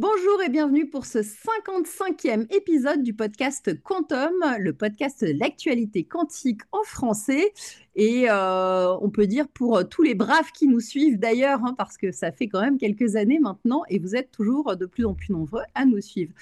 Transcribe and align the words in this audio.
Bonjour 0.00 0.42
et 0.44 0.48
bienvenue 0.48 0.90
pour 0.90 1.06
ce 1.06 1.18
55e 1.20 2.52
épisode 2.52 3.04
du 3.04 3.14
podcast 3.14 3.80
Quantum, 3.84 4.32
le 4.58 4.72
podcast 4.72 5.24
de 5.24 5.38
l'actualité 5.38 6.02
quantique 6.02 6.62
en 6.72 6.82
français. 6.82 7.52
Et 7.94 8.28
euh, 8.28 8.92
on 9.00 9.10
peut 9.10 9.28
dire 9.28 9.46
pour 9.46 9.88
tous 9.88 10.02
les 10.02 10.16
braves 10.16 10.50
qui 10.52 10.66
nous 10.66 10.80
suivent 10.80 11.20
d'ailleurs, 11.20 11.64
hein, 11.64 11.76
parce 11.78 11.96
que 11.96 12.10
ça 12.10 12.32
fait 12.32 12.48
quand 12.48 12.60
même 12.60 12.76
quelques 12.76 13.14
années 13.14 13.38
maintenant 13.38 13.82
et 13.88 14.00
vous 14.00 14.16
êtes 14.16 14.32
toujours 14.32 14.76
de 14.76 14.84
plus 14.84 15.04
en 15.04 15.14
plus 15.14 15.32
nombreux 15.32 15.62
à 15.76 15.84
nous 15.84 16.00
suivre. 16.00 16.32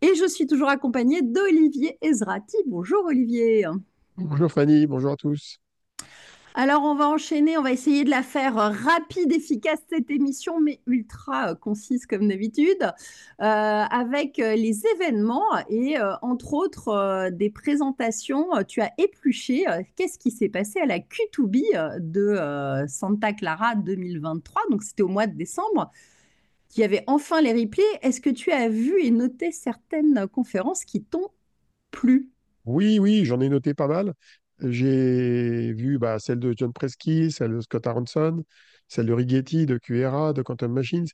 Et 0.00 0.14
je 0.14 0.26
suis 0.26 0.46
toujours 0.46 0.70
accompagnée 0.70 1.20
d'Olivier 1.20 1.98
Ezrati. 2.00 2.56
Bonjour 2.66 3.04
Olivier. 3.04 3.66
Bonjour 4.16 4.50
Fanny, 4.50 4.86
bonjour 4.86 5.12
à 5.12 5.16
tous. 5.16 5.58
Alors, 6.54 6.82
on 6.82 6.94
va 6.94 7.08
enchaîner, 7.08 7.56
on 7.56 7.62
va 7.62 7.72
essayer 7.72 8.04
de 8.04 8.10
la 8.10 8.22
faire 8.22 8.58
euh, 8.58 8.68
rapide, 8.68 9.32
efficace, 9.32 9.80
cette 9.88 10.10
émission, 10.10 10.60
mais 10.60 10.80
ultra 10.86 11.52
euh, 11.52 11.54
concise 11.54 12.04
comme 12.04 12.28
d'habitude, 12.28 12.82
euh, 12.82 13.44
avec 13.44 14.36
les 14.36 14.82
événements 14.94 15.46
et 15.70 15.96
entre 16.20 16.52
autres 16.52 17.30
des 17.32 17.48
présentations. 17.48 18.46
Tu 18.68 18.80
as 18.82 18.92
épluché 18.98 19.64
qu'est-ce 19.96 20.18
qui 20.18 20.30
s'est 20.30 20.48
passé 20.48 20.80
à 20.80 20.86
la 20.86 20.98
Q2B 20.98 21.98
de 22.00 22.86
Santa 22.86 23.32
Clara 23.32 23.74
2023, 23.74 24.62
donc 24.70 24.82
c'était 24.82 25.02
au 25.02 25.08
mois 25.08 25.26
de 25.26 25.36
décembre. 25.36 25.90
Il 26.76 26.80
y 26.80 26.84
avait 26.84 27.04
enfin 27.06 27.40
les 27.40 27.52
replays. 27.52 27.82
Est-ce 28.02 28.20
que 28.20 28.30
tu 28.30 28.50
as 28.50 28.68
vu 28.68 29.02
et 29.02 29.10
noté 29.10 29.52
certaines 29.52 30.26
conférences 30.28 30.84
qui 30.84 31.02
t'ont 31.02 31.28
plu? 31.90 32.30
Oui, 32.64 32.98
oui, 32.98 33.24
j'en 33.24 33.40
ai 33.40 33.48
noté 33.48 33.74
pas 33.74 33.88
mal. 33.88 34.14
J'ai 34.62 35.72
vu 35.72 35.98
bah, 35.98 36.18
celle 36.18 36.38
de 36.38 36.54
John 36.56 36.72
Presky, 36.72 37.30
celle 37.30 37.52
de 37.52 37.60
Scott 37.60 37.86
Aronson, 37.86 38.44
celle 38.88 39.06
de 39.06 39.12
Rigetti, 39.12 39.66
de 39.66 39.78
QRA, 39.78 40.32
de 40.32 40.42
Quantum 40.42 40.72
Machines. 40.72 41.06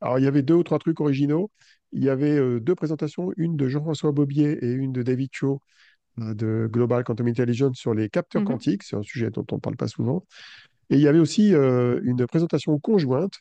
Alors, 0.00 0.18
il 0.18 0.24
y 0.24 0.28
avait 0.28 0.42
deux 0.42 0.54
ou 0.54 0.62
trois 0.62 0.78
trucs 0.78 1.00
originaux. 1.00 1.50
Il 1.92 2.04
y 2.04 2.10
avait 2.10 2.38
euh, 2.38 2.60
deux 2.60 2.74
présentations, 2.74 3.32
une 3.36 3.56
de 3.56 3.68
Jean-François 3.68 4.12
Bobier 4.12 4.58
et 4.64 4.72
une 4.72 4.92
de 4.92 5.02
David 5.02 5.30
Cho 5.32 5.60
euh, 6.20 6.34
de 6.34 6.68
Global 6.70 7.04
Quantum 7.04 7.26
Intelligence 7.28 7.78
sur 7.78 7.94
les 7.94 8.08
capteurs 8.08 8.42
mhm. 8.42 8.48
quantiques. 8.48 8.82
C'est 8.82 8.96
un 8.96 9.02
sujet 9.02 9.30
dont 9.30 9.46
on 9.52 9.56
ne 9.56 9.60
parle 9.60 9.76
pas 9.76 9.88
souvent. 9.88 10.24
Et 10.90 10.96
il 10.96 11.00
y 11.00 11.08
avait 11.08 11.18
aussi 11.18 11.54
euh, 11.54 12.00
une 12.04 12.26
présentation 12.26 12.78
conjointe 12.78 13.34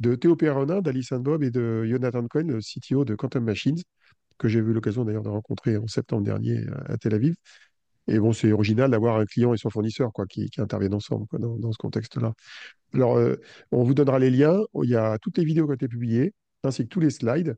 de 0.00 0.14
Théo 0.14 0.36
Perronin, 0.36 0.80
d'Alice 0.80 1.12
Bob 1.12 1.42
et 1.44 1.50
de 1.50 1.84
Jonathan 1.84 2.26
Cohen, 2.26 2.48
le 2.48 2.60
CTO 2.60 3.04
de 3.04 3.14
Quantum 3.14 3.44
Machines, 3.44 3.80
que 4.38 4.48
j'ai 4.48 4.58
eu 4.58 4.72
l'occasion 4.72 5.04
d'ailleurs 5.04 5.22
de 5.22 5.28
rencontrer 5.28 5.76
en 5.76 5.86
septembre 5.86 6.24
dernier 6.24 6.64
à 6.86 6.98
Tel 6.98 7.14
Aviv. 7.14 7.36
Et 8.08 8.18
bon, 8.18 8.32
c'est 8.32 8.52
original 8.52 8.90
d'avoir 8.90 9.16
un 9.16 9.24
client 9.24 9.54
et 9.54 9.56
son 9.56 9.70
fournisseur 9.70 10.12
quoi, 10.12 10.26
qui, 10.26 10.50
interviennent 10.58 10.94
ensemble 10.94 11.26
dans, 11.38 11.72
ce 11.72 11.78
contexte-là. 11.78 12.32
Alors, 12.94 13.16
euh, 13.16 13.36
on 13.70 13.84
vous 13.84 13.94
donnera 13.94 14.18
les 14.18 14.30
liens. 14.30 14.60
Il 14.82 14.90
y 14.90 14.96
a 14.96 15.18
toutes 15.18 15.38
les 15.38 15.44
vidéos 15.44 15.66
qui 15.66 15.70
ont 15.70 15.74
été 15.74 15.88
publiées, 15.88 16.34
ainsi 16.64 16.82
que 16.82 16.88
tous 16.88 17.00
les 17.00 17.10
slides 17.10 17.56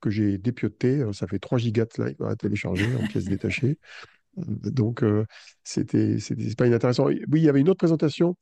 que 0.00 0.10
j'ai 0.10 0.38
dépiotés. 0.38 1.02
Ça 1.12 1.26
fait 1.26 1.38
3 1.38 1.58
gigas 1.58 1.86
de 1.86 1.92
slides 1.92 2.22
à 2.22 2.36
télécharger 2.36 2.88
en 2.96 3.06
pièces 3.06 3.24
détachées. 3.26 3.78
Donc, 4.36 5.02
euh, 5.02 5.24
c'était 5.64 6.16
pas 6.56 6.66
inintéressant. 6.66 7.06
Oui, 7.06 7.22
il 7.32 7.42
y 7.42 7.48
avait 7.48 7.60
une 7.60 7.68
autre 7.68 7.78
présentation 7.78 8.36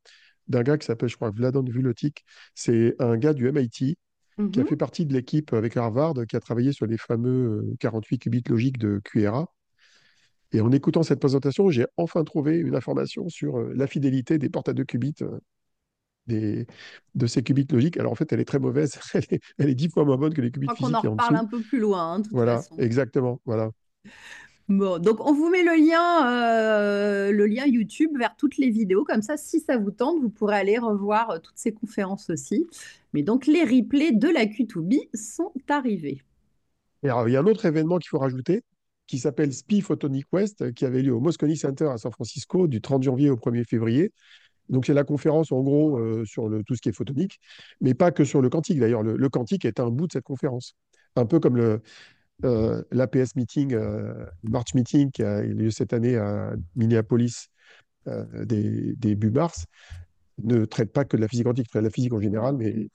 d'un 0.48 0.62
gars 0.62 0.78
qui 0.78 0.86
s'appelle, 0.86 1.08
je 1.08 1.17
crois, 1.17 1.30
Vladan 1.30 1.62
Vulotic. 1.62 2.25
C'est 2.55 2.95
un 2.98 3.17
gars 3.17 3.34
du 3.34 3.47
MIT 3.48 3.97
qui 4.52 4.61
a 4.61 4.62
mhm. 4.62 4.69
fait 4.69 4.77
partie 4.77 5.05
de 5.05 5.12
l'équipe 5.12 5.52
avec 5.52 5.77
Harvard, 5.77 6.14
qui 6.28 6.36
a 6.36 6.41
travaillé 6.41 6.73
sur 6.73 6.86
les 6.86 6.97
fameux 6.97 7.75
48 7.80 8.14
euh, 8.14 8.19
qubits 8.19 8.42
logiques 8.48 8.78
de 8.78 9.00
QRA. 9.05 9.48
Et 10.52 10.60
en 10.60 10.72
écoutant 10.72 11.02
cette 11.02 11.20
présentation, 11.20 11.70
j'ai 11.70 11.86
enfin 11.96 12.24
trouvé 12.24 12.56
une 12.56 12.74
information 12.74 13.28
sur 13.28 13.58
euh, 13.58 13.72
la 13.74 13.86
fidélité 13.86 14.38
des 14.38 14.48
portes 14.48 14.68
à 14.68 14.72
deux 14.72 14.84
qubits 14.84 15.14
euh, 15.22 15.38
des, 16.27 16.66
de 17.14 17.27
ces 17.27 17.42
qubits 17.42 17.66
logiques. 17.70 17.98
Alors 17.98 18.12
en 18.12 18.14
fait, 18.14 18.32
elle 18.32 18.40
est 18.40 18.46
très 18.46 18.58
mauvaise. 18.58 18.98
elle, 19.58 19.68
est, 19.68 19.74
dix 19.74 19.90
fois 19.90 20.05
moins 20.05 20.16
bonne 20.16 20.32
que 20.32 20.40
les 20.40 20.50
qubits 20.50 20.68
physiques. 20.74 20.96
On 21.02 21.08
en 21.08 21.11
reparle 21.12 21.36
un 21.36 21.46
peu 21.46 21.61
plus 21.61 21.78
loin. 21.78 22.14
Hein, 22.14 22.23
voilà, 22.30 22.62
exactement. 22.78 23.40
Voilà. 23.45 23.70
Bon, 24.68 24.98
donc 24.98 25.24
on 25.27 25.33
vous 25.33 25.48
met 25.48 25.62
le 25.62 25.77
lien, 25.77 26.30
euh, 26.30 27.33
le 27.33 27.46
lien 27.46 27.64
YouTube 27.67 28.11
vers 28.18 28.36
toutes 28.36 28.58
les 28.58 28.70
vidéos. 28.70 29.05
Comme 29.05 29.23
ça, 29.23 29.36
si 29.36 29.61
ça 29.61 29.78
vous 29.78 29.90
tente, 29.90 30.20
vous 30.20 30.28
pourrez 30.28 30.56
aller 30.56 30.78
revoir 30.78 31.40
toutes 31.42 31.56
ces 31.56 31.73
conférences 31.73 32.28
aussi. 32.30 32.67
Mais 33.12 33.23
donc 33.23 33.46
les 33.46 33.64
replays 33.64 34.12
de 34.12 34.28
la 34.28 34.44
Q2B 34.44 35.08
sont 35.14 35.52
arrivés. 35.68 36.23
Et 37.02 37.08
alors, 37.08 37.28
il 37.28 37.33
y 37.33 37.36
a 37.36 37.40
un 37.40 37.46
autre 37.46 37.64
événement 37.64 37.98
qu'il 37.98 38.08
faut 38.08 38.18
rajouter, 38.18 38.62
qui 39.08 39.19
s'appelle 39.19 39.52
SPI 39.52 39.80
Photonic 39.80 40.27
West, 40.33 40.73
qui 40.74 40.85
avait 40.85 41.02
lieu 41.02 41.14
au 41.14 41.20
Moscone 41.20 41.57
Center 41.57 41.86
à 41.86 41.96
San 41.96 42.13
Francisco 42.13 42.69
du 42.69 42.80
30 42.80 43.02
janvier 43.02 43.30
au 43.30 43.36
1er 43.36 43.64
février. 43.64 44.13
Donc, 44.69 44.85
c'est 44.85 44.95
la 44.95 45.02
conférence, 45.02 45.51
en 45.51 45.63
gros, 45.63 45.98
euh, 45.98 46.24
sur 46.27 46.51
tout 46.67 46.74
ce 46.74 46.83
qui 46.83 46.91
est 46.91 46.92
photonique, 46.92 47.41
mais 47.80 47.95
pas 47.95 48.13
que 48.13 48.23
sur 48.24 48.42
le 48.42 48.51
quantique. 48.51 48.79
D'ailleurs, 48.79 49.02
le, 49.02 49.29
quantique 49.30 49.64
est 49.64 49.80
un 49.80 49.91
bout 49.91 50.07
de 50.07 50.13
cette 50.13 50.24
conférence. 50.24 50.77
Un 51.17 51.24
peu 51.24 51.41
comme 51.41 51.57
le, 51.57 51.80
euh, 52.45 52.83
l'APS 52.92 53.35
Meeting, 53.35 53.73
euh, 53.73 54.27
March 54.42 54.74
Meeting, 54.74 55.11
qui 55.11 55.23
a 55.23 55.42
eu 55.42 55.55
lieu 55.55 55.70
cette 55.70 55.95
année 55.95 56.17
à 56.17 56.52
Minneapolis, 56.77 57.48
des, 58.47 58.95
début 58.97 59.30
mars, 59.30 59.67
ne 60.42 60.64
traite 60.64 60.92
pas 60.92 61.05
que 61.05 61.17
de 61.18 61.20
la 61.20 61.29
physique 61.29 61.45
quantique, 61.45 61.68
traite 61.68 61.83
de 61.83 61.89
la 61.89 61.92
physique 61.92 62.14
en 62.14 62.20
général, 62.20 62.57
mais 62.57 62.89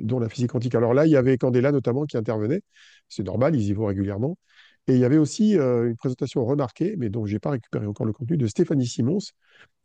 dont 0.00 0.18
la 0.18 0.28
physique 0.28 0.50
quantique. 0.50 0.74
Alors 0.74 0.92
là, 0.92 1.06
il 1.06 1.12
y 1.12 1.16
avait 1.16 1.38
Candela 1.38 1.70
notamment 1.70 2.04
qui 2.04 2.16
intervenait. 2.16 2.62
C'est 3.08 3.22
normal, 3.22 3.54
ils 3.54 3.68
y 3.68 3.72
vont 3.72 3.86
régulièrement. 3.86 4.36
Et 4.86 4.94
il 4.94 4.98
y 4.98 5.04
avait 5.04 5.18
aussi 5.18 5.58
euh, 5.58 5.88
une 5.88 5.96
présentation 5.96 6.44
remarquée, 6.44 6.96
mais 6.96 7.10
dont 7.10 7.26
je 7.26 7.34
n'ai 7.34 7.38
pas 7.38 7.50
récupéré 7.50 7.86
encore 7.86 8.06
le 8.06 8.12
contenu, 8.12 8.36
de 8.36 8.46
Stéphanie 8.46 8.86
Simons, 8.86 9.18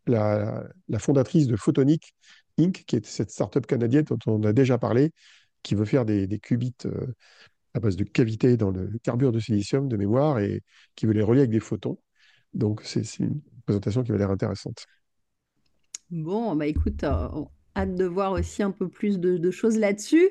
la, 0.07 0.63
fondatrice 0.99 1.47
de 1.47 1.55
Photonic 1.55 2.13
Inc., 2.57 2.83
qui 2.85 2.95
est 2.95 3.05
cette 3.05 3.31
startup 3.31 3.65
canadienne 3.65 4.05
dont 4.05 4.19
on 4.27 4.43
a 4.43 4.53
déjà 4.53 4.77
parlé, 4.77 5.11
qui 5.63 5.75
veut 5.75 5.85
faire 5.85 6.05
des, 6.05 6.27
qubits 6.39 6.75
euh, 6.85 7.13
à 7.73 7.79
base 7.79 7.95
de 7.95 8.03
cavités 8.03 8.57
dans 8.57 8.71
le 8.71 8.89
carbure 9.03 9.31
de 9.31 9.39
silicium 9.39 9.87
de 9.87 9.97
mémoire 9.97 10.39
et 10.39 10.63
qui 10.95 11.05
veut 11.05 11.13
les 11.13 11.23
relier 11.23 11.41
avec 11.41 11.51
des 11.51 11.59
photons. 11.59 11.99
Donc, 12.53 12.81
c'est 12.83 13.19
une 13.19 13.41
présentation 13.65 14.03
qui 14.03 14.11
va 14.11 14.17
l'air 14.17 14.31
intéressante. 14.31 14.85
Bon, 16.09 16.55
bah 16.55 16.67
écoute, 16.67 17.03
euh, 17.03 17.27
hâte 17.75 17.95
de 17.95 18.05
voir 18.05 18.31
aussi 18.33 18.63
un 18.63 18.71
peu 18.71 18.87
plus 18.87 19.19
de, 19.19 19.51
choses 19.51 19.77
là-dessus. 19.77 20.29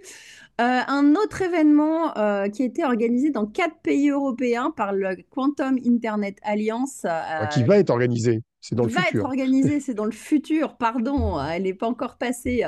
Euh, 0.61 0.81
un 0.87 1.15
autre 1.17 1.43
événement 1.43 2.17
euh, 2.17 2.49
qui 2.49 2.63
a 2.63 2.67
été 2.67 2.85
organisé 2.85 3.31
dans 3.31 3.45
quatre 3.45 3.77
pays 3.83 4.11
européens 4.11 4.71
par 4.71 4.93
le 4.93 5.17
Quantum 5.31 5.79
Internet 5.85 6.39
Alliance. 6.43 7.05
Euh, 7.05 7.47
qui 7.47 7.65
va 7.65 7.79
être 7.79 7.91
organisé, 7.91 8.43
c'est 8.61 8.77
dans 8.77 8.85
le 8.85 8.91
futur. 8.91 9.03
Va 9.03 9.19
être 9.19 9.25
organisé, 9.25 9.81
c'est 9.81 9.95
dans 9.95 10.05
le 10.05 10.13
futur, 10.13 10.77
pardon, 10.77 11.41
elle 11.43 11.65
n'est 11.65 11.75
pas 11.75 11.89
encore 11.89 12.19
passée. 12.19 12.65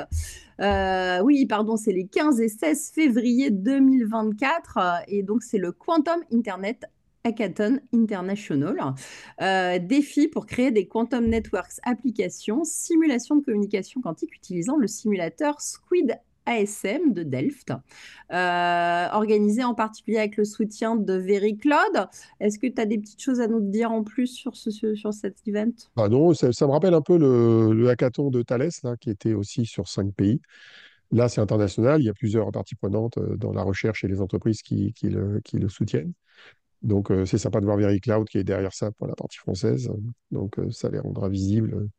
oui, 0.59 1.45
pardon, 1.45 1.77
c'est 1.77 1.93
les 1.93 2.07
15 2.07 2.41
et 2.41 2.49
16 2.49 2.91
février 2.93 3.51
2024 3.51 5.03
et 5.07 5.23
donc 5.23 5.43
c'est 5.43 5.59
le 5.59 5.71
Quantum 5.71 6.19
Internet 6.33 6.83
Hackathon 7.27 7.79
International. 7.93 8.93
Euh, 9.41 9.79
défi 9.79 10.27
pour 10.27 10.45
créer 10.45 10.71
des 10.71 10.87
Quantum 10.87 11.27
Networks 11.27 11.79
applications, 11.83 12.63
simulation 12.63 13.35
de 13.35 13.43
communication 13.43 14.01
quantique 14.01 14.33
utilisant 14.35 14.77
le 14.77 14.87
simulateur 14.87 15.59
Squid 15.61 16.17
ASM 16.45 17.11
de 17.11 17.23
Delft, 17.23 17.73
euh, 18.31 19.07
organisé 19.11 19.65
en 19.65 19.75
particulier 19.75 20.19
avec 20.19 20.37
le 20.37 20.45
soutien 20.45 20.95
de 20.95 21.13
Very 21.13 21.57
Cloud. 21.57 22.07
Est-ce 22.39 22.57
que 22.57 22.67
tu 22.67 22.81
as 22.81 22.85
des 22.85 22.97
petites 22.97 23.21
choses 23.21 23.41
à 23.41 23.47
nous 23.47 23.59
dire 23.59 23.91
en 23.91 24.03
plus 24.03 24.27
sur, 24.27 24.55
ce, 24.55 24.71
sur 24.71 25.13
cet 25.13 25.45
event? 25.45 25.73
Bah 25.97 26.07
Non, 26.07 26.33
ça, 26.33 26.47
me 26.47 26.71
rappelle 26.71 26.93
un 26.93 27.01
peu 27.01 27.17
le, 27.17 27.89
hackathon 27.89 28.29
de 28.29 28.41
Thales, 28.43 28.69
là, 28.83 28.95
qui 28.95 29.09
était 29.09 29.33
aussi 29.33 29.65
sur 29.65 29.89
cinq 29.89 30.13
pays. 30.13 30.39
Là, 31.11 31.27
c'est 31.27 31.41
international, 31.41 32.01
il 32.01 32.05
y 32.05 32.09
a 32.09 32.13
plusieurs 32.13 32.49
parties 32.51 32.75
prenantes 32.75 33.17
euh, 33.17 33.35
dans 33.35 33.51
la 33.51 33.63
recherche 33.63 34.05
et 34.05 34.07
les 34.07 34.21
entreprises 34.21 34.61
qui, 34.61 34.93
qui 34.93 35.09
le 35.09 35.69
soutiennent. 35.69 36.13
Donc, 36.81 37.11
euh, 37.11 37.25
c'est 37.25 37.37
sympa 37.37 37.59
de 37.59 37.65
voir 37.65 37.77
VeryCloud 37.77 38.27
qui 38.27 38.37
est 38.37 38.43
derrière 38.43 38.73
ça 38.73 38.91
pour 38.91 39.07
la 39.07 39.15
partie 39.15 39.37
française. 39.37 39.89
Donc, 40.31 40.59
euh, 40.59 40.69
ça 40.71 40.89
les 40.89 40.99
rendra 40.99 41.29
visibles 41.29 41.73
euh, 41.73 41.89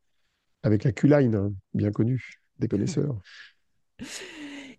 avec 0.62 0.84
la 0.84 0.92
Q-Line, 0.92 1.34
hein, 1.34 1.52
bien 1.74 1.90
connue 1.90 2.40
des 2.58 2.68
connaisseurs. 2.68 3.18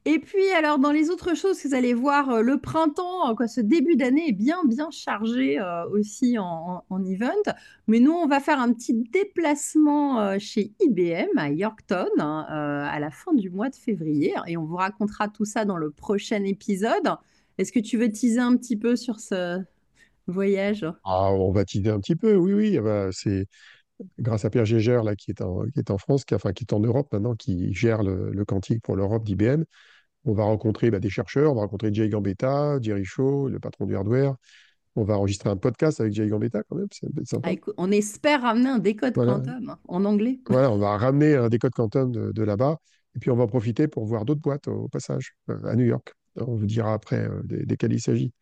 Et 0.06 0.18
puis, 0.20 0.50
alors, 0.58 0.80
dans 0.80 0.94
les 0.94 1.10
autres 1.10 1.36
choses 1.36 1.64
vous 1.66 1.76
allez 1.76 1.94
voir, 1.94 2.42
le 2.42 2.58
printemps, 2.58 3.36
ce 3.48 3.60
début 3.60 3.98
d'année 3.98 4.30
est 4.30 4.34
bien, 4.34 4.64
bien 4.66 4.90
chargé 4.92 5.60
aussi 5.92 6.38
en, 6.40 7.04
event. 7.06 7.54
Mais 7.88 8.00
nous, 8.00 8.14
on 8.14 8.26
va 8.26 8.40
faire 8.40 8.62
un 8.62 8.72
petit 8.72 8.94
déplacement 8.94 10.40
chez 10.40 10.72
IBM 10.80 11.38
à 11.38 11.50
Yorkton 11.50 12.08
hein, 12.18 12.46
à 12.48 12.98
la 13.00 13.12
fin 13.12 13.34
du 13.34 13.50
mois 13.50 13.70
de 13.70 13.76
février. 13.76 14.34
Et 14.48 14.56
on 14.56 14.64
vous 14.64 14.78
racontera 14.78 15.28
tout 15.28 15.46
ça 15.46 15.66
dans 15.66 15.78
le 15.78 15.92
prochain 15.92 16.46
épisode. 16.46 17.18
Est-ce 17.58 17.74
que 17.74 17.80
tu 17.80 17.98
veux 17.98 18.10
teaser 18.10 18.40
un 18.40 18.56
petit 18.56 18.78
peu 18.78 18.96
sur 18.96 19.20
ce, 19.20 19.62
voyage 20.30 20.86
ah, 21.04 21.32
On 21.32 21.52
va 21.52 21.66
teaser 21.66 21.90
un 21.90 22.00
petit 22.00 22.16
peu, 22.16 22.36
oui, 22.36 22.54
oui. 22.54 22.78
Ah 22.78 22.82
bah, 22.82 23.10
c'est 23.12 23.48
grâce 24.20 24.46
à 24.46 24.50
Pierre 24.50 24.66
Gégère, 24.66 25.04
là, 25.04 25.16
qui 25.16 25.32
est 25.32 25.42
en, 25.42 25.64
qui 25.66 25.80
est 25.80 25.92
en 25.92 25.98
France, 25.98 26.26
qui, 26.26 26.36
enfin, 26.36 26.54
qui 26.54 26.64
est 26.64 26.74
en 26.74 26.80
Europe 26.80 27.12
maintenant, 27.12 27.36
qui 27.36 27.74
gère 27.74 28.04
le, 28.04 28.32
le 28.32 28.46
quantique 28.46 28.82
pour 28.82 28.96
l'Europe 28.96 29.24
d'IBM. 29.24 29.64
On 30.26 30.34
va 30.34 30.44
rencontrer 30.44 30.92
bah, 30.92 31.00
des 31.00 31.10
chercheurs, 31.10 31.52
on 31.52 31.56
va 31.56 31.62
rencontrer 31.62 31.94
Jay 31.94 32.10
Gambetta, 32.10 32.80
Jerry 32.82 33.06
Shaw, 33.06 33.50
le 33.50 33.60
patron 33.60 33.86
du 33.86 33.96
hardware. 33.96 34.36
On 34.96 35.04
va 35.04 35.18
enregistrer 35.18 35.50
un 35.50 35.56
podcast 35.56 36.02
avec 36.02 36.14
Jay 36.14 36.28
Gambetta 36.28 36.64
quand 36.64 36.76
même, 36.76 36.88
c'est 36.92 37.08
sympa. 37.26 37.52
Ah, 37.52 37.72
on 37.78 37.92
espère 37.92 38.42
ramener 38.42 38.70
un 38.70 38.80
décode 38.80 39.14
quantum 39.14 39.76
en 39.88 40.06
anglais. 40.06 40.40
Voilà, 40.48 40.72
on 40.72 40.78
va 40.78 40.98
ramener 40.98 41.36
un 41.36 41.48
décode 41.48 41.74
quantum 41.74 42.12
de, 42.12 42.44
là-bas. 42.44 42.78
Et 43.16 43.20
puis 43.20 43.32
on 43.32 43.36
va 43.36 43.48
profiter 43.48 43.88
pour 43.88 44.06
voir 44.06 44.26
d'autres 44.26 44.42
boîtes 44.42 44.68
au 44.68 44.88
passage, 44.88 45.36
euh, 45.50 45.64
à 45.66 45.76
New 45.76 45.86
York, 45.86 46.14
On 46.36 46.56
vous 46.56 46.66
dira 46.66 46.94
après 46.94 47.28
euh, 47.28 47.42
des- 47.44 47.66
desquels 47.66 47.94
il 47.94 48.02
s'agit, 48.02 48.34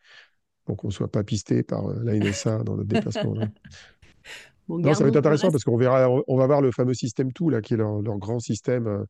pour 0.68 0.76
qu'on 0.76 0.88
ne 0.88 0.94
soit 0.94 1.10
pas 1.10 1.24
pisté 1.24 1.64
par 1.64 1.88
euh, 1.88 2.00
la 2.04 2.14
NSA 2.14 2.64
dans 2.64 2.76
notre 2.76 2.90
déplacement. 2.90 3.34
Bon, 4.68 4.80
Non, 4.80 4.94
ça 4.94 5.04
va 5.04 5.10
être 5.10 5.16
intéressant 5.16 5.50
parce 5.50 5.64
qu'on 5.64 5.78
verra, 5.78 6.10
on 6.28 6.36
va 6.36 6.46
voir 6.46 6.60
le 6.62 6.74
fameux 6.74 6.94
système 6.94 7.32
tout 7.32 7.50
là, 7.50 7.62
qui 7.62 7.74
est 7.74 7.78
leur, 7.78 8.02
leur 8.02 8.18
grand 8.18 8.40
système 8.40 8.86
euh, 8.86 9.06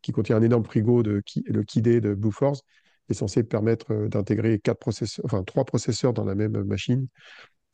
qui 0.00 0.10
contient 0.10 0.36
un 0.36 0.42
énorme 0.42 0.64
frigo 0.64 1.02
de 1.02 1.22
le 1.44 1.62
KID 1.62 2.00
de 2.00 2.14
Blue 2.14 2.32
Force, 2.32 2.62
est 3.10 3.14
censé 3.14 3.42
permettre 3.42 3.92
euh, 3.92 4.08
d'intégrer 4.08 4.58
quatre 4.58 4.78
processeurs, 4.78 5.22
enfin 5.26 5.44
trois 5.44 5.66
processeurs 5.66 6.14
dans 6.14 6.24
la 6.24 6.34
même 6.34 6.64
machine, 6.64 7.08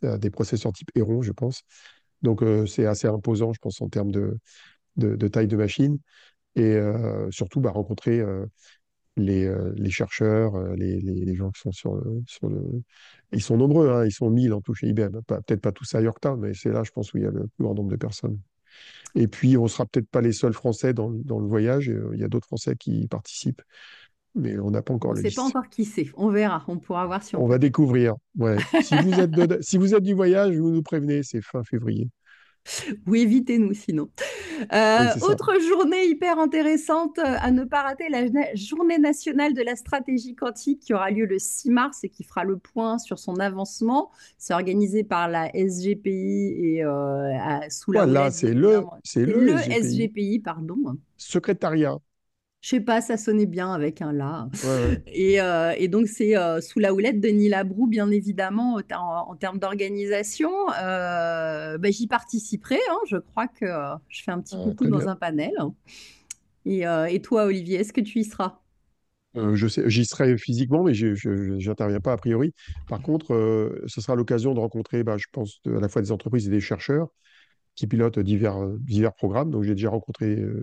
euh, 0.02 0.18
des 0.18 0.30
processeurs 0.30 0.72
type 0.72 0.90
Héron, 0.96 1.22
je 1.22 1.30
pense. 1.30 1.62
Donc 2.22 2.44
c'est 2.68 2.86
assez 2.86 3.08
imposant, 3.08 3.52
je 3.52 3.58
pense, 3.58 3.80
en 3.80 3.88
termes 3.88 4.12
de, 4.12 4.38
de, 4.96 5.16
de 5.16 5.28
taille 5.28 5.48
de 5.48 5.56
machine 5.56 5.98
et 6.54 6.78
surtout 7.30 7.60
bah, 7.60 7.72
rencontrer 7.72 8.22
les, 9.16 9.44
euh, 9.46 9.72
les 9.76 9.90
chercheurs, 9.90 10.54
euh, 10.56 10.74
les, 10.76 11.00
les- 11.00 11.24
les 11.24 11.34
gens 11.34 11.50
qui 11.50 11.60
sont 11.60 11.72
sur 11.72 11.94
le, 11.96 12.22
sur 12.26 12.48
le... 12.48 12.62
Ils 13.32 13.42
sont 13.42 13.56
nombreux, 13.56 13.90
hein, 13.90 14.04
ils 14.06 14.12
sont 14.12 14.30
1000 14.30 14.52
en 14.54 14.60
tout 14.60 14.74
chez 14.74 14.88
IBM. 14.88 15.20
Pas- 15.26 15.40
Peut-être 15.42 15.60
pas 15.60 15.72
tous 15.72 15.94
à 15.94 16.00
Yorktown, 16.00 16.40
mais 16.40 16.54
c'est 16.54 16.70
là, 16.70 16.82
je 16.84 16.90
pense, 16.90 17.12
où 17.12 17.18
il 17.18 17.24
y 17.24 17.26
a 17.26 17.30
le 17.30 17.46
plus 17.48 17.64
grand 17.64 17.74
nombre 17.74 17.90
de 17.90 17.96
personnes. 17.96 18.38
Et 19.14 19.28
puis, 19.28 19.56
on 19.58 19.68
sera 19.68 19.84
peut-être 19.86 20.08
pas 20.08 20.22
les 20.22 20.32
seuls 20.32 20.54
Français 20.54 20.94
dans, 20.94 21.08
le- 21.10 21.22
dans 21.24 21.38
le 21.38 21.46
voyage. 21.46 21.90
euh, 21.90 22.10
il 22.14 22.20
y 22.20 22.24
a 22.24 22.28
d'autres 22.28 22.46
Français 22.46 22.74
qui 22.76 23.00
y 23.02 23.08
participent, 23.08 23.62
mais 24.34 24.58
on 24.58 24.70
n'a 24.70 24.80
pas 24.80 24.94
encore 24.94 25.14
ne 25.14 25.20
la 25.22 25.28
sait 25.28 25.36
pas 25.36 25.42
encore 25.42 25.68
qui 25.68 25.84
c'est. 25.84 26.08
On 26.16 26.30
verra. 26.30 26.64
On 26.68 26.78
pourra 26.78 27.04
voir 27.06 27.22
si 27.22 27.36
on 27.36 27.42
On 27.44 27.48
va 27.48 27.58
découvrir. 27.58 28.14
Ouais. 28.38 28.56
Si 28.82 28.94
vous 28.96 29.12
êtes 29.20 29.30
de- 29.30 29.58
si 29.60 29.76
vous 29.76 29.94
êtes 29.94 30.02
du 30.02 30.14
voyage, 30.14 30.56
vous 30.56 30.70
nous 30.70 30.82
prévenez, 30.82 31.22
c'est 31.22 31.42
fin 31.42 31.62
février. 31.64 32.08
Ou 33.06 33.14
évitez-nous 33.16 33.74
sinon. 33.74 34.08
Euh, 34.72 34.98
Oui, 35.16 35.22
autre 35.22 35.58
journée 35.60 36.06
hyper 36.06 36.38
intéressante 36.38 37.18
euh, 37.18 37.36
à 37.40 37.50
ne 37.50 37.64
pas 37.64 37.82
rater, 37.82 38.08
la 38.08 38.26
journée 38.54 38.98
nationale 38.98 39.54
de 39.54 39.62
la 39.62 39.74
stratégie 39.76 40.34
quantique 40.34 40.80
qui 40.80 40.94
aura 40.94 41.10
lieu 41.10 41.24
le 41.26 41.38
6 41.38 41.70
mars 41.70 42.04
et 42.04 42.08
qui 42.08 42.22
fera 42.22 42.44
le 42.44 42.58
point 42.58 42.98
sur 42.98 43.18
son 43.18 43.34
avancement. 43.36 44.10
C'est 44.38 44.54
organisé 44.54 45.02
par 45.04 45.28
la 45.28 45.50
SGPI 45.54 46.54
et 46.76 46.84
euh, 46.84 47.36
à- 47.40 47.68
sous 47.70 47.92
la 47.92 48.04
Voilà, 48.04 48.30
c'est 48.30 48.52
le, 48.54 48.82
le 49.16 49.40
le 49.44 49.56
SGPI. 49.58 49.82
SGPI, 49.82 50.38
pardon. 50.40 50.76
Secrétariat. 51.16 51.96
Je 52.62 52.68
sais 52.70 52.80
pas, 52.80 53.00
ça 53.00 53.16
sonnait 53.16 53.46
bien 53.46 53.72
avec 53.74 54.02
un 54.02 54.12
là. 54.12 54.48
Ouais, 54.62 54.76
ouais. 54.78 55.02
Et, 55.06 55.40
euh, 55.40 55.74
et 55.78 55.88
donc, 55.88 56.06
c'est 56.08 56.36
euh, 56.36 56.60
sous 56.60 56.78
la 56.78 56.94
houlette 56.94 57.20
de 57.20 57.28
Neil 57.28 57.52
Abrou, 57.54 57.88
bien 57.88 58.10
évidemment, 58.10 58.80
ter- 58.82 59.02
en, 59.02 59.30
en 59.32 59.36
termes 59.36 59.58
d'organisation. 59.58 60.50
Euh, 60.80 61.76
ben, 61.78 61.92
j'y 61.92 62.06
participerai. 62.06 62.78
hein. 62.90 62.98
Je 63.10 63.16
crois 63.18 63.48
que 63.48 63.64
euh, 63.64 63.96
je 64.08 64.22
fais 64.22 64.30
un 64.30 64.40
petit 64.40 64.56
Ah, 64.56 64.58
coucou 64.58 64.86
dans 64.86 64.98
bien. 64.98 65.08
un 65.08 65.16
panel. 65.16 65.52
Et, 66.64 66.86
euh, 66.86 67.06
et 67.06 67.20
toi, 67.22 67.44
Olivier, 67.46 67.80
est-ce 67.80 67.92
que 67.92 68.00
tu 68.00 68.18
y 68.20 68.24
seras? 68.24 68.58
Euh, 69.36 69.54
je 69.56 69.66
sais, 69.66 69.88
j'y 69.88 70.04
serai 70.04 70.36
physiquement, 70.36 70.82
mais 70.84 70.92
je 70.92 71.66
n'interviens 71.66 72.00
pas 72.00 72.12
a 72.12 72.16
priori. 72.18 72.52
Par 72.86 73.00
contre, 73.00 73.32
euh, 73.34 73.82
ce 73.86 74.00
sera 74.02 74.14
l'occasion 74.14 74.52
de 74.52 74.60
rencontrer, 74.60 75.04
bah, 75.04 75.16
je 75.16 75.26
pense, 75.32 75.60
à 75.66 75.70
la 75.80 75.88
fois 75.88 76.02
des 76.02 76.12
entreprises 76.12 76.48
et 76.48 76.50
des 76.50 76.60
chercheurs 76.60 77.08
qui 77.76 77.86
pilotent 77.88 78.18
divers, 78.20 78.58
euh, 78.62 78.76
divers 78.80 79.14
programmes. 79.14 79.50
Donc, 79.50 79.64
j'ai 79.64 79.74
déjà 79.74 79.90
rencontré 79.90 80.36
euh, 80.40 80.62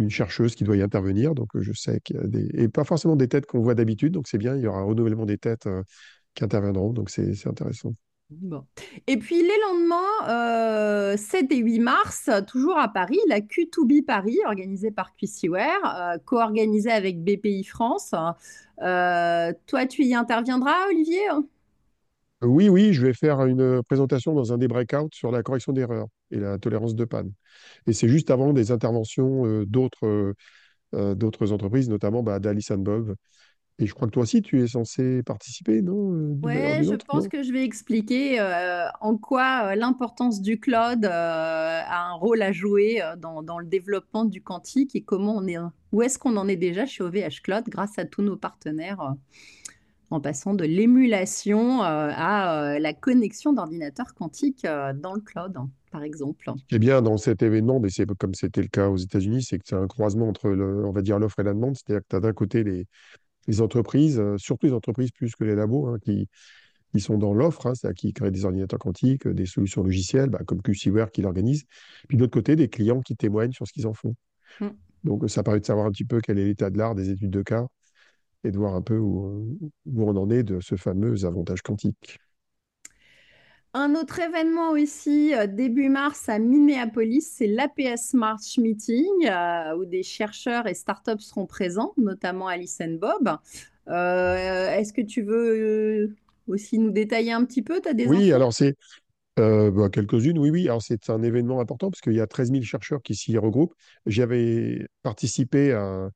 une 0.00 0.10
chercheuse 0.10 0.54
qui 0.54 0.64
doit 0.64 0.76
y 0.76 0.82
intervenir. 0.82 1.34
Donc, 1.34 1.54
euh, 1.56 1.62
je 1.62 1.72
sais 1.72 2.00
qu'il 2.00 2.16
y 2.16 2.18
a 2.18 2.26
des... 2.26 2.48
Et 2.54 2.68
pas 2.68 2.84
forcément 2.84 3.16
des 3.16 3.28
têtes 3.28 3.46
qu'on 3.46 3.60
voit 3.60 3.74
d'habitude. 3.74 4.12
Donc, 4.12 4.28
c'est 4.28 4.38
bien, 4.38 4.56
il 4.56 4.62
y 4.62 4.66
aura 4.66 4.80
un 4.80 4.84
renouvellement 4.84 5.26
des 5.26 5.38
têtes 5.38 5.66
euh, 5.66 5.82
qui 6.34 6.44
interviendront. 6.44 6.92
Donc, 6.92 7.10
c'est 7.10 7.46
intéressant. 7.46 7.94
Et 9.06 9.16
puis 9.16 9.42
les 9.42 9.58
lendemains, 9.66 10.28
euh, 10.28 11.16
7 11.16 11.50
et 11.50 11.58
8 11.58 11.80
mars, 11.80 12.30
toujours 12.46 12.78
à 12.78 12.88
Paris, 12.88 13.18
la 13.28 13.40
Q2B 13.40 14.04
Paris, 14.04 14.38
organisée 14.46 14.90
par 14.90 15.14
QCware, 15.16 15.80
euh, 15.84 16.18
co-organisée 16.24 16.92
avec 16.92 17.22
BPI 17.22 17.64
France. 17.64 18.14
Euh, 18.82 19.52
toi, 19.66 19.86
tu 19.86 20.04
y 20.04 20.14
interviendras, 20.14 20.86
Olivier? 20.88 21.22
Euh, 22.42 22.46
Oui, 22.46 22.68
oui, 22.68 22.92
je 22.92 23.02
vais 23.06 23.12
faire 23.14 23.44
une 23.44 23.82
présentation 23.84 24.34
dans 24.34 24.52
un 24.52 24.58
des 24.58 24.68
breakouts 24.68 25.08
sur 25.12 25.30
la 25.30 25.42
correction 25.42 25.72
d'erreurs 25.72 26.06
et 26.30 26.38
la 26.38 26.58
tolérance 26.58 26.94
de 26.94 27.04
panne. 27.04 27.32
Et 27.86 27.92
c'est 27.92 28.08
juste 28.08 28.30
avant 28.30 28.52
des 28.52 28.72
interventions 28.72 29.46
euh, 29.46 29.66
d'autres 29.66 30.06
euh, 30.06 30.34
euh, 30.94 31.14
d'autres 31.14 31.52
entreprises, 31.52 31.88
notamment 31.90 32.22
bah, 32.22 32.40
d'Alice 32.40 32.72
Bob. 32.72 33.16
Et 33.80 33.86
je 33.86 33.94
crois 33.94 34.08
que 34.08 34.12
toi 34.14 34.24
aussi, 34.24 34.42
tu 34.42 34.62
es 34.62 34.68
censé 34.68 35.22
participer, 35.24 35.82
non? 35.82 36.14
euh, 36.14 36.34
D'une 36.36 36.52
manière 36.52 36.70
ou 36.70 36.76
Ouais, 36.76 36.82
d'une 36.84 36.86
je 36.90 36.94
pense 36.96 37.28
que 37.28 37.42
je 37.42 37.52
vais 37.52 37.64
expliquer 37.64 38.40
euh, 38.40 38.86
en 39.02 39.18
quoi 39.18 39.72
euh, 39.72 39.74
l'importance 39.74 40.40
du 40.40 40.58
cloud 40.58 41.04
euh, 41.04 41.08
a 41.10 42.06
un 42.08 42.14
rôle 42.14 42.40
à 42.40 42.50
jouer 42.50 43.02
euh, 43.02 43.14
dans, 43.16 43.42
dans 43.42 43.58
le 43.58 43.66
développement 43.66 44.24
du 44.24 44.42
quantique 44.42 44.96
et 44.96 45.02
comment 45.02 45.36
on 45.36 45.46
est, 45.46 45.58
où 45.92 46.00
est-ce 46.00 46.18
qu'on 46.18 46.38
en 46.38 46.48
est 46.48 46.56
déjà 46.56 46.86
chez 46.86 47.02
OVH 47.04 47.42
Cloud 47.42 47.64
grâce 47.68 47.98
à 47.98 48.06
tous 48.06 48.22
nos 48.22 48.36
partenaires, 48.38 49.02
euh, 49.02 49.12
en 50.10 50.20
passant 50.20 50.54
de 50.54 50.64
l'émulation 50.64 51.82
euh, 51.82 52.10
à 52.12 52.64
euh, 52.64 52.78
la 52.78 52.92
connexion 52.92 53.52
d'ordinateurs 53.52 54.14
quantiques 54.14 54.64
euh, 54.64 54.92
dans 54.92 55.14
le 55.14 55.20
cloud, 55.20 55.56
par 55.92 56.02
exemple. 56.02 56.52
Ce 56.56 56.64
qui 56.66 56.74
est 56.74 56.80
bien 56.80 57.00
dans 57.00 57.16
cet 57.16 57.42
événement, 57.42 57.78
mais 57.78 57.90
c'est 57.90 58.06
comme 58.18 58.34
c'était 58.34 58.62
le 58.62 58.68
cas 58.68 58.88
aux 58.88 58.96
États-Unis, 58.96 59.44
c'est 59.44 59.58
que 59.58 59.64
c'est 59.66 59.76
un 59.76 59.86
croisement 59.86 60.28
entre, 60.28 60.50
le, 60.50 60.84
on 60.84 60.90
va 60.90 61.02
dire, 61.02 61.18
l'offre 61.18 61.38
et 61.38 61.44
la 61.44 61.54
demande. 61.54 61.76
C'est-à-dire 61.76 62.02
que 62.02 62.08
tu 62.10 62.16
as 62.16 62.20
d'un 62.20 62.32
côté 62.32 62.64
les, 62.64 62.86
les 63.46 63.60
entreprises, 63.60 64.20
surtout 64.36 64.66
les 64.66 64.72
entreprises 64.72 65.12
plus 65.12 65.34
que 65.36 65.44
les 65.44 65.54
labos, 65.54 65.86
hein, 65.86 65.98
qui, 66.02 66.28
qui 66.92 67.00
sont 67.00 67.16
dans 67.16 67.32
l'offre, 67.32 67.68
hein, 67.68 67.74
c'est-à-dire 67.76 67.94
qui 67.94 68.12
créent 68.12 68.32
des 68.32 68.44
ordinateurs 68.44 68.80
quantiques, 68.80 69.28
des 69.28 69.46
solutions 69.46 69.84
logicielles, 69.84 70.28
bah, 70.28 70.40
comme 70.44 70.60
QCware 70.60 71.12
qui 71.12 71.22
l'organise. 71.22 71.64
Puis 72.08 72.16
de 72.16 72.22
l'autre 72.22 72.34
côté, 72.34 72.56
des 72.56 72.68
clients 72.68 73.00
qui 73.00 73.14
témoignent 73.14 73.52
sur 73.52 73.66
ce 73.66 73.72
qu'ils 73.72 73.86
en 73.86 73.94
font. 73.94 74.16
Mm. 74.60 74.68
Donc 75.04 75.30
ça 75.30 75.44
permet 75.44 75.60
de 75.60 75.64
savoir 75.64 75.86
un 75.86 75.92
petit 75.92 76.04
peu 76.04 76.20
quel 76.20 76.38
est 76.38 76.44
l'état 76.44 76.68
de 76.68 76.76
l'art 76.76 76.96
des 76.96 77.10
études 77.10 77.30
de 77.30 77.42
cas 77.42 77.66
et 78.44 78.50
de 78.50 78.58
voir 78.58 78.74
un 78.74 78.82
peu 78.82 78.96
où, 78.96 79.58
où 79.86 80.02
on 80.02 80.16
en 80.16 80.30
est 80.30 80.42
de 80.42 80.60
ce 80.60 80.76
fameux 80.76 81.24
avantage 81.24 81.62
quantique. 81.62 82.18
Un 83.72 83.94
autre 83.94 84.18
événement 84.18 84.70
aussi, 84.70 85.32
euh, 85.32 85.46
début 85.46 85.88
mars 85.88 86.28
à 86.28 86.40
Minneapolis, 86.40 87.22
c'est 87.22 87.46
l'APS 87.46 88.14
March 88.14 88.58
Meeting, 88.58 89.06
euh, 89.26 89.76
où 89.76 89.84
des 89.84 90.02
chercheurs 90.02 90.66
et 90.66 90.74
startups 90.74 91.20
seront 91.20 91.46
présents, 91.46 91.92
notamment 91.96 92.48
Alice 92.48 92.80
and 92.80 92.96
Bob. 93.00 93.38
Euh, 93.86 94.70
est-ce 94.70 94.92
que 94.92 95.02
tu 95.02 95.22
veux 95.22 96.16
aussi 96.48 96.78
nous 96.78 96.90
détailler 96.90 97.32
un 97.32 97.44
petit 97.44 97.62
peu? 97.62 97.80
As 97.86 97.94
des 97.94 98.06
Oui, 98.06 98.32
alors 98.32 98.52
c'est 98.52 98.74
euh, 99.38 99.70
bah, 99.70 99.88
quelques-unes, 99.88 100.38
oui, 100.38 100.50
oui. 100.50 100.68
Alors 100.68 100.82
c'est 100.82 101.08
un 101.08 101.22
événement 101.22 101.60
important 101.60 101.90
parce 101.90 102.00
qu'il 102.00 102.12
y 102.12 102.20
a 102.20 102.26
13 102.26 102.50
000 102.50 102.62
chercheurs 102.62 103.02
qui 103.02 103.14
s'y 103.14 103.38
regroupent. 103.38 103.74
J'avais 104.06 104.86
participé 105.02 105.72
à, 105.72 106.10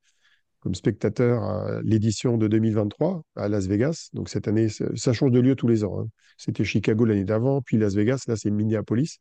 comme 0.65 0.73
spectateur 0.73 1.43
à 1.43 1.79
l'édition 1.83 2.39
de 2.39 2.47
2023 2.47 3.21
à 3.35 3.47
Las 3.49 3.67
Vegas. 3.67 4.09
Donc 4.13 4.29
cette 4.29 4.47
année, 4.47 4.67
ça 4.67 5.13
change 5.13 5.29
de 5.29 5.39
lieu 5.39 5.55
tous 5.55 5.67
les 5.67 5.83
ans. 5.83 6.01
hein. 6.01 6.07
C'était 6.37 6.63
Chicago 6.63 7.05
l'année 7.05 7.23
d'avant, 7.23 7.61
puis 7.61 7.77
Las 7.77 7.93
Vegas, 7.93 8.23
là 8.27 8.35
c'est 8.35 8.49
Minneapolis. 8.49 9.19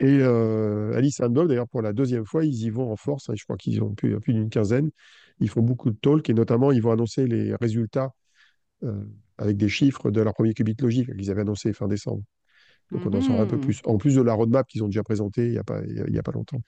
Et 0.00 0.20
euh, 0.22 0.96
Alice 0.96 1.20
and 1.20 1.28
Bob, 1.28 1.48
d'ailleurs, 1.48 1.68
pour 1.68 1.82
la 1.82 1.92
deuxième 1.92 2.24
fois, 2.24 2.46
ils 2.46 2.62
y 2.62 2.70
vont 2.70 2.90
en 2.90 2.96
force. 2.96 3.28
hein. 3.28 3.34
Je 3.36 3.44
crois 3.44 3.58
qu'ils 3.58 3.82
ont 3.82 3.92
plus, 3.94 4.18
plus 4.20 4.32
d'une 4.32 4.48
quinzaine. 4.48 4.90
Ils 5.38 5.50
font 5.50 5.60
beaucoup 5.60 5.90
de 5.90 5.96
talks 6.00 6.30
et 6.30 6.34
notamment, 6.34 6.72
ils 6.72 6.80
vont 6.80 6.92
annoncer 6.92 7.26
les 7.26 7.54
résultats 7.56 8.12
euh, 8.84 9.04
avec 9.36 9.58
des 9.58 9.68
chiffres 9.68 10.10
de 10.10 10.22
leur 10.22 10.32
premier 10.32 10.54
qubit 10.54 10.76
logique 10.80 11.14
qu'ils 11.14 11.30
avaient 11.30 11.42
annoncé 11.42 11.74
fin 11.74 11.88
décembre. 11.88 12.22
Donc 12.90 13.04
on 13.04 13.12
en 13.14 13.20
saura 13.20 13.42
un 13.42 13.46
peu 13.46 13.56
Mhm. 13.56 13.62
plus. 13.62 13.80
En 13.84 13.98
plus 13.98 14.14
de 14.14 14.22
la 14.22 14.32
roadmap 14.32 14.66
qu'ils 14.66 14.82
ont 14.82 14.88
déjà 14.88 15.02
présentée 15.02 15.44
il 15.46 15.52
n'y 15.52 15.58
a 15.58 15.64
pas, 15.64 15.82
il 15.84 15.94
y 15.96 16.00
a, 16.00 16.04
il 16.08 16.14
y 16.14 16.18
a 16.18 16.22
pas 16.22 16.32
longtemps. 16.32 16.62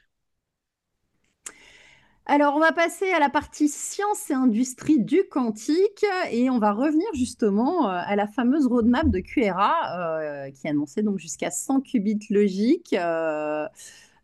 Alors, 2.27 2.55
on 2.55 2.61
va 2.61 2.73
passer 2.73 3.11
à 3.11 3.19
la 3.19 3.29
partie 3.29 3.69
science 3.69 4.31
et 4.31 4.35
industrie 4.35 5.01
du 5.01 5.25
quantique 5.29 6.05
et 6.31 6.49
on 6.49 6.59
va 6.59 6.73
revenir 6.73 7.07
justement 7.15 7.89
euh, 7.89 8.01
à 8.05 8.15
la 8.15 8.27
fameuse 8.27 8.67
roadmap 8.67 9.09
de 9.09 9.19
QRA 9.19 9.99
euh, 9.99 10.51
qui 10.51 10.69
annonçait 10.69 11.03
donc 11.03 11.19
jusqu'à 11.19 11.51
100 11.51 11.81
qubits 11.81 12.21
logiques 12.31 12.95
euh, 12.95 13.67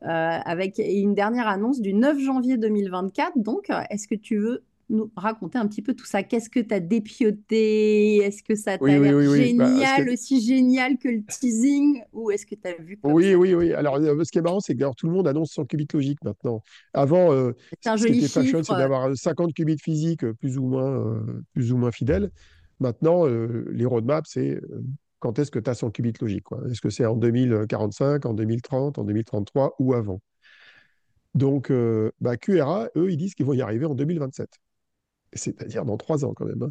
avec 0.03 0.79
une 0.79 1.15
dernière 1.15 1.49
annonce 1.49 1.81
du 1.81 1.95
9 1.95 2.19
janvier 2.21 2.59
2024. 2.59 3.39
Donc, 3.39 3.71
est-ce 3.91 4.07
que 4.07 4.15
tu 4.15 4.39
veux 4.39 4.63
nous 4.89 5.11
raconter 5.17 5.59
un 5.59 5.67
petit 5.67 5.83
peu 5.83 5.95
tout 5.95 6.05
ça? 6.07 6.23
Qu'est-ce 6.23 6.51
que 6.51 6.61
tu 6.61 6.75
as 6.75 6.81
dépioté? 6.81 8.19
Est-ce 8.19 8.43
que 8.43 8.55
ça 8.55 8.79
t'a 8.79 8.85
oui, 8.85 8.99
l'air 8.99 9.15
oui, 9.15 9.27
oui. 9.27 9.55
Bah, 9.57 9.71
génial, 9.75 10.09
aussi 10.11 10.41
génial 10.41 10.99
que 10.99 11.09
le 11.09 11.23
teasing? 11.25 12.03
Ou 12.13 12.31
est-ce 12.31 12.47
que 12.47 12.55
tu 12.55 12.69
as 12.69 12.75
vu 12.83 12.97
comme 12.97 13.13
Oui, 13.13 13.31
ça? 13.33 13.39
oui, 13.39 13.55
oui. 13.55 13.73
Alors, 13.73 13.97
euh, 13.97 14.25
ce 14.25 14.31
qui 14.31 14.39
est 14.39 14.43
marrant, 14.43 14.61
c'est 14.61 14.75
que 14.77 14.95
tout 14.95 15.07
le 15.07 15.13
monde 15.13 15.29
annonce 15.29 15.53
100 15.53 15.65
qubits 15.65 15.87
logiques 15.93 16.23
maintenant. 16.25 16.63
Avant, 16.93 17.33
euh, 17.33 17.53
un 17.85 17.97
ce 17.97 18.07
qui 18.07 18.13
était 18.13 18.29
fashion, 18.29 18.63
c'est 18.63 18.73
euh, 18.73 18.77
d'avoir 18.77 19.17
50 19.17 19.53
qubits 19.55 19.79
physiques 19.79 20.25
euh, 20.25 20.35
plus 20.35 20.59
ou 20.59 20.67
moins, 20.67 20.91
euh, 21.07 21.43
plus 21.55 21.73
ou 21.73 21.77
moins 21.77 21.93
fidèles. 21.93 22.31
Maintenant, 22.81 23.27
euh, 23.27 23.65
les 23.73 23.87
roadmaps, 23.87 24.31
c'est 24.31 24.57
euh, 24.57 24.83
quand 25.21 25.39
est-ce 25.39 25.51
que 25.51 25.59
tu 25.59 25.71
as 25.71 25.75
100 25.75 25.91
qubits 25.91 26.13
logiques. 26.21 26.47
Est-ce 26.71 26.81
que 26.81 26.91
c'est 26.91 27.07
en 27.07 27.17
2045, 27.17 28.27
en 28.27 28.35
2030, 28.35 28.99
en 28.99 29.05
2033 29.05 29.75
ou 29.79 29.95
avant? 29.95 30.21
Donc, 31.35 31.71
euh, 31.71 32.11
bah, 32.21 32.37
QRA, 32.37 32.89
eux, 32.97 33.11
ils 33.11 33.17
disent 33.17 33.35
qu'ils 33.35 33.47
vont 33.47 33.53
y 33.53 33.61
arriver 33.63 33.87
en 33.87 33.95
2027. 33.95 34.51
C'est-à-dire 35.33 35.85
dans 35.85 35.97
trois 35.97 36.25
ans 36.25 36.35
quand 36.35 36.47
même. 36.47 36.63
hein. 36.63 36.71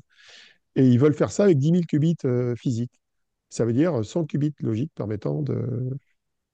Et 0.75 0.87
ils 0.87 0.99
veulent 0.99 1.13
faire 1.13 1.31
ça 1.31 1.45
avec 1.45 1.57
10 1.57 1.71
000 1.71 1.87
qubits 1.87 2.15
euh, 2.25 2.55
physiques. 2.55 3.01
Ça 3.49 3.65
veut 3.65 3.73
dire 3.73 4.03
100 4.05 4.25
qubits 4.25 4.53
logiques 4.61 4.91
permettant 4.95 5.41
de, 5.41 5.97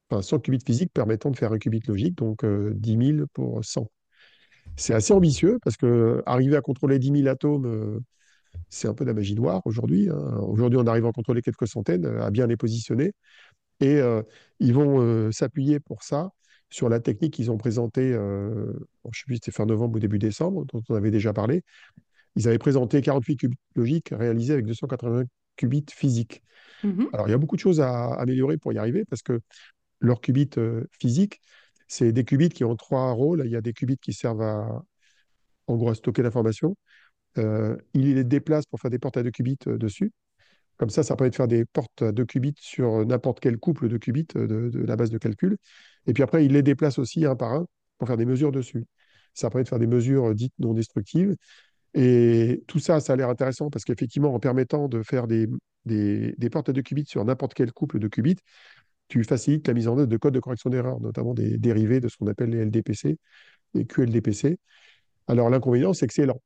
enfin 0.09 0.21
100 0.21 0.39
qubits 0.39 0.59
physiques 0.65 0.91
permettant 0.93 1.31
de 1.31 1.37
faire 1.37 1.53
un 1.53 1.59
qubit 1.59 1.81
logique, 1.87 2.17
donc 2.17 2.43
euh, 2.43 2.73
10 2.75 2.95
000 2.97 3.27
pour 3.33 3.63
100. 3.65 3.89
C'est 4.77 4.93
assez 4.93 5.13
ambitieux 5.13 5.59
parce 5.63 5.77
que 5.77 6.23
arriver 6.25 6.55
à 6.57 6.61
contrôler 6.61 6.99
10 6.99 7.11
000 7.11 7.27
atomes, 7.29 7.65
euh, 7.67 7.99
c'est 8.69 8.87
un 8.87 8.93
peu 8.93 9.05
de 9.05 9.09
la 9.09 9.13
magie 9.15 9.35
noire 9.35 9.61
aujourd'hui. 9.65 10.09
hein. 10.09 10.37
Aujourd'hui, 10.41 10.79
on 10.79 10.87
arrive 10.87 11.05
à 11.05 11.11
contrôler 11.11 11.41
quelques 11.41 11.67
centaines, 11.67 12.05
à 12.05 12.31
bien 12.31 12.47
les 12.47 12.57
positionner. 12.57 13.13
Et 13.81 13.97
euh, 13.97 14.23
ils 14.59 14.73
vont 14.73 15.01
euh, 15.01 15.31
s'appuyer 15.31 15.79
pour 15.79 16.03
ça 16.03 16.31
sur 16.71 16.89
la 16.89 16.99
technique 16.99 17.33
qu'ils 17.33 17.51
ont 17.51 17.57
présentée, 17.57 18.13
euh, 18.13 18.73
je 19.03 19.09
ne 19.09 19.13
sais 19.13 19.23
plus 19.25 19.35
si 19.35 19.41
c'était 19.43 19.51
fin 19.51 19.65
novembre 19.65 19.97
ou 19.97 19.99
début 19.99 20.19
décembre, 20.19 20.65
dont 20.73 20.81
on 20.89 20.95
avait 20.95 21.11
déjà 21.11 21.33
parlé. 21.33 21.63
Ils 22.35 22.47
avaient 22.47 22.57
présenté 22.57 23.01
48 23.01 23.37
qubits 23.37 23.57
logiques 23.75 24.09
réalisés 24.11 24.53
avec 24.53 24.65
280 24.65 25.25
qubits 25.57 25.85
physiques. 25.91 26.41
Mhm. 26.83 27.09
Alors, 27.13 27.27
il 27.27 27.31
y 27.31 27.33
a 27.33 27.37
beaucoup 27.37 27.55
de 27.55 27.61
choses 27.61 27.81
à 27.81 28.13
améliorer 28.13 28.57
pour 28.57 28.73
y 28.73 28.77
arriver 28.77 29.05
parce 29.05 29.21
que 29.21 29.41
leurs 29.99 30.21
qubits 30.21 30.49
euh, 30.57 30.85
physiques, 30.99 31.41
c'est 31.87 32.11
des 32.13 32.23
qubits 32.23 32.49
qui 32.49 32.63
ont 32.63 32.75
trois 32.75 33.11
rôles. 33.11 33.43
Il 33.45 33.51
y 33.51 33.55
a 33.55 33.61
des 33.61 33.73
qubits 33.73 33.97
qui 33.97 34.13
servent 34.13 34.41
à, 34.41 34.81
en 35.67 35.75
gros, 35.75 35.89
à 35.89 35.95
stocker 35.95 36.23
l'information. 36.23 36.75
Euh, 37.37 37.77
ils 37.93 38.15
les 38.15 38.23
déplacent 38.23 38.65
pour 38.65 38.79
faire 38.79 38.91
des 38.91 38.99
portes 38.99 39.17
à 39.17 39.23
deux 39.23 39.31
qubits 39.31 39.57
euh, 39.67 39.77
dessus. 39.77 40.11
Comme 40.77 40.89
ça, 40.89 41.03
ça 41.03 41.15
permet 41.15 41.29
de 41.29 41.35
faire 41.35 41.47
des 41.47 41.65
portes 41.65 42.01
à 42.01 42.11
deux 42.11 42.25
qubits 42.25 42.55
sur 42.59 43.05
n'importe 43.05 43.39
quel 43.39 43.57
couple 43.57 43.87
de 43.87 43.97
qubits 43.97 44.25
de, 44.35 44.69
de 44.69 44.79
la 44.79 44.95
base 44.95 45.11
de 45.11 45.17
calcul. 45.17 45.57
Et 46.07 46.13
puis 46.13 46.23
après, 46.23 46.45
ils 46.45 46.53
les 46.53 46.63
déplacent 46.63 46.99
aussi 46.99 47.25
un 47.25 47.35
par 47.35 47.53
un 47.53 47.67
pour 47.97 48.07
faire 48.07 48.17
des 48.17 48.25
mesures 48.25 48.51
dessus. 48.51 48.85
Ça 49.33 49.49
permet 49.49 49.63
de 49.63 49.69
faire 49.69 49.79
des 49.79 49.87
mesures 49.87 50.29
euh, 50.29 50.33
dites 50.33 50.53
non 50.59 50.73
destructives. 50.73 51.35
Et 51.93 52.63
tout 52.67 52.79
ça, 52.79 52.99
ça 52.99 53.13
a 53.13 53.15
l'air 53.15 53.29
intéressant 53.29 53.69
parce 53.69 53.85
qu'effectivement, 53.85 54.33
en 54.33 54.39
permettant 54.39 54.87
de 54.87 55.03
faire 55.03 55.27
des 55.27 55.47
portes 56.51 56.69
à 56.69 56.73
deux 56.73 56.81
qubits 56.81 57.05
sur 57.05 57.23
n'importe 57.25 57.53
quel 57.53 57.71
couple 57.73 57.99
de 57.99 58.07
qubits, 58.07 58.37
tu 59.09 59.23
facilites 59.25 59.67
la 59.67 59.73
mise 59.73 59.87
en 59.89 59.97
œuvre 59.97 60.07
de 60.07 60.17
codes 60.17 60.33
de 60.33 60.39
correction 60.39 60.69
d'erreur, 60.69 61.01
notamment 61.01 61.33
des 61.33 61.57
dérivés 61.57 61.99
de 61.99 62.07
ce 62.07 62.17
qu'on 62.17 62.27
appelle 62.27 62.49
les 62.49 62.65
LDPC, 62.65 63.17
les 63.73 63.85
QLDPC. 63.85 64.57
Alors 65.27 65.49
l'inconvénient, 65.49 65.93
c'est 65.93 66.07
que 66.07 66.13
c'est 66.13 66.25
lent. 66.25 66.41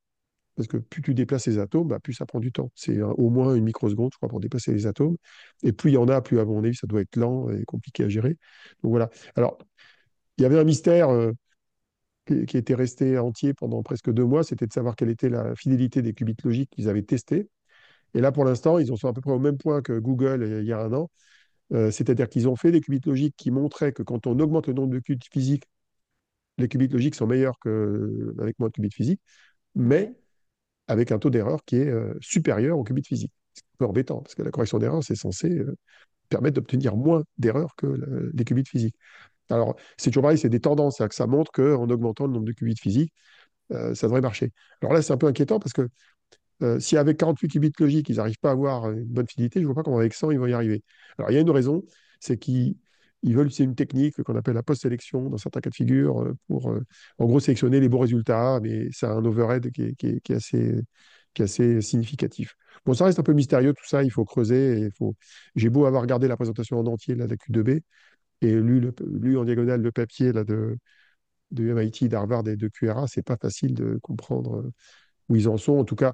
Parce 0.56 0.68
que 0.68 0.78
plus 0.78 1.02
tu 1.02 1.14
déplaces 1.14 1.48
les 1.48 1.60
atomes, 1.60 1.88
bah, 1.90 2.00
plus 2.00 2.14
ça 2.14 2.26
prend 2.26 2.40
du 2.40 2.52
temps. 2.52 2.72
C'est 2.76 3.02
au 3.02 3.30
moins 3.30 3.56
une 3.56 3.66
microseconde, 3.66 4.12
je 4.14 4.18
crois, 4.18 4.30
pour 4.30 4.40
déplacer 4.40 4.74
les 4.74 4.88
atomes. 4.88 5.18
Et 5.64 5.74
plus 5.74 5.92
il 5.92 5.96
y 5.96 5.98
en 5.98 6.08
a, 6.08 6.22
plus, 6.22 6.40
à 6.40 6.46
mon 6.46 6.64
avis, 6.64 6.76
ça 6.76 6.88
doit 6.88 7.02
être 7.02 7.16
lent 7.18 7.50
et 7.50 7.66
compliqué 7.66 8.04
à 8.06 8.10
gérer. 8.10 8.38
Donc 8.84 8.92
voilà. 8.92 9.10
Alors, 9.36 9.58
il 10.38 10.44
y 10.44 10.46
avait 10.46 10.60
un 10.60 10.64
mystère 10.64 11.10
euh, 11.10 11.32
qui, 12.26 12.58
était 12.58 12.76
resté 12.76 13.18
entier 13.18 13.54
pendant 13.54 13.84
presque 13.84 14.12
deux 14.12 14.26
mois, 14.26 14.44
c'était 14.44 14.68
de 14.68 14.74
savoir 14.74 14.96
quelle 14.96 15.10
était 15.10 15.30
la 15.30 15.56
fidélité 15.56 16.02
des 16.02 16.14
qubits 16.14 16.36
logiques 16.44 16.72
qu'ils 16.72 16.90
avaient 16.90 17.04
testés. 17.04 17.50
Et 18.14 18.22
là, 18.22 18.32
pour 18.32 18.46
l'instant, 18.46 18.80
ils 18.80 18.92
en 18.92 18.96
sont 18.96 19.08
à 19.08 19.14
peu 19.14 19.22
près 19.22 19.32
au 19.32 19.40
même 19.40 19.58
point 19.58 19.82
que 19.82 20.00
Google 20.00 20.44
euh, 20.44 20.62
il 20.62 20.68
y 20.68 20.74
a 20.74 20.80
un 20.80 20.94
an. 20.94 21.10
Euh, 21.74 21.92
c'est-à-dire 21.92 22.30
qu'ils 22.30 22.48
ont 22.48 22.56
fait 22.56 22.72
des 22.72 22.82
qubits 22.82 23.02
logiques 23.06 23.36
qui 23.38 23.52
montraient 23.52 23.92
que 23.92 24.04
quand 24.04 24.28
on 24.28 24.40
augmente 24.40 24.68
le 24.68 24.74
nombre 24.74 24.94
de 24.94 25.00
qubits 25.00 25.28
physiques, 25.32 25.66
les 26.58 26.68
qubits 26.68 26.88
logiques 26.88 27.16
sont 27.16 27.28
meilleurs 27.28 27.60
qu'avec 27.60 28.60
moins 28.60 28.70
de 28.70 28.74
qubits 28.74 28.92
physiques, 28.92 29.22
mais. 29.76 30.16
Avec 30.88 31.12
un 31.12 31.20
taux 31.20 31.30
d'erreur 31.30 31.64
qui 31.66 31.78
est 31.78 31.88
euh, 31.90 32.14
supérieur 32.22 32.78
aux 32.78 32.84
qubits 32.84 33.04
physiques. 33.04 33.32
C'est 33.54 33.64
un 33.64 33.78
peu 33.80 33.86
embêtant, 33.86 34.22
parce 34.22 34.36
que 34.36 34.44
la 34.44 34.52
correction 34.52 34.80
d'erreur, 34.80 35.04
c'est 35.04 35.16
censé 35.16 35.50
euh, 35.50 35.76
permettre 36.30 36.56
d'obtenir 36.56 36.96
moins 36.98 37.24
d'erreurs 37.40 37.76
que 37.78 37.88
le- 37.88 38.32
les 38.34 38.46
qubits 38.46 38.66
physiques. 38.66 38.96
Alors, 39.50 39.76
c'est 39.98 40.12
toujours 40.12 40.24
pareil, 40.24 40.38
c'est 40.40 40.50
des 40.50 40.62
tendances, 40.62 41.02
ça 41.12 41.28
montre 41.28 41.52
qu'en 41.52 41.90
augmentant 41.90 42.28
le 42.28 42.34
nombre 42.34 42.46
de 42.48 42.54
qubits 42.54 42.76
physiques, 42.78 43.14
euh, 43.74 43.96
ça 43.96 44.08
devrait 44.08 44.22
marcher. 44.22 44.52
Alors 44.82 44.94
là, 44.94 45.02
c'est 45.04 45.14
un 45.14 45.18
peu 45.18 45.28
inquiétant 45.28 45.60
parce 45.60 45.74
que 45.74 45.90
si 46.80 46.98
avec 46.98 47.18
48 47.18 47.48
qubits 47.50 47.72
logiques, 47.80 48.10
ils 48.10 48.16
n'arrivent 48.18 48.40
pas 48.40 48.50
à 48.50 48.52
avoir 48.54 48.90
une 48.92 49.04
bonne 49.06 49.28
fidélité, 49.28 49.60
je 49.60 49.64
ne 49.64 49.68
vois 49.68 49.76
pas 49.76 49.84
comment 49.84 49.98
avec 50.00 50.14
100, 50.14 50.32
ils 50.32 50.40
vont 50.40 50.48
y 50.48 50.54
arriver. 50.54 50.84
Alors, 51.18 51.32
il 51.32 51.34
y 51.36 51.38
a 51.38 51.42
une 51.42 51.50
raison, 51.50 51.84
c'est 52.20 52.38
qu'ils 52.38 52.78
ils 53.26 53.36
veulent 53.36 53.48
utiliser 53.48 53.66
une 53.66 53.76
technique 53.76 54.24
qu'on 54.24 54.38
appelle 54.38 54.56
la 54.56 54.64
post-sélection 54.64 55.30
dans 55.30 55.38
certains 55.38 55.62
cas 55.62 55.72
de 55.72 55.76
figure 55.76 56.22
euh, 56.24 56.36
pour, 56.48 56.72
euh, 56.72 56.84
en 57.20 57.26
gros, 57.28 57.42
sélectionner 57.42 57.82
les 57.82 57.90
bons 57.90 58.00
résultats, 58.00 58.60
mais 58.64 58.92
ça 58.94 59.12
a 59.12 59.16
un 59.16 59.26
overhead 59.26 59.72
qui 59.72 59.84
est, 59.84 59.96
qui 59.98 60.08
est- 60.08 60.32
assez, 60.36 60.76
qui 61.34 61.42
est 61.42 61.46
assez 61.46 61.82
significatif. 61.82 62.56
Bon, 62.86 62.94
ça 62.94 63.06
reste 63.06 63.20
un 63.20 63.24
peu 63.24 63.34
mystérieux, 63.34 63.74
tout 63.74 63.86
ça, 63.88 64.04
il 64.04 64.12
faut 64.12 64.26
creuser. 64.26 64.90
Faut... 64.98 65.16
J'ai 65.56 65.70
beau 65.70 65.86
avoir 65.86 66.02
regardé 66.04 66.28
la 66.28 66.38
présentation 66.38 66.80
en 66.80 66.86
entier 66.88 67.16
là, 67.16 67.26
de 67.26 67.32
la 67.32 67.38
Q2B 67.38 67.82
et 68.42 68.52
lu, 68.54 68.80
le- 68.80 68.94
lu 69.06 69.38
en 69.38 69.46
diagonale 69.46 69.82
le 69.82 69.92
papier 69.92 70.32
là, 70.34 70.44
de, 70.44 70.78
de 71.52 71.70
MIT, 71.70 72.10
d'Harvard 72.10 72.48
et 72.50 72.56
de 72.58 72.68
QRA, 72.70 73.08
c'est 73.08 73.24
pas 73.24 73.38
facile 73.38 73.74
de 73.76 74.00
comprendre 74.04 74.58
euh, 74.58 74.72
où 75.30 75.36
ils 75.38 75.50
en 75.50 75.58
sont. 75.58 75.78
En 75.80 75.86
tout 75.86 75.96
cas, 75.98 76.14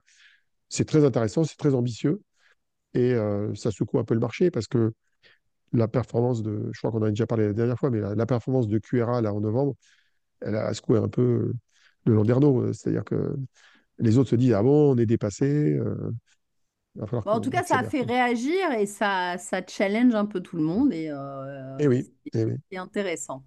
c'est 0.70 0.86
très 0.86 1.06
intéressant, 1.06 1.44
c'est 1.46 1.58
très 1.58 1.76
ambitieux 1.76 2.22
et 2.94 3.16
ça 3.56 3.72
secoue 3.72 4.00
un 4.00 4.04
peu 4.04 4.14
le 4.14 4.20
marché 4.20 4.52
parce 4.52 4.68
que 4.68 4.94
la 5.74 5.88
performance 5.88 6.44
de, 6.44 6.70
je 6.72 6.80
crois 6.80 6.92
qu'on 6.92 7.00
en 7.00 7.04
a 7.08 7.10
déjà 7.10 7.28
parlé 7.28 7.48
la 7.48 7.54
dernière 7.54 7.78
fois, 7.80 7.90
mais 7.90 8.00
la, 8.00 8.16
la 8.16 8.26
performance 8.26 8.68
de 8.68 8.78
QRA 8.80 9.22
là 9.22 9.34
en 9.34 9.42
novembre, 9.42 9.76
elle 10.42 10.56
a 10.56 10.74
secoué 10.74 11.00
un 11.00 11.10
peu 11.10 11.54
le 12.06 12.14
Landerneau. 12.14 12.62
Euh, 12.62 12.74
C'est-à-dire 12.74 13.04
que 13.06 13.36
les 14.00 14.18
autres 14.18 14.30
se 14.32 14.36
disent, 14.36 14.54
ah 14.54 14.64
bon, 14.64 14.94
on 14.94 14.98
est 14.98 15.06
dépassé, 15.06 15.74
euh, 15.74 16.12
Bon, 16.96 17.32
en 17.32 17.40
tout 17.40 17.50
cas, 17.50 17.64
ça 17.64 17.80
a 17.80 17.84
fait 17.84 18.02
réagir 18.02 18.72
et 18.78 18.86
ça, 18.86 19.38
ça 19.38 19.62
challenge 19.66 20.14
un 20.14 20.26
peu 20.26 20.42
tout 20.42 20.58
le 20.58 20.64
monde 20.64 20.92
et 20.92 21.10
euh, 21.10 21.78
Eh 21.80 21.88
oui, 21.88 22.12
c'est 22.34 22.42
eh 22.42 22.46
oui. 22.46 22.54
c'est 22.72 22.78
intéressant. 22.78 23.44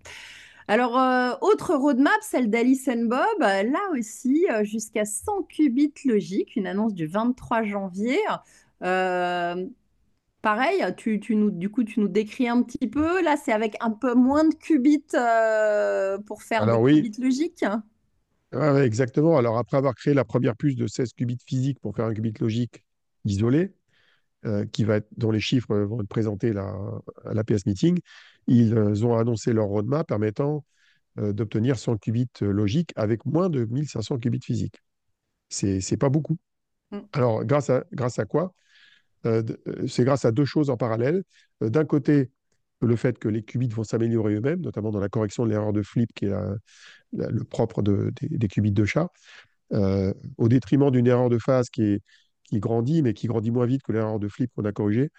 Alors, 0.66 0.98
euh, 0.98 1.32
autre 1.42 1.74
roadmap, 1.74 2.16
celle 2.22 2.48
d'Alice 2.48 2.88
Bob, 2.88 3.18
euh, 3.42 3.62
là 3.64 3.80
aussi, 3.98 4.46
euh, 4.50 4.64
jusqu'à 4.64 5.04
100 5.04 5.42
qubits 5.42 5.92
logiques, 6.06 6.56
une 6.56 6.66
annonce 6.66 6.94
du 6.94 7.06
23 7.06 7.64
janvier. 7.64 8.18
Pareil, 10.44 10.84
tu, 10.98 11.20
tu 11.20 11.36
nous, 11.36 11.50
du 11.50 11.70
coup, 11.70 11.84
tu 11.84 12.00
nous 12.00 12.08
décris 12.08 12.48
un 12.48 12.62
petit 12.62 12.86
peu. 12.86 13.22
Là, 13.22 13.36
c'est 13.36 13.52
avec 13.52 13.76
un 13.80 13.90
peu 13.90 14.14
moins 14.14 14.44
de 14.46 14.54
qubits 14.54 15.02
euh, 15.14 16.18
pour 16.18 16.42
faire 16.42 16.64
des 16.64 16.72
Alors 16.72 16.82
oui, 16.82 17.00
qubits 17.00 17.20
logiques. 17.20 17.64
exactement. 18.84 19.38
Alors 19.38 19.58
après 19.58 19.76
avoir 19.76 19.94
créé 19.94 20.14
la 20.14 20.24
première 20.24 20.56
puce 20.56 20.76
de 20.76 20.86
16 20.86 21.12
qubits 21.14 21.38
physiques 21.46 21.80
pour 21.80 21.96
faire 21.96 22.06
un 22.06 22.14
qubit 22.14 22.32
logique 22.40 22.84
isolé, 23.24 23.72
euh, 24.46 24.66
qui 24.66 24.84
va 24.84 24.96
être, 24.96 25.08
dont 25.16 25.30
les 25.30 25.40
chiffres 25.40 25.74
vont 25.74 26.02
être 26.02 26.08
présentés 26.08 26.52
là, 26.52 26.76
à 27.24 27.34
l'APS 27.34 27.66
Meeting, 27.66 27.98
ils 28.46 28.74
euh, 28.76 29.04
ont 29.04 29.16
annoncé 29.16 29.54
leur 29.54 29.66
roadmap 29.66 30.06
permettant 30.06 30.66
euh, 31.18 31.32
d'obtenir 31.32 31.78
100 31.78 31.96
qubits 31.96 32.28
logiques 32.42 32.92
avec 32.96 33.26
moins 33.26 33.50
de 33.50 33.64
1500 33.64 34.18
qubits 34.18 34.42
physiques. 34.42 34.82
C'est, 35.48 35.80
c'est 35.80 35.96
pas 35.96 36.10
beaucoup. 36.10 36.38
Mm. 36.90 37.08
Alors, 37.12 37.44
grâce 37.44 37.70
à, 37.70 37.84
grâce 37.92 38.18
à 38.18 38.26
quoi? 38.26 38.54
Euh, 39.26 39.42
euh, 39.66 39.86
c'est 39.86 40.04
grâce 40.04 40.24
à 40.24 40.32
deux 40.32 40.44
choses 40.44 40.70
en 40.70 40.76
parallèle. 40.76 41.22
Euh, 41.62 41.70
d'un 41.70 41.84
côté, 41.84 42.30
le 42.80 42.96
fait 42.96 43.18
que 43.18 43.28
les 43.28 43.42
qubits 43.42 43.68
vont 43.68 43.84
s'améliorer 43.84 44.34
eux-mêmes, 44.34 44.60
notamment 44.60 44.90
dans 44.90 45.00
la 45.00 45.08
correction 45.08 45.44
de 45.44 45.50
l'erreur 45.50 45.72
de 45.72 45.82
flip, 45.82 46.10
qui 46.14 46.26
est 46.26 46.34
le 47.12 47.44
propre 47.44 47.82
de- 47.82 48.12
des, 48.20 48.48
qubits 48.48 48.72
de 48.72 48.84
chat, 48.84 49.08
au 49.70 50.48
détriment 50.48 50.90
d'une 50.90 51.06
erreur 51.06 51.30
de 51.30 51.38
phase 51.38 51.70
qui 51.70 52.00
grandit, 52.52 53.02
mais 53.02 53.14
qui 53.14 53.26
grandit 53.26 53.50
moins 53.50 53.66
vite 53.66 53.82
que 53.82 53.92
l'erreur 53.92 54.18
de 54.18 54.28
flip 54.28 54.50
qu'on 54.54 54.64
a 54.64 54.72
corrigée. 54.72 55.10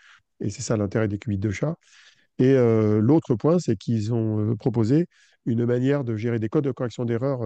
Et 0.42 0.50
c'est 0.52 0.62
ça 0.62 0.78
l'intérêt 0.78 1.08
des 1.08 1.18
qubits 1.18 1.40
de 1.40 1.50
chat. 1.50 1.76
Et 2.38 2.54
l'autre 2.56 3.36
point, 3.36 3.58
c'est 3.58 3.78
qu'ils 3.78 4.14
ont 4.14 4.56
proposé 4.58 5.08
une 5.46 5.66
manière 5.66 6.04
de 6.04 6.16
gérer 6.18 6.40
des 6.40 6.50
codes 6.50 6.66
de 6.66 6.72
correction 6.72 7.06
d'erreur, 7.06 7.42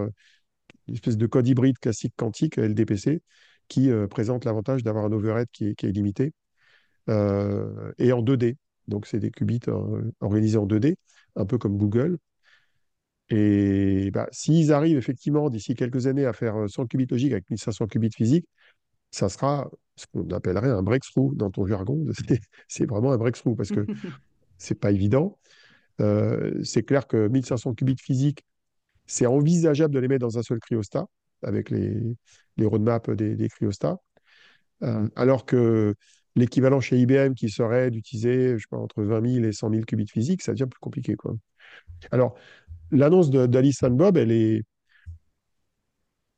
une 0.88 0.94
espèce 0.94 1.16
de 1.16 1.26
code 1.26 1.48
hybride 1.48 1.78
classique 1.78 2.12
quantique, 2.16 2.58
LDPC, 2.58 3.22
qui 3.68 3.90
présente 4.10 4.44
l'avantage 4.44 4.82
d'avoir 4.82 5.06
un 5.06 5.12
overhead 5.12 5.48
qui 5.52 5.68
est, 5.68 5.82
limité 5.84 6.34
et 7.08 8.12
en 8.12 8.22
2D. 8.22 8.56
Donc, 8.88 9.06
c'est 9.06 9.20
des 9.20 9.30
qubits 9.30 9.60
euh, 9.68 10.10
organisés 10.20 10.58
en 10.58 10.66
2D, 10.66 10.96
un 11.36 11.46
peu 11.46 11.58
comme 11.58 11.76
Google. 11.78 12.18
Et 13.28 14.10
bah, 14.12 14.28
s'ils 14.32 14.72
arrivent 14.72 14.98
effectivement 14.98 15.50
d'ici 15.50 15.74
quelques 15.74 16.06
années 16.06 16.26
à 16.26 16.32
faire 16.32 16.56
euh, 16.56 16.68
100 16.68 16.86
qubits 16.86 17.06
logiques 17.06 17.32
avec 17.32 17.48
1500 17.48 17.86
qubits 17.86 18.10
physiques, 18.10 18.46
ça 19.10 19.28
sera 19.28 19.70
ce 19.96 20.06
qu'on 20.12 20.28
appellerait 20.30 20.70
un 20.70 20.82
breakthrough 20.82 21.36
dans 21.36 21.50
ton 21.50 21.66
jargon. 21.66 22.04
C'est 22.28 22.40
c'est 22.68 22.86
vraiment 22.86 23.12
un 23.12 23.18
breakthrough 23.18 23.56
parce 23.56 23.70
que 23.70 23.86
c'est 24.58 24.78
pas 24.80 24.92
évident. 24.92 25.38
Euh, 26.00 26.62
c'est 26.64 26.82
clair 26.84 27.06
que 27.08 27.28
1500 27.28 27.74
qubits 27.74 27.96
physiques, 27.98 28.44
c'est 29.06 29.26
envisageable 29.26 29.94
de 29.94 30.00
les 30.00 30.08
mettre 30.08 30.26
dans 30.26 30.38
un 30.38 30.42
seul 30.42 30.60
cryostat 30.60 31.06
avec 31.42 31.70
les, 31.70 32.16
les 32.56 32.66
roadmaps 32.66 33.10
des, 33.10 33.36
des 33.36 33.48
cryostats. 33.48 33.98
Euh, 34.82 35.08
alors 35.16 35.44
que 35.46 35.94
l'équivalent 36.36 36.80
chez 36.80 36.98
IBM 36.98 37.34
qui 37.34 37.48
serait 37.48 37.90
d'utiliser, 37.90 38.54
je 38.56 38.62
sais 38.62 38.68
pas, 38.70 38.78
entre 38.78 39.02
20 39.02 39.26
000 39.26 39.44
et 39.44 39.52
100 39.52 39.70
000 39.70 39.82
qubits 39.84 40.06
physiques, 40.06 40.42
ça 40.42 40.52
devient 40.52 40.68
plus 40.70 40.80
compliqué, 40.80 41.16
quoi. 41.16 41.34
Alors, 42.10 42.34
l'annonce 42.90 43.30
d'Alice 43.30 43.82
and 43.82 43.90
Bob, 43.90 44.16
elle 44.16 44.32
est, 44.32 44.62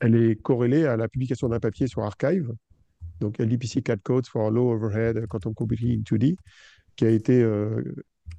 elle 0.00 0.16
est 0.16 0.40
corrélée 0.40 0.86
à 0.86 0.96
la 0.96 1.08
publication 1.08 1.48
d'un 1.48 1.60
papier 1.60 1.86
sur 1.86 2.02
Archive, 2.02 2.50
donc 3.20 3.38
LDPC 3.38 3.82
CAD 3.82 4.02
Codes 4.02 4.26
for 4.26 4.50
Low 4.50 4.72
Overhead 4.72 5.26
Quantum 5.26 5.54
Computing 5.54 6.00
in 6.00 6.02
2D, 6.02 6.36
qui 6.96 7.04
a 7.04 7.10
été 7.10 7.42
euh, 7.42 7.82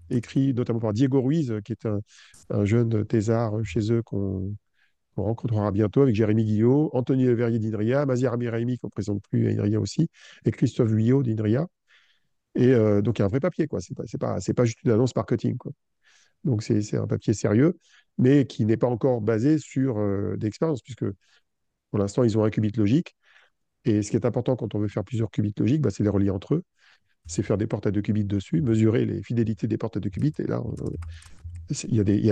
écrit 0.10 0.54
notamment 0.54 0.80
par 0.80 0.94
Diego 0.94 1.22
Ruiz, 1.22 1.54
qui 1.64 1.72
est 1.72 1.86
un, 1.86 2.02
un 2.50 2.66
jeune 2.66 3.06
thésard 3.06 3.64
chez 3.64 3.92
eux 3.92 4.02
qu'on 4.02 4.56
qu'on 5.16 5.24
rencontrera 5.24 5.72
bientôt 5.72 6.02
avec 6.02 6.16
Jérémy 6.16 6.44
Guillot, 6.46 6.90
Anthony 6.94 7.26
Leverrier 7.26 7.60
d'INRIA, 7.60 8.06
Mazir 8.06 8.34
Amiraimi 8.34 8.78
qu'on 8.78 8.88
ne 8.88 8.92
présente 8.92 9.22
plus 9.30 9.48
à 9.48 9.52
INRIA 9.52 9.80
aussi, 9.80 10.10
et 10.46 10.52
Christophe 10.52 10.90
Vuillot 10.90 11.24
d'INRIA. 11.24 11.68
Et 12.56 12.72
euh, 12.74 13.02
donc, 13.02 13.18
il 13.18 13.22
y 13.22 13.24
a 13.24 13.26
un 13.26 13.30
vrai 13.30 13.40
papier, 13.40 13.68
quoi. 13.68 13.80
C'est 13.82 13.96
pas, 13.96 14.04
pas, 14.20 14.40
pas 14.56 14.66
juste 14.66 14.84
une 14.84 14.92
annonce 14.92 15.16
marketing, 15.16 15.58
quoi. 15.58 15.72
Donc, 16.44 16.62
c'est 16.62 16.98
un 16.98 17.08
papier 17.08 17.34
sérieux, 17.34 17.78
mais 18.18 18.46
qui 18.46 18.66
n'est 18.66 18.78
pas 18.78 18.88
encore 18.88 19.22
basé 19.22 19.58
sur 19.58 19.98
euh, 19.98 20.36
puisque 20.84 21.06
pour 21.90 22.00
l'instant, 22.00 22.24
ils 22.24 22.38
ont 22.38 22.44
un 22.44 22.50
qubit 22.50 22.72
logique. 22.76 23.16
Et 23.86 24.02
ce 24.02 24.12
qui 24.12 24.18
est 24.18 24.26
important 24.26 24.56
quand 24.56 24.76
on 24.76 24.80
veut 24.80 24.88
faire 24.88 25.04
plusieurs 25.04 25.30
qubits 25.32 25.54
logiques, 25.58 25.82
bah, 25.82 25.90
c'est 25.90 26.04
les 26.04 26.10
relier 26.10 26.32
entre 26.32 26.56
eux. 26.56 26.64
C'est 27.26 27.44
faire 27.44 27.58
des 27.58 27.68
portes 27.68 27.88
à 27.88 27.92
deux 27.92 28.02
qubits 28.02 28.26
dessus, 28.26 28.62
mesurer 28.62 29.06
les 29.06 29.24
fidélités 29.24 29.68
des 29.68 29.78
portes 29.78 29.98
à 29.98 30.00
deux 30.00 30.10
qubits. 30.10 30.34
Et 30.40 30.44
là, 30.44 30.62
il 31.70 31.94
y, 31.94 32.12
y, 32.12 32.28
y 32.28 32.32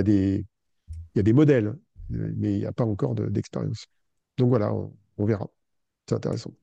a 1.19 1.23
des 1.23 1.33
modèles, 1.33 1.73
mais 2.11 2.53
il 2.53 2.59
n'y 2.59 2.65
a 2.65 2.71
pas 2.73 2.85
encore 2.85 3.15
d'expérience. 3.15 3.87
Donc 4.37 4.49
voilà, 4.49 4.73
on, 4.73 4.95
on 5.17 5.25
verra. 5.25 5.47
C'est 6.09 6.15
intéressant. 6.15 6.53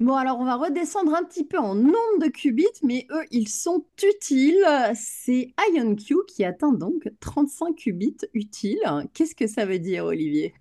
Bon, 0.00 0.16
alors 0.16 0.38
on 0.40 0.44
va 0.44 0.56
redescendre 0.56 1.14
un 1.14 1.22
petit 1.24 1.44
peu 1.44 1.58
en 1.58 1.74
nombre 1.76 2.18
de 2.20 2.26
qubits, 2.28 2.66
mais 2.82 3.06
eux, 3.10 3.24
ils 3.30 3.48
sont 3.48 3.84
utiles. 4.02 4.66
C'est 4.96 5.54
IonQ 5.72 6.16
qui 6.26 6.44
atteint 6.44 6.72
donc 6.72 7.08
35 7.20 7.76
qubits 7.76 8.16
utiles. 8.34 8.80
Qu'est-ce 9.14 9.34
que 9.36 9.46
ça 9.46 9.64
veut 9.64 9.78
dire, 9.78 10.04
Olivier? 10.04 10.54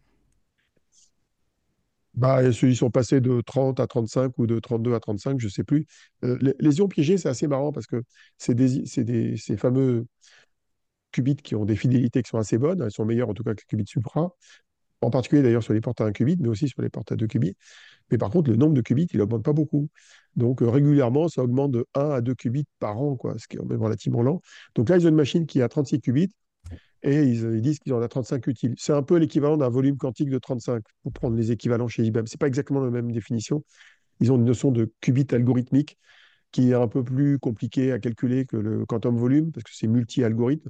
Bah, 2.14 2.44
ils 2.44 2.76
sont 2.76 2.92
passés 2.92 3.22
de 3.22 3.40
30 3.42 3.80
à 3.80 3.88
35 3.88 4.38
ou 4.38 4.46
de 4.46 4.60
32 4.60 4.94
à 4.94 5.00
35, 5.00 5.40
je 5.40 5.46
ne 5.46 5.50
sais 5.52 5.64
plus. 5.64 5.86
Euh, 6.26 6.38
les, 6.42 6.54
les 6.60 6.78
ions 6.80 6.90
piégés, 6.90 7.18
c'est 7.18 7.30
assez 7.30 7.48
marrant 7.48 7.72
parce 7.72 7.88
que 7.88 8.04
c'est 8.38 8.54
des, 8.54 8.86
c'est 8.86 9.06
des, 9.06 9.38
ces 9.38 9.56
fameux 9.56 10.06
qubits 11.12 11.36
qui 11.36 11.56
ont 11.56 11.66
des 11.66 11.76
fidélités 11.76 12.22
qui 12.24 12.30
sont 12.30 12.38
assez 12.38 12.58
bonnes. 12.58 12.82
Elles 12.82 12.92
sont 12.92 13.06
meilleures 13.06 13.30
en 13.30 13.34
tout 13.34 13.44
cas 13.44 13.54
que 13.54 13.62
les 13.62 13.68
qubits 13.68 13.88
supra. 13.88 14.36
En 15.02 15.10
particulier 15.10 15.42
d'ailleurs 15.42 15.64
sur 15.64 15.74
les 15.74 15.82
portes 15.82 16.02
à 16.02 16.06
1 16.06 16.12
qubit, 16.12 16.38
mais 16.40 16.48
aussi 16.48 16.68
sur 16.68 16.82
les 16.82 16.90
portes 16.90 17.12
à 17.12 17.16
2 17.16 17.26
qubits. 17.28 17.56
Mais 18.12 18.18
par 18.18 18.30
contre, 18.30 18.52
le 18.52 18.56
nombre 18.56 18.74
de 18.74 18.82
qubits, 18.82 19.08
il 19.14 19.18
n'augmente 19.18 19.44
pas 19.44 19.54
beaucoup. 19.54 19.90
Donc 20.36 20.62
euh, 20.62 20.70
régulièrement, 20.70 21.28
ça 21.28 21.44
augmente 21.44 21.72
de 21.72 21.88
1 21.96 22.10
à 22.12 22.22
2 22.22 22.36
qubits 22.36 22.66
par 22.80 23.02
an, 23.02 23.16
quoi, 23.16 23.36
ce 23.38 23.48
qui 23.48 23.58
est 23.58 23.64
même 23.64 23.82
relativement 23.82 24.22
lent. 24.22 24.42
Donc 24.76 24.90
là, 24.90 24.98
ils 24.98 25.06
ont 25.06 25.10
une 25.10 25.16
machine 25.16 25.48
qui 25.48 25.62
a 25.62 25.70
36 25.70 26.02
qubits 26.02 26.32
et 27.04 27.24
ils, 27.24 27.62
disent 27.62 27.80
qu'ils 27.80 27.94
en 27.94 28.02
ont 28.02 28.08
35 28.08 28.46
utiles. 28.48 28.76
C'est 28.78 28.94
un 28.94 29.04
peu 29.04 29.18
l'équivalent 29.18 29.58
d'un 29.58 29.70
volume 29.70 29.98
quantique 29.98 30.30
de 30.30 30.38
35, 30.38 30.84
pour 31.04 31.12
prendre 31.14 31.36
les 31.36 31.52
équivalents 31.52 31.88
chez 31.88 32.04
IBM. 32.04 32.28
Ce 32.28 32.36
n'est 32.36 32.38
pas 32.38 32.48
exactement 32.48 32.80
la 32.80 32.92
même 32.92 33.12
définition. 33.12 33.64
Ils 34.20 34.32
ont 34.32 34.36
une 34.36 34.46
notion 34.46 34.72
de 34.72 34.92
qubit 35.02 35.26
algorithmique 35.32 35.98
qui 36.52 36.72
est 36.72 36.74
un 36.74 36.88
peu 36.88 37.04
plus 37.04 37.40
compliquée 37.40 37.92
à 37.92 38.00
calculer 38.00 38.46
que 38.46 38.58
le 38.58 38.86
quantum 38.86 39.18
volume, 39.18 39.52
parce 39.52 39.64
que 39.64 39.72
c'est 39.74 39.88
multi-algorithme, 39.88 40.70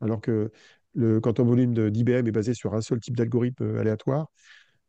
alors 0.00 0.20
que 0.20 0.50
le 0.94 1.20
quantum 1.20 1.48
volume 1.48 1.90
d'IBM 1.90 2.26
est 2.26 2.32
basé 2.32 2.54
sur 2.54 2.74
un 2.74 2.80
seul 2.80 3.00
type 3.00 3.16
d'algorithme 3.16 3.64
euh, 3.64 3.80
aléatoire. 3.80 4.28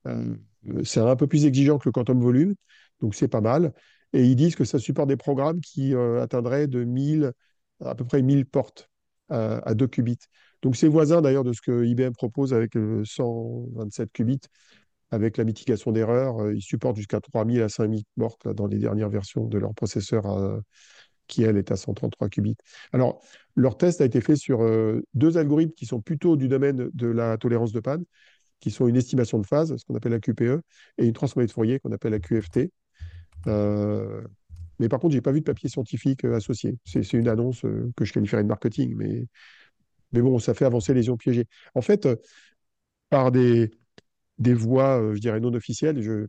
Euh, 0.08 0.36
c'est 0.84 1.00
un 1.00 1.16
peu 1.16 1.28
plus 1.28 1.46
exigeant 1.46 1.78
que 1.78 1.88
le 1.88 1.92
quantum 1.92 2.20
volume, 2.22 2.56
donc 3.02 3.16
c'est 3.16 3.28
pas 3.28 3.42
mal. 3.42 3.74
Et 4.14 4.24
ils 4.26 4.36
disent 4.36 4.56
que 4.56 4.64
ça 4.66 4.80
supporte 4.80 5.10
des 5.10 5.18
programmes 5.18 5.62
qui 5.62 5.94
euh, 5.94 6.22
atteindraient 6.22 6.68
de 6.68 6.84
1000, 6.84 7.32
à 7.84 7.96
peu 7.96 8.06
près 8.06 8.22
1000 8.22 8.46
portes 8.46 8.90
à, 9.30 9.58
à 9.68 9.74
2 9.74 9.88
qubits. 9.88 10.18
Donc 10.62 10.76
c'est 10.76 10.88
voisin 10.88 11.22
d'ailleurs 11.22 11.44
de 11.44 11.54
ce 11.54 11.62
que 11.62 11.86
IBM 11.86 12.14
propose 12.14 12.54
avec 12.54 12.76
le 12.76 13.06
127 13.06 14.12
qubits, 14.12 14.40
avec 15.12 15.38
la 15.38 15.44
mitigation 15.44 15.92
d'erreurs. 15.92 16.40
Euh, 16.42 16.56
Ils 16.56 16.62
supportent 16.62 16.98
jusqu'à 16.98 17.20
3000 17.22 17.62
à 17.62 17.70
5000 17.70 18.04
portes 18.18 18.48
dans 18.48 18.68
les 18.68 18.80
dernières 18.80 19.10
versions 19.10 19.46
de 19.46 19.58
leur 19.58 19.74
processeur 19.74 20.26
qui, 21.28 21.44
elle, 21.44 21.58
est 21.58 21.72
à 21.72 21.76
133 21.76 22.30
qubits. 22.30 22.56
Alors, 22.94 23.22
leur 23.56 23.78
test 23.78 24.02
a 24.02 24.06
été 24.06 24.22
fait 24.22 24.36
sur 24.36 24.62
euh, 24.62 25.02
deux 25.14 25.38
algorithmes 25.38 25.74
qui 25.74 25.86
sont 25.86 26.02
plutôt 26.02 26.36
du 26.36 26.48
domaine 26.48 26.90
de 26.94 27.08
la 27.08 27.38
tolérance 27.38 27.72
de 27.72 27.80
panne, 27.80 28.04
qui 28.60 28.72
sont 28.72 28.88
une 28.88 28.96
estimation 28.96 29.40
de 29.40 29.46
phase, 29.46 29.76
ce 29.78 29.86
qu'on 29.86 29.96
appelle 29.96 30.14
la 30.14 30.20
QPE, 30.20 30.62
et 30.98 31.06
une 31.06 31.14
transformée 31.14 31.48
de 31.48 31.52
Fourier 31.52 31.80
qu'on 31.80 31.92
appelle 31.92 32.12
la 32.12 32.20
QFT. 32.20 32.72
Euh, 33.48 34.22
mais 34.80 34.90
par 34.90 35.00
contre, 35.00 35.14
j'ai 35.14 35.22
pas 35.22 35.32
vu 35.32 35.40
de 35.42 35.46
papier 35.46 35.70
scientifique 35.70 36.26
euh, 36.26 36.36
associé. 36.36 36.78
C'est 36.86 37.14
une 37.14 37.28
annonce 37.28 37.62
que 37.96 38.06
je 38.06 38.14
qualifierais 38.14 38.44
de 38.44 38.48
marketing, 38.48 38.96
mais, 38.96 39.28
mais 40.12 40.22
bon, 40.22 40.40
ça 40.40 40.54
fait 40.54 40.66
avancer 40.66 40.94
les 40.94 41.08
ions 41.08 41.18
piégés. 41.18 41.46
En 41.76 41.82
fait, 41.82 42.08
par 43.10 43.32
des, 43.32 43.72
des 44.40 44.54
voies, 44.54 45.14
je 45.14 45.20
dirais, 45.20 45.40
non 45.40 45.54
officielles, 45.54 46.02
je, 46.02 46.28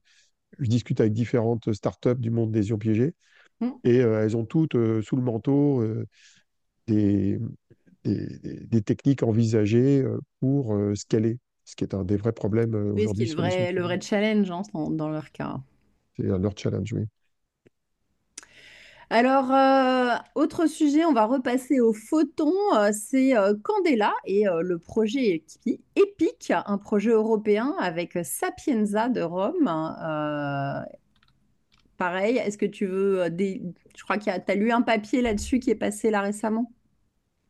je 0.59 0.69
discute 0.69 1.01
avec 1.01 1.13
différentes 1.13 1.73
startups 1.73 2.17
du 2.17 2.31
monde 2.31 2.53
des 2.53 2.69
ions 2.69 2.79
piégés, 2.79 3.15
Hmm. 3.61 3.73
et 3.85 4.01
euh, 4.01 4.23
elles 4.23 4.37
ont 4.37 4.45
toutes 4.45 4.77
euh, 4.77 5.03
sous 5.03 5.17
le 5.17 5.23
manteau 5.23 5.81
euh, 5.83 6.07
des, 6.87 7.39
des, 8.05 8.83
techniques 8.83 9.23
envisagées 9.23 10.05
pour 10.41 10.79
scaler, 10.95 11.39
ce 11.65 11.77
qui 11.77 11.85
est 11.85 11.95
un 11.95 12.05
des 12.05 12.17
vrais 12.17 12.33
problèmes 12.33 12.73
ce 12.73 12.95
qui 12.95 13.03
aujourd'hui 13.03 13.25
est 13.25 13.27
le 13.27 13.35
vrai, 13.35 13.73
le 13.73 13.83
piégés. 13.83 13.83
vrai 13.83 14.01
challenge 14.01 14.51
hein, 14.51 14.63
dans, 14.91 15.09
leur 15.11 15.31
cas. 15.33 15.59
C'est 16.17 16.23
leur 16.25 16.57
challenge, 16.57 16.93
oui. 16.95 17.05
Alors, 19.11 19.51
euh, 19.53 20.15
autre 20.35 20.67
sujet, 20.67 21.05
on 21.05 21.13
va 21.15 21.25
repasser 21.25 21.81
au 21.81 21.93
photon. 21.95 22.53
euh, 22.77 22.91
c'est 22.93 23.37
euh, 23.37 23.55
Candela 23.63 24.13
et 24.27 24.45
le 24.45 24.79
projet 24.79 25.43
Epi- 25.67 25.81
EPIC, 25.97 26.53
un 26.67 26.79
projet 26.79 27.11
européen 27.11 27.75
avec 27.79 28.19
Sapienza 28.23 29.09
de 29.09 29.23
Rome. 29.23 29.69
Pareil, 31.99 32.39
est-ce 32.39 32.57
que 32.59 32.65
tu 32.67 32.87
veux 32.87 33.23
euh, 33.25 33.29
des... 33.31 33.63
Je 33.97 34.03
crois 34.05 34.17
y 34.19 34.31
a... 34.31 34.41
tu 34.41 34.53
as 34.53 34.55
lu 34.55 34.73
un 34.73 34.83
papier 34.83 35.21
là-dessus 35.23 35.59
qui 35.61 35.71
est 35.71 35.75
passé 35.77 36.11
là 36.11 36.23
récemment? 36.23 36.73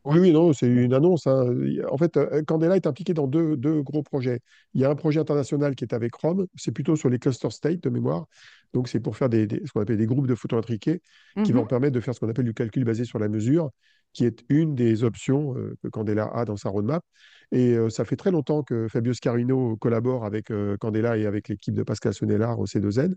Oui, 0.05 0.19
oui, 0.21 0.33
non, 0.33 0.53
c'est 0.55 0.67
une 0.69 0.95
annonce. 0.95 1.27
hein. 1.27 1.45
En 1.91 1.99
fait, 1.99 2.17
euh, 2.17 2.43
Candela 2.47 2.77
est 2.77 2.87
impliqué 2.87 3.13
dans 3.13 3.27
deux, 3.27 3.57
deux 3.57 3.83
gros 3.83 4.03
projets. 4.03 4.41
Il 4.73 4.81
y 4.81 4.85
a 4.85 4.91
un 4.91 4.95
projet 4.95 5.21
international 5.21 5.75
qui 5.75 5.85
est 5.85 5.93
avec 5.93 6.15
Rome, 6.15 6.47
c'est 6.57 6.73
plutôt 6.73 6.97
sur 6.97 7.11
les 7.11 7.19
cluster 7.19 7.51
states 7.51 7.83
de 7.83 7.91
mémoire. 7.91 8.27
Donc, 8.73 8.89
c'est 8.89 9.01
pour 9.01 9.17
faire 9.19 9.29
des, 9.29 9.47
des- 9.47 9.61
ce 9.67 9.73
qu'on 9.73 9.81
appelle 9.83 9.99
des 9.99 10.07
groupes 10.07 10.27
de 10.27 10.35
photons 10.35 10.57
intriqués 10.59 11.03
qui 11.43 11.53
vont 11.53 11.67
Mhm. 11.67 11.67
permettre 11.67 11.93
de 11.95 12.01
faire 12.01 12.15
ce 12.15 12.21
qu'on 12.21 12.29
appelle 12.31 12.47
du 12.47 12.55
calcul 12.55 12.85
basé 12.85 13.05
sur 13.05 13.19
la 13.19 13.29
mesure, 13.29 13.71
qui 14.15 14.25
est 14.25 14.45
une 14.49 14.75
des 14.75 15.05
options 15.05 15.55
euh, 15.59 15.77
que 15.83 15.89
Candela 15.89 16.27
a 16.33 16.45
dans 16.47 16.57
sa 16.57 16.71
roadmap. 16.71 17.05
Et 17.53 17.75
euh, 17.75 17.91
ça 17.91 18.05
fait 18.05 18.17
très 18.17 18.31
longtemps 18.31 18.63
que 18.63 18.89
Fabio 18.89 19.13
Scarino 19.13 19.77
collabore 19.77 20.25
avec 20.25 20.51
euh, 20.51 20.77
Candela 20.79 21.17
et 21.19 21.27
avec 21.27 21.49
l'équipe 21.49 21.75
de 21.75 21.83
Pascal 21.83 22.15
Sonnellard 22.15 22.59
au 22.61 22.67
C2N. 22.67 23.15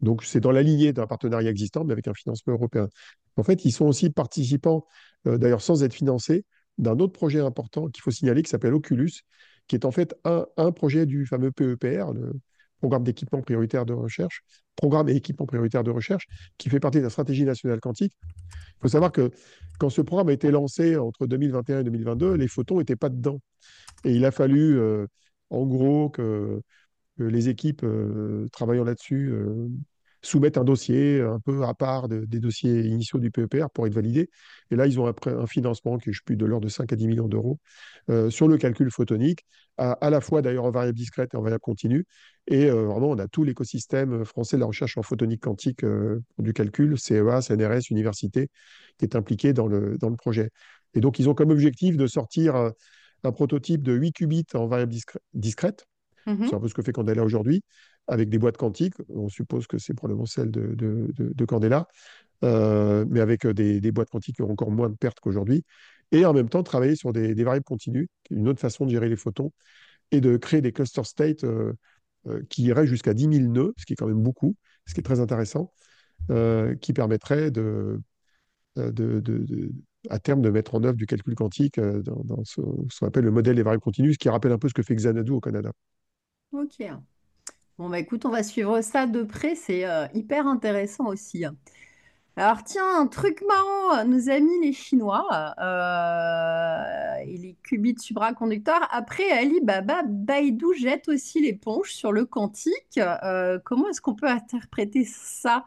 Donc, 0.00 0.24
c'est 0.24 0.40
dans 0.40 0.50
la 0.52 0.62
lignée 0.62 0.92
d'un 0.92 1.06
partenariat 1.06 1.50
existant, 1.50 1.84
mais 1.84 1.92
avec 1.92 2.08
un 2.08 2.14
financement 2.14 2.54
européen. 2.54 2.88
En 3.36 3.42
fait, 3.42 3.64
ils 3.64 3.72
sont 3.72 3.86
aussi 3.86 4.10
participants, 4.10 4.86
euh, 5.26 5.38
d'ailleurs 5.38 5.62
sans 5.62 5.82
être 5.82 5.94
financés, 5.94 6.44
d'un 6.78 6.98
autre 6.98 7.12
projet 7.12 7.40
important 7.40 7.88
qu'il 7.88 8.02
faut 8.02 8.10
signaler 8.10 8.42
qui 8.42 8.50
s'appelle 8.50 8.74
Oculus, 8.74 9.12
qui 9.68 9.76
est 9.76 9.84
en 9.84 9.90
fait 9.90 10.14
un, 10.24 10.72
projet 10.72 11.06
du 11.06 11.26
fameux 11.26 11.50
PEPR, 11.52 12.12
le 12.12 12.32
programme 12.78 13.04
d'équipement 13.04 13.40
prioritaire 13.40 13.86
de 13.86 13.94
recherche, 13.94 14.42
programme 14.76 15.08
et 15.08 15.14
équipement 15.16 15.46
prioritaire 15.46 15.84
de 15.84 15.90
recherche, 15.90 16.26
qui 16.58 16.68
fait 16.68 16.80
partie 16.80 16.98
de 16.98 17.04
la 17.04 17.10
stratégie 17.10 17.44
nationale 17.44 17.80
quantique. 17.80 18.12
Il 18.22 18.82
faut 18.82 18.88
savoir 18.88 19.12
que 19.12 19.30
quand 19.78 19.88
ce 19.88 20.02
programme 20.02 20.28
a 20.28 20.32
été 20.32 20.50
lancé 20.50 20.96
entre 20.96 21.26
2021 21.26 21.80
et 21.80 21.84
2022, 21.84 22.34
les 22.34 22.48
photons 22.48 22.78
n'étaient 22.78 22.96
pas 22.96 23.08
dedans. 23.08 23.40
Et 24.04 24.14
il 24.14 24.24
a 24.24 24.30
fallu, 24.30 24.78
euh, 24.78 25.06
en 25.50 25.64
gros, 25.64 26.10
que 26.10 26.60
les 27.18 27.48
équipes 27.48 27.84
euh, 27.84 28.48
travaillant 28.52 28.84
là-dessus 28.84 29.30
euh, 29.32 29.68
soumettent 30.22 30.56
un 30.56 30.64
dossier 30.64 31.20
un 31.20 31.38
peu 31.38 31.64
à 31.64 31.74
part 31.74 32.08
de- 32.08 32.24
des 32.24 32.40
dossiers 32.40 32.80
initiaux 32.86 33.18
du 33.18 33.30
PEPR 33.30 33.66
pour 33.72 33.86
être 33.86 33.94
validé. 33.94 34.30
Et 34.70 34.76
là, 34.76 34.86
ils 34.86 34.98
ont 34.98 35.06
après 35.06 35.32
un 35.32 35.46
financement 35.46 35.98
qui 35.98 36.10
est 36.10 36.24
plus, 36.24 36.36
de 36.36 36.46
l'ordre 36.46 36.64
de 36.64 36.70
5 36.70 36.92
à 36.92 36.96
10 36.96 37.06
millions 37.06 37.28
d'euros 37.28 37.58
euh, 38.08 38.30
sur 38.30 38.48
le 38.48 38.56
calcul 38.56 38.90
photonique, 38.90 39.44
à, 39.76 40.08
la 40.08 40.20
fois 40.20 40.40
d'ailleurs 40.40 40.64
en 40.64 40.70
variable 40.70 40.96
discrète 40.96 41.34
et 41.34 41.36
en 41.36 41.42
variable 41.42 41.60
continue. 41.60 42.06
Et 42.46 42.70
vraiment, 42.70 43.10
on 43.10 43.18
a 43.18 43.26
tout 43.28 43.44
l'écosystème 43.44 44.24
français 44.24 44.56
de 44.56 44.60
la 44.60 44.66
recherche 44.66 44.96
en 44.96 45.02
photonique 45.02 45.42
quantique 45.42 45.84
du 46.38 46.52
calcul, 46.52 46.98
CEA, 46.98 47.40
CNRS, 47.42 47.90
université, 47.90 48.48
qui 48.98 49.04
est 49.04 49.16
impliqué 49.16 49.52
dans 49.52 49.66
le, 49.66 49.98
dans 49.98 50.10
le 50.10 50.16
projet. 50.16 50.50
Et 50.94 51.00
donc, 51.00 51.18
ils 51.18 51.28
ont 51.28 51.34
comme 51.34 51.50
objectif 51.50 51.96
de 51.96 52.06
sortir 52.06 52.54
un, 52.54 52.72
un 53.24 53.32
prototype 53.32 53.82
de 53.82 53.94
8 53.94 54.12
qubits 54.12 54.46
en 54.54 54.66
variable 54.66 54.92
discrè- 54.92 55.74
discrète 56.32 56.50
c'est 56.50 56.56
un 56.56 56.60
peu 56.60 56.68
ce 56.68 56.74
que 56.74 56.82
fait 56.82 56.92
Candela 56.92 57.24
aujourd'hui, 57.24 57.62
avec 58.06 58.28
des 58.28 58.38
boîtes 58.38 58.56
quantiques. 58.56 58.94
On 59.08 59.28
suppose 59.28 59.66
que 59.66 59.78
c'est 59.78 59.94
probablement 59.94 60.26
celle 60.26 60.50
de, 60.50 60.74
de, 60.74 61.10
de- 61.16 61.32
de 61.34 61.44
Candela, 61.44 61.88
euh, 62.44 63.04
mais 63.08 63.20
avec 63.20 63.46
des, 63.46 63.80
des 63.80 63.92
boîtes 63.92 64.10
quantiques 64.10 64.36
qui 64.36 64.42
ont 64.42 64.50
encore 64.50 64.70
moins 64.70 64.90
de 64.90 64.96
pertes 64.96 65.20
qu'aujourd'hui. 65.20 65.64
Et 66.12 66.24
en 66.26 66.32
même 66.32 66.48
temps, 66.48 66.62
travailler 66.62 66.96
sur 66.96 67.12
des, 67.12 67.34
variables 67.44 67.64
continues, 67.64 68.08
une 68.30 68.48
autre 68.48 68.60
façon 68.60 68.84
de 68.86 68.90
gérer 68.90 69.08
les 69.08 69.16
photons, 69.16 69.52
et 70.10 70.20
de 70.20 70.36
créer 70.36 70.60
des 70.60 70.72
cluster 70.72 71.04
states 71.04 71.44
euh, 71.44 71.72
euh, 72.26 72.42
qui 72.48 72.64
iraient 72.64 72.86
jusqu'à 72.86 73.14
10 73.14 73.28
000 73.28 73.48
nœuds, 73.52 73.74
ce 73.76 73.84
qui 73.86 73.94
est 73.94 73.96
quand 73.96 74.06
même 74.06 74.22
beaucoup, 74.22 74.54
ce 74.86 74.94
qui 74.94 75.00
est 75.00 75.04
très 75.04 75.20
intéressant, 75.20 75.72
euh, 76.30 76.74
qui 76.76 76.92
permettrait 76.92 77.50
de, 77.50 78.00
euh, 78.78 79.68
à 80.10 80.18
terme 80.18 80.42
de 80.42 80.50
mettre 80.50 80.74
en 80.74 80.84
œuvre 80.84 80.96
du 80.96 81.06
calcul 81.06 81.34
quantique 81.34 81.78
euh, 81.78 82.02
dans, 82.02 82.44
ce 82.44 82.60
qu'on 82.60 83.06
appelle 83.06 83.24
le 83.24 83.30
modèle 83.30 83.56
des 83.56 83.62
variables 83.62 83.82
continues, 83.82 84.12
ce 84.14 84.18
qui 84.18 84.28
rappelle 84.28 84.52
un 84.52 84.58
peu 84.58 84.68
ce 84.68 84.74
que 84.74 84.82
fait 84.82 84.94
Xanadu 84.94 85.32
au 85.32 85.40
Canada. 85.40 85.72
Ok. 86.54 86.86
Bon, 87.78 87.88
bah 87.88 87.98
écoute, 87.98 88.24
on 88.24 88.28
va 88.28 88.44
suivre 88.44 88.80
ça 88.80 89.06
de 89.06 89.24
près, 89.24 89.56
c'est 89.56 89.84
euh, 89.84 90.06
hyper 90.14 90.46
intéressant 90.46 91.06
aussi. 91.06 91.44
Alors 92.36 92.62
tiens, 92.62 93.00
un 93.00 93.08
truc 93.08 93.42
marrant, 93.48 94.04
nos 94.04 94.30
amis 94.30 94.60
les 94.62 94.72
Chinois 94.72 95.26
euh, 95.58 97.16
et 97.26 97.36
les 97.38 97.56
qubits 97.64 97.96
supraconducteurs, 97.98 98.86
après 98.92 99.28
Alibaba, 99.32 100.02
Baidu 100.04 100.66
jette 100.78 101.08
aussi 101.08 101.40
l'éponge 101.40 101.92
sur 101.92 102.12
le 102.12 102.24
quantique. 102.24 102.98
Euh, 102.98 103.58
comment 103.64 103.88
est-ce 103.88 104.00
qu'on 104.00 104.14
peut 104.14 104.28
interpréter 104.28 105.04
ça? 105.04 105.64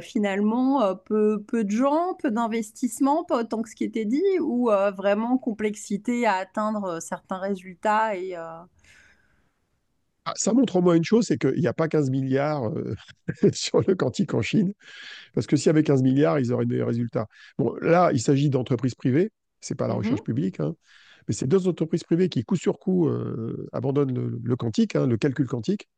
Finalement, 0.00 0.96
peu, 1.04 1.44
de 1.52 1.70
gens, 1.70 2.14
peu 2.14 2.30
d'investissement, 2.30 3.24
pas 3.24 3.40
autant 3.40 3.60
que 3.60 3.68
ce 3.68 3.74
qui 3.74 3.84
était 3.84 4.06
dit, 4.06 4.22
ou 4.40 4.70
vraiment 4.96 5.36
complexité 5.36 6.24
à 6.26 6.36
atteindre 6.36 7.02
certains 7.02 7.36
résultats 7.36 8.16
et, 8.16 8.34
Ça 10.36 10.52
montre 10.52 10.76
au 10.76 10.82
moins 10.82 10.94
une 10.94 11.04
chose, 11.04 11.26
c'est 11.26 11.38
qu'il 11.38 11.60
n'y 11.60 11.66
a 11.66 11.72
pas 11.72 11.88
15 11.88 12.10
milliards 12.10 12.68
euh, 12.68 12.94
sur 13.52 13.80
le 13.86 13.94
quantique 13.94 14.34
en 14.34 14.42
Chine, 14.42 14.72
parce 15.34 15.46
que 15.46 15.56
s'il 15.56 15.66
y 15.66 15.70
avait 15.70 15.82
15 15.84 16.02
milliards, 16.02 16.38
ils 16.40 16.52
auraient 16.52 16.66
de 16.66 16.70
meilleurs 16.72 16.88
résultats. 16.88 17.26
Bon, 17.58 17.74
là, 17.82 18.10
il 18.12 18.20
s'agit 18.20 18.50
d'entreprises 18.50 18.94
privées, 18.96 19.30
c'est 19.60 19.76
pas 19.76 19.88
la 19.88 19.94
recherche 19.94 20.22
Mhm, 20.22 20.24
publique, 20.24 20.60
hein, 20.60 20.74
mais 21.28 21.34
c'est 21.34 21.46
deux 21.48 21.68
entreprises 21.68 22.04
privées 22.04 22.28
qui, 22.28 22.44
coup 22.44 22.56
sur 22.56 22.78
coup, 22.78 23.08
euh, 23.08 23.68
abandonnent 23.72 24.14
le, 24.14 24.40
le 24.42 24.56
quantique, 24.56 24.96
hein, 24.96 25.06
le 25.06 25.16
calcul 25.18 25.46
quantique. 25.46 25.88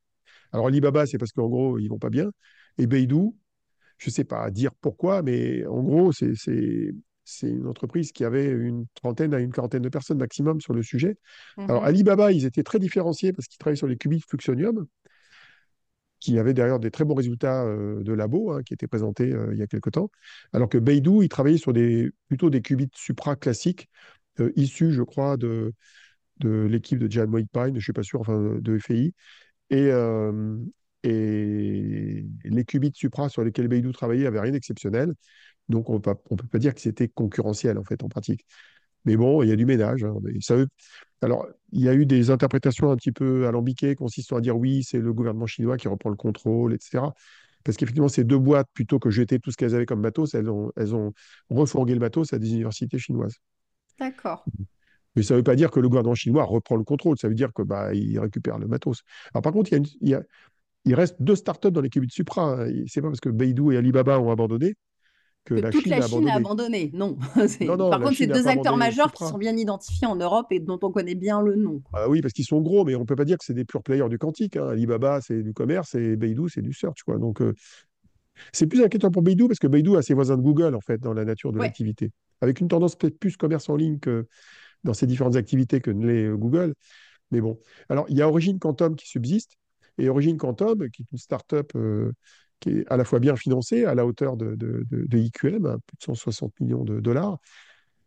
Alors 0.52 0.66
Alibaba, 0.68 1.06
c'est 1.06 1.18
parce 1.18 1.32
qu'en 1.32 1.48
gros, 1.48 1.78
ils 1.78 1.88
vont 1.88 1.98
pas 1.98 2.10
bien, 2.10 2.30
et 2.78 2.86
Beidou, 2.86 3.36
je 3.98 4.10
ne 4.10 4.12
sais 4.12 4.24
pas 4.24 4.50
dire 4.50 4.72
pourquoi, 4.80 5.22
mais 5.22 5.66
en 5.66 5.82
gros, 5.82 6.12
c'est 6.12 6.34
c'est- 7.24 7.48
une 7.48 7.66
entreprise 7.66 8.12
qui 8.12 8.24
avait 8.24 8.48
une 8.50 8.86
trentaine 8.94 9.34
à 9.34 9.40
une 9.40 9.52
quarantaine 9.52 9.82
de 9.82 9.88
personnes 9.88 10.18
maximum 10.18 10.60
sur 10.60 10.74
le 10.74 10.82
sujet. 10.82 11.16
Alors, 11.68 11.82
mhm, 11.82 11.86
Alibaba, 11.86 12.32
ils 12.32 12.44
étaient 12.46 12.62
très 12.64 12.78
différenciés 12.78 13.32
parce 13.32 13.48
qu'ils 13.48 13.58
travaillaient 13.58 13.76
sur 13.76 13.86
les 13.88 13.96
qubits 13.96 14.20
fluxonium, 14.20 14.86
qui 16.20 16.38
avaient 16.38 16.54
d'ailleurs 16.54 16.78
des 16.78 16.90
très 16.90 17.04
bons 17.04 17.14
résultats 17.14 17.64
euh, 17.64 18.02
de 18.02 18.12
labo, 18.12 18.52
hein, 18.52 18.62
qui 18.62 18.74
étaient 18.74 18.86
présentés 18.86 19.32
euh, 19.32 19.52
il 19.52 19.58
y 19.58 19.62
a 19.62 19.66
quelque 19.66 19.90
temps. 19.90 20.10
Alors 20.52 20.68
que 20.68 20.78
Beidou, 20.78 21.22
ils 21.22 21.28
travaillaient 21.28 21.58
sur 21.58 21.72
des, 21.72 22.10
plutôt 22.28 22.48
des 22.48 22.62
qubits 22.62 22.88
supra 22.94 23.34
classiques, 23.34 23.88
euh, 24.40 24.52
issus, 24.54 24.92
je 24.92 25.02
crois, 25.02 25.36
de, 25.36 25.72
de 26.38 26.66
l'équipe 26.70 26.98
de 26.98 27.10
Jan 27.10 27.26
Pine, 27.30 27.46
je 27.68 27.70
ne 27.74 27.80
suis 27.80 27.92
pas 27.92 28.04
sûr, 28.04 28.20
enfin, 28.20 28.56
de 28.60 28.78
FAI. 28.78 29.14
Et, 29.70 29.90
et 31.04 32.24
les 32.44 32.64
qubits 32.64 32.92
supra 32.94 33.28
sur 33.28 33.42
lesquels 33.44 33.68
Beidou 33.68 33.92
travaillait 33.92 34.24
n'avaient 34.24 34.40
rien 34.40 34.52
d'exceptionnel. 34.52 35.14
Donc, 35.68 35.88
on 35.90 35.94
ne 35.94 35.98
peut 35.98 36.14
pas, 36.50 36.58
dire 36.58 36.74
que 36.74 36.80
c'était 36.80 37.08
concurrentiel, 37.08 37.78
en 37.78 37.84
fait, 37.84 38.02
en 38.02 38.08
pratique. 38.08 38.44
Mais 39.04 39.16
bon, 39.16 39.42
il 39.42 39.48
y 39.48 39.52
a 39.52 39.56
du 39.56 39.66
ménage. 39.66 40.04
hein. 40.04 40.14
Mais 40.22 40.34
ça 40.40 40.56
veut- 40.56 40.68
Alors, 41.22 41.46
il 41.72 41.80
y 41.82 41.88
a 41.88 41.94
eu 41.94 42.06
des 42.06 42.30
interprétations 42.30 42.90
un 42.90 42.96
petit 42.96 43.12
peu 43.12 43.46
alambiquées 43.46 43.94
consistant 43.94 44.36
à 44.36 44.40
dire 44.40 44.56
oui, 44.56 44.84
c'est 44.84 44.98
le 44.98 45.12
gouvernement 45.12 45.46
chinois 45.46 45.76
qui 45.76 45.88
reprend 45.88 46.10
le 46.10 46.16
contrôle, 46.16 46.74
etc. 46.74 47.12
Parce 47.64 47.76
qu'effectivement, 47.76 48.08
ces 48.08 48.24
deux 48.24 48.38
boîtes, 48.38 48.68
plutôt 48.74 48.98
que 48.98 49.10
jeter 49.10 49.38
tout 49.38 49.50
ce 49.50 49.56
qu'elles 49.56 49.74
avaient 49.74 49.86
comme 49.86 50.00
matos, 50.00 50.34
elles 50.34 50.50
ont, 50.50 50.72
elles 50.76 50.94
ont 50.94 51.12
refourgué 51.48 51.94
le 51.94 52.00
matos 52.00 52.32
à 52.32 52.38
des 52.38 52.52
universités 52.52 52.98
chinoises. 52.98 53.36
D'accord. 53.98 54.44
Mais 55.14 55.22
ça 55.22 55.34
ne 55.34 55.38
veut 55.38 55.44
pas 55.44 55.56
dire 55.56 55.70
que 55.70 55.78
le 55.78 55.88
gouvernement 55.88 56.14
chinois 56.14 56.44
reprend 56.44 56.76
le 56.76 56.84
contrôle, 56.84 57.18
ça 57.18 57.28
veut 57.28 57.34
dire 57.34 57.52
que 57.52 57.62
bah, 57.62 57.94
il 57.94 58.18
récupère 58.18 58.58
le 58.58 58.66
matos. 58.66 59.02
Alors 59.32 59.42
par 59.42 59.52
contre, 59.52 59.70
il, 59.70 59.72
y 59.72 59.74
a 59.74 59.78
une- 59.78 59.86
il 60.00 60.08
y 60.08 60.14
a- 60.14 60.22
il 60.84 60.94
reste 60.94 61.16
deux 61.20 61.36
startups 61.36 61.70
dans 61.70 61.80
les 61.80 61.90
qubits 61.90 62.10
Supra. 62.10 62.62
hein. 62.62 62.72
C'est 62.88 63.02
pas 63.02 63.08
parce 63.08 63.20
que 63.20 63.28
Beidou 63.28 63.72
et 63.72 63.76
Alibaba 63.76 64.18
ont 64.20 64.30
abandonné 64.30 64.74
que 65.44 65.54
Que 65.54 65.60
la 65.60 65.70
toute 65.70 65.82
Chine 65.82 65.90
la 65.90 66.06
Chine 66.06 66.28
a 66.28 66.34
abandonné. 66.36 66.90
Non. 66.94 67.16
Non, 67.36 67.48
C'est- 67.48 67.64
non, 67.64 67.90
Par 67.90 68.00
contre, 68.00 68.16
c'est 68.16 68.26
deux 68.26 68.46
acteurs 68.46 68.76
majeurs 68.76 69.12
qui 69.12 69.24
sont 69.24 69.38
bien 69.38 69.56
identifiés 69.56 70.06
en 70.06 70.16
Europe 70.16 70.46
et 70.50 70.60
dont 70.60 70.78
on 70.82 70.90
connaît 70.92 71.14
bien 71.14 71.42
le 71.42 71.56
nom. 71.56 71.82
Ah 71.92 72.08
oui, 72.08 72.20
parce 72.20 72.32
qu'ils 72.32 72.44
sont 72.44 72.60
gros, 72.60 72.84
mais 72.84 72.94
on 72.94 73.00
ne 73.00 73.04
peut 73.04 73.16
pas 73.16 73.24
dire 73.24 73.38
que 73.38 73.44
c'est 73.44 73.54
des 73.54 73.64
pure 73.64 73.82
players 73.82 74.08
du 74.08 74.18
quantique. 74.18 74.56
hein. 74.56 74.68
Alibaba, 74.68 75.20
c'est 75.20 75.42
du 75.42 75.52
commerce 75.52 75.94
et 75.94 76.16
Beidou, 76.16 76.48
c'est 76.48 76.62
du 76.62 76.72
search. 76.72 77.02
Quoi. 77.04 77.18
Donc, 77.18 77.40
euh, 77.42 77.54
c'est 78.52 78.66
plus 78.66 78.82
inquiétant 78.82 79.10
pour 79.10 79.22
Beidou 79.22 79.48
parce 79.48 79.58
que 79.58 79.66
Beidou 79.66 79.96
a 79.96 80.02
ses 80.02 80.14
voisins 80.14 80.36
de 80.36 80.42
Google, 80.42 80.74
en 80.74 80.80
fait, 80.80 80.98
dans 80.98 81.12
la 81.12 81.24
nature 81.24 81.52
de 81.52 81.58
Ouais. 81.58 81.66
l'activité. 81.66 82.10
Avec 82.40 82.60
une 82.60 82.68
tendance 82.68 82.96
peut-être 82.96 83.18
plus 83.18 83.36
commerce 83.36 83.68
en 83.68 83.76
ligne 83.76 83.98
que 83.98 84.26
dans 84.84 84.94
ses 84.94 85.06
différentes 85.06 85.36
activités 85.36 85.80
que 85.80 85.90
ne 85.90 86.06
l'est 86.06 86.26
euh, 86.26 86.36
Google. 86.36 86.74
Mais 87.30 87.40
bon. 87.40 87.58
Alors, 87.88 88.06
il 88.08 88.16
y 88.16 88.22
a 88.22 88.28
Origin 88.28 88.58
Quantum 88.58 88.96
qui 88.96 89.08
subsiste. 89.08 89.56
Et 89.98 90.08
Origin 90.08 90.36
Quantum, 90.38 90.88
qui 90.90 91.02
est 91.02 91.06
une 91.12 91.18
start-up 91.18 91.72
euh, 91.76 92.12
qui 92.62 92.70
est 92.70 92.84
à 92.88 92.96
la 92.96 93.04
fois 93.04 93.18
bien 93.18 93.36
financée, 93.36 93.84
à 93.84 93.94
la 93.94 94.06
hauteur 94.06 94.36
de, 94.36 94.54
de, 94.54 94.86
de- 94.88 95.18
IQM, 95.18 95.66
hein, 95.66 95.78
plus 95.86 95.96
de 95.98 96.02
160 96.04 96.52
millions 96.60 96.84
de 96.84 97.00
dollars, 97.00 97.38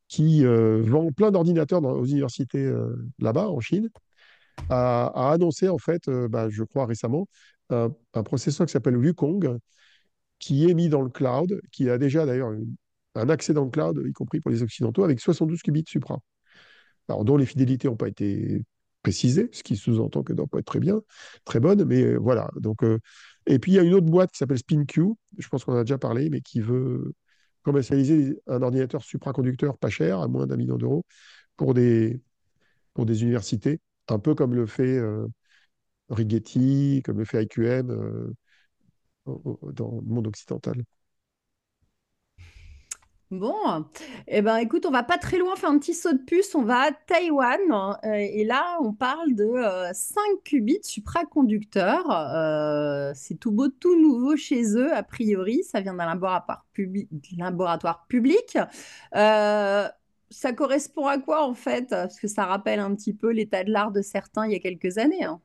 qui 0.07 0.45
euh, 0.45 0.81
vend 0.81 1.11
plein 1.11 1.31
d'ordinateurs 1.31 1.83
aux 1.83 2.05
universités 2.05 2.63
euh, 2.63 2.95
là-bas, 3.19 3.49
en 3.49 3.59
Chine, 3.59 3.89
a, 4.69 5.31
annoncé, 5.31 5.67
en 5.67 5.77
fait, 5.77 6.07
euh, 6.07 6.27
bah, 6.27 6.47
je 6.49 6.63
crois 6.63 6.85
récemment, 6.85 7.27
un, 7.69 7.89
processeur 8.23 8.65
qui 8.65 8.71
s'appelle 8.71 8.95
Wukong, 8.95 9.57
qui 10.39 10.69
est 10.69 10.73
mis 10.73 10.87
dans 10.87 11.01
le 11.01 11.09
cloud, 11.09 11.59
qui 11.71 11.89
a 11.89 11.97
déjà 11.97 12.25
d'ailleurs 12.25 12.51
un 13.15 13.29
accès 13.29 13.53
dans 13.53 13.65
le 13.65 13.71
cloud, 13.71 14.01
y 14.07 14.13
compris 14.13 14.39
pour 14.39 14.51
les 14.51 14.63
Occidentaux, 14.63 15.03
avec 15.03 15.19
72 15.19 15.61
qubits 15.61 15.83
supra. 15.87 16.19
Alors, 17.09 17.25
dont 17.25 17.37
les 17.37 17.45
fidélités 17.45 17.87
n'ont 17.87 17.95
pas 17.97 18.07
été 18.07 18.63
précisées, 19.01 19.49
ce 19.51 19.63
qui 19.63 19.75
sous-entend 19.75 20.23
ne 20.29 20.35
doivent 20.35 20.47
pas 20.47 20.59
être 20.59 20.65
très 20.65 20.79
bien, 20.79 21.01
très 21.43 21.59
bonnes, 21.59 21.83
mais 21.85 22.15
voilà. 22.15 22.49
Donc, 22.57 22.83
et 23.47 23.59
puis, 23.59 23.73
il 23.73 23.75
y 23.75 23.79
a 23.79 23.83
une 23.83 23.93
autre 23.93 24.07
boîte 24.07 24.31
qui 24.31 24.37
s'appelle 24.39 24.57
SpinQ, 24.57 25.13
je 25.37 25.47
pense 25.49 25.63
qu'on 25.65 25.73
en 25.73 25.77
a 25.77 25.83
déjà 25.83 25.97
parlé, 25.97 26.29
mais 26.29 26.41
qui 26.41 26.61
veut 26.61 27.13
commercialiser 27.63 28.39
un 28.47 28.61
ordinateur 28.61 29.03
supraconducteur 29.03 29.77
pas 29.77 29.89
cher, 29.89 30.19
à 30.19 30.27
moins 30.27 30.47
d'un 30.47 30.57
million 30.57 30.77
d'euros, 30.77 31.05
pour 31.57 31.73
des, 31.73 32.21
pour 32.93 33.05
des 33.05 33.23
universités, 33.23 33.81
un 34.09 34.19
peu 34.19 34.35
comme 34.35 34.55
le 34.55 34.65
fait 34.67 34.97
euh, 34.97 35.27
Rigetti, 36.09 37.01
comme 37.05 37.19
le 37.19 37.25
fait 37.25 37.43
IQM 37.43 37.91
euh, 37.91 38.33
dans 39.73 40.01
le 40.01 40.01
monde 40.01 40.27
occidental. 40.27 40.83
Bon, 43.31 43.85
eh 44.27 44.41
ben, 44.43 44.57
écoute, 44.57 44.85
on 44.85 44.91
va 44.91 45.01
pas 45.03 45.17
très 45.17 45.37
loin 45.39 45.55
faire 45.55 45.71
un 45.71 45.79
petit 45.79 45.95
saut 45.95 46.13
de 46.13 46.19
puce. 46.19 46.53
On 46.53 46.61
va 46.63 46.79
à 46.81 46.91
Taïwan. 46.91 47.59
euh, 48.05 48.13
et 48.13 48.43
là, 48.45 48.77
on 48.81 48.93
parle 48.93 49.33
de 49.33 49.43
euh, 49.43 49.91
5 49.93 50.21
qubits 50.43 50.79
supraconducteurs. 50.83 52.09
Euh, 52.11 53.11
c'est 53.15 53.35
tout 53.39 53.51
beau, 53.51 53.67
tout 53.69 53.99
nouveau 53.99 54.35
chez 54.37 54.63
eux, 54.77 54.93
a 54.93 55.01
priori. 55.03 55.63
Ça 55.63 55.81
vient 55.81 55.95
d'un 55.95 56.05
laboratoire, 56.05 56.65
public. 58.07 58.57
Euh, 59.15 59.87
ça 60.29 60.53
correspond 60.53 61.07
à 61.07 61.17
quoi, 61.17 61.43
en 61.47 61.53
fait? 61.55 61.89
Parce 61.89 62.19
que 62.19 62.27
ça 62.27 62.45
rappelle 62.45 62.79
un 62.79 62.93
petit 62.95 63.13
peu 63.13 63.31
l'état 63.31 63.63
de 63.63 63.71
l'art 63.71 63.91
de 63.91 64.01
certains 64.03 64.45
il 64.45 64.51
y 64.53 64.55
a 64.55 64.59
quelques 64.59 64.97
années. 64.99 65.23
hein. 65.23 65.41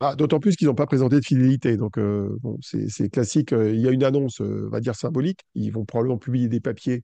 Ah, 0.00 0.14
d'autant 0.14 0.40
plus 0.40 0.56
qu'ils 0.56 0.66
n'ont 0.66 0.74
pas 0.74 0.86
présenté 0.86 1.18
de 1.20 1.24
fidélité. 1.24 1.76
Donc, 1.76 1.98
euh, 1.98 2.36
bon, 2.42 2.58
c'est 2.60 3.08
classique. 3.08 3.52
Euh, 3.52 3.72
Il 3.72 3.80
y 3.80 3.88
a 3.88 3.90
une 3.90 4.04
annonce, 4.04 4.40
euh, 4.40 4.64
on 4.66 4.70
va 4.70 4.80
dire 4.80 4.94
symbolique. 4.94 5.40
Ils 5.54 5.70
vont 5.70 5.84
probablement 5.84 6.18
publier 6.18 6.48
des 6.48 6.60
papiers 6.60 7.02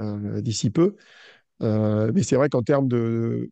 euh, 0.00 0.40
d'ici 0.40 0.70
peu. 0.70 0.96
Euh, 1.62 2.10
mais 2.14 2.22
c'est 2.22 2.36
vrai 2.36 2.48
qu'en 2.48 2.62
termes 2.62 2.88
de, 2.88 3.50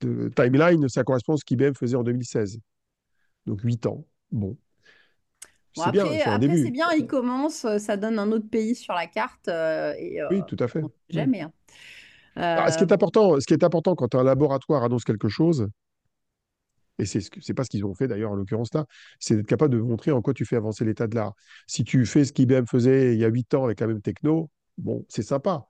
de 0.00 0.30
timeline, 0.36 0.88
ça 0.88 1.02
correspond 1.02 1.34
à 1.34 1.36
ce 1.36 1.44
qu'IBM 1.44 1.74
faisait 1.74 1.96
en 1.96 2.04
2016. 2.04 2.60
Donc, 3.46 3.60
8 3.62 3.86
ans. 3.86 4.04
Bon, 4.30 4.56
Bon, 5.76 5.82
c'est 5.82 5.90
bien, 5.90 6.04
après, 6.04 6.56
c'est 6.56 6.70
bien, 6.70 6.86
il 6.96 7.06
commence, 7.08 7.64
euh, 7.64 7.78
ça 7.78 7.96
donne 7.96 8.20
un 8.20 8.30
autre 8.30 8.48
pays 8.48 8.76
sur 8.76 8.94
la 8.94 9.08
carte. 9.08 9.48
et 9.48 10.20
Oui, 10.30 10.40
tout 10.46 10.56
à 10.60 10.68
fait. 10.68 10.82
jamais. 11.10 11.42
hein. 11.42 11.52
Ah, 12.36 12.70
ce 12.70 12.78
qui 12.78 12.84
est 12.84 12.92
important, 12.92 13.40
ce 13.40 13.46
qui 13.46 13.54
est 13.54 13.64
important 13.64 13.94
quand 13.94 14.14
un 14.14 14.22
laboratoire 14.24 14.84
annonce 14.84 15.04
quelque 15.04 15.28
chose, 15.28 15.68
et 16.98 17.06
c'est 17.06 17.20
ce 17.20 17.52
pas 17.52 17.64
ce 17.64 17.70
qu'ils 17.70 17.84
ont 17.84 17.94
fait 17.94 18.08
d'ailleurs 18.08 18.32
en 18.32 18.36
l'occurrence 18.36 18.72
là, 18.74 18.86
c'est 19.18 19.36
d'être 19.36 19.46
capable 19.46 19.74
de 19.74 19.80
montrer 19.80 20.10
en 20.12 20.22
quoi 20.22 20.34
tu 20.34 20.44
fais 20.44 20.56
avancer 20.56 20.84
l'état 20.84 21.06
de 21.06 21.14
l'art. 21.14 21.34
Si 21.66 21.84
tu 21.84 22.06
fais 22.06 22.24
ce 22.24 22.32
qu'IBM 22.32 22.66
faisait 22.66 23.14
il 23.14 23.20
y 23.20 23.24
a 23.24 23.28
8 23.28 23.54
ans 23.54 23.64
avec 23.64 23.80
la 23.80 23.86
même 23.86 24.00
techno, 24.00 24.50
bon, 24.78 25.04
c'est 25.08 25.22
sympa. 25.22 25.66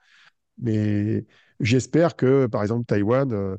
Mais 0.59 1.25
j'espère 1.61 2.17
que, 2.17 2.47
par 2.47 2.63
exemple, 2.63 2.85
Taïwan 2.87 3.33
euh, 3.33 3.57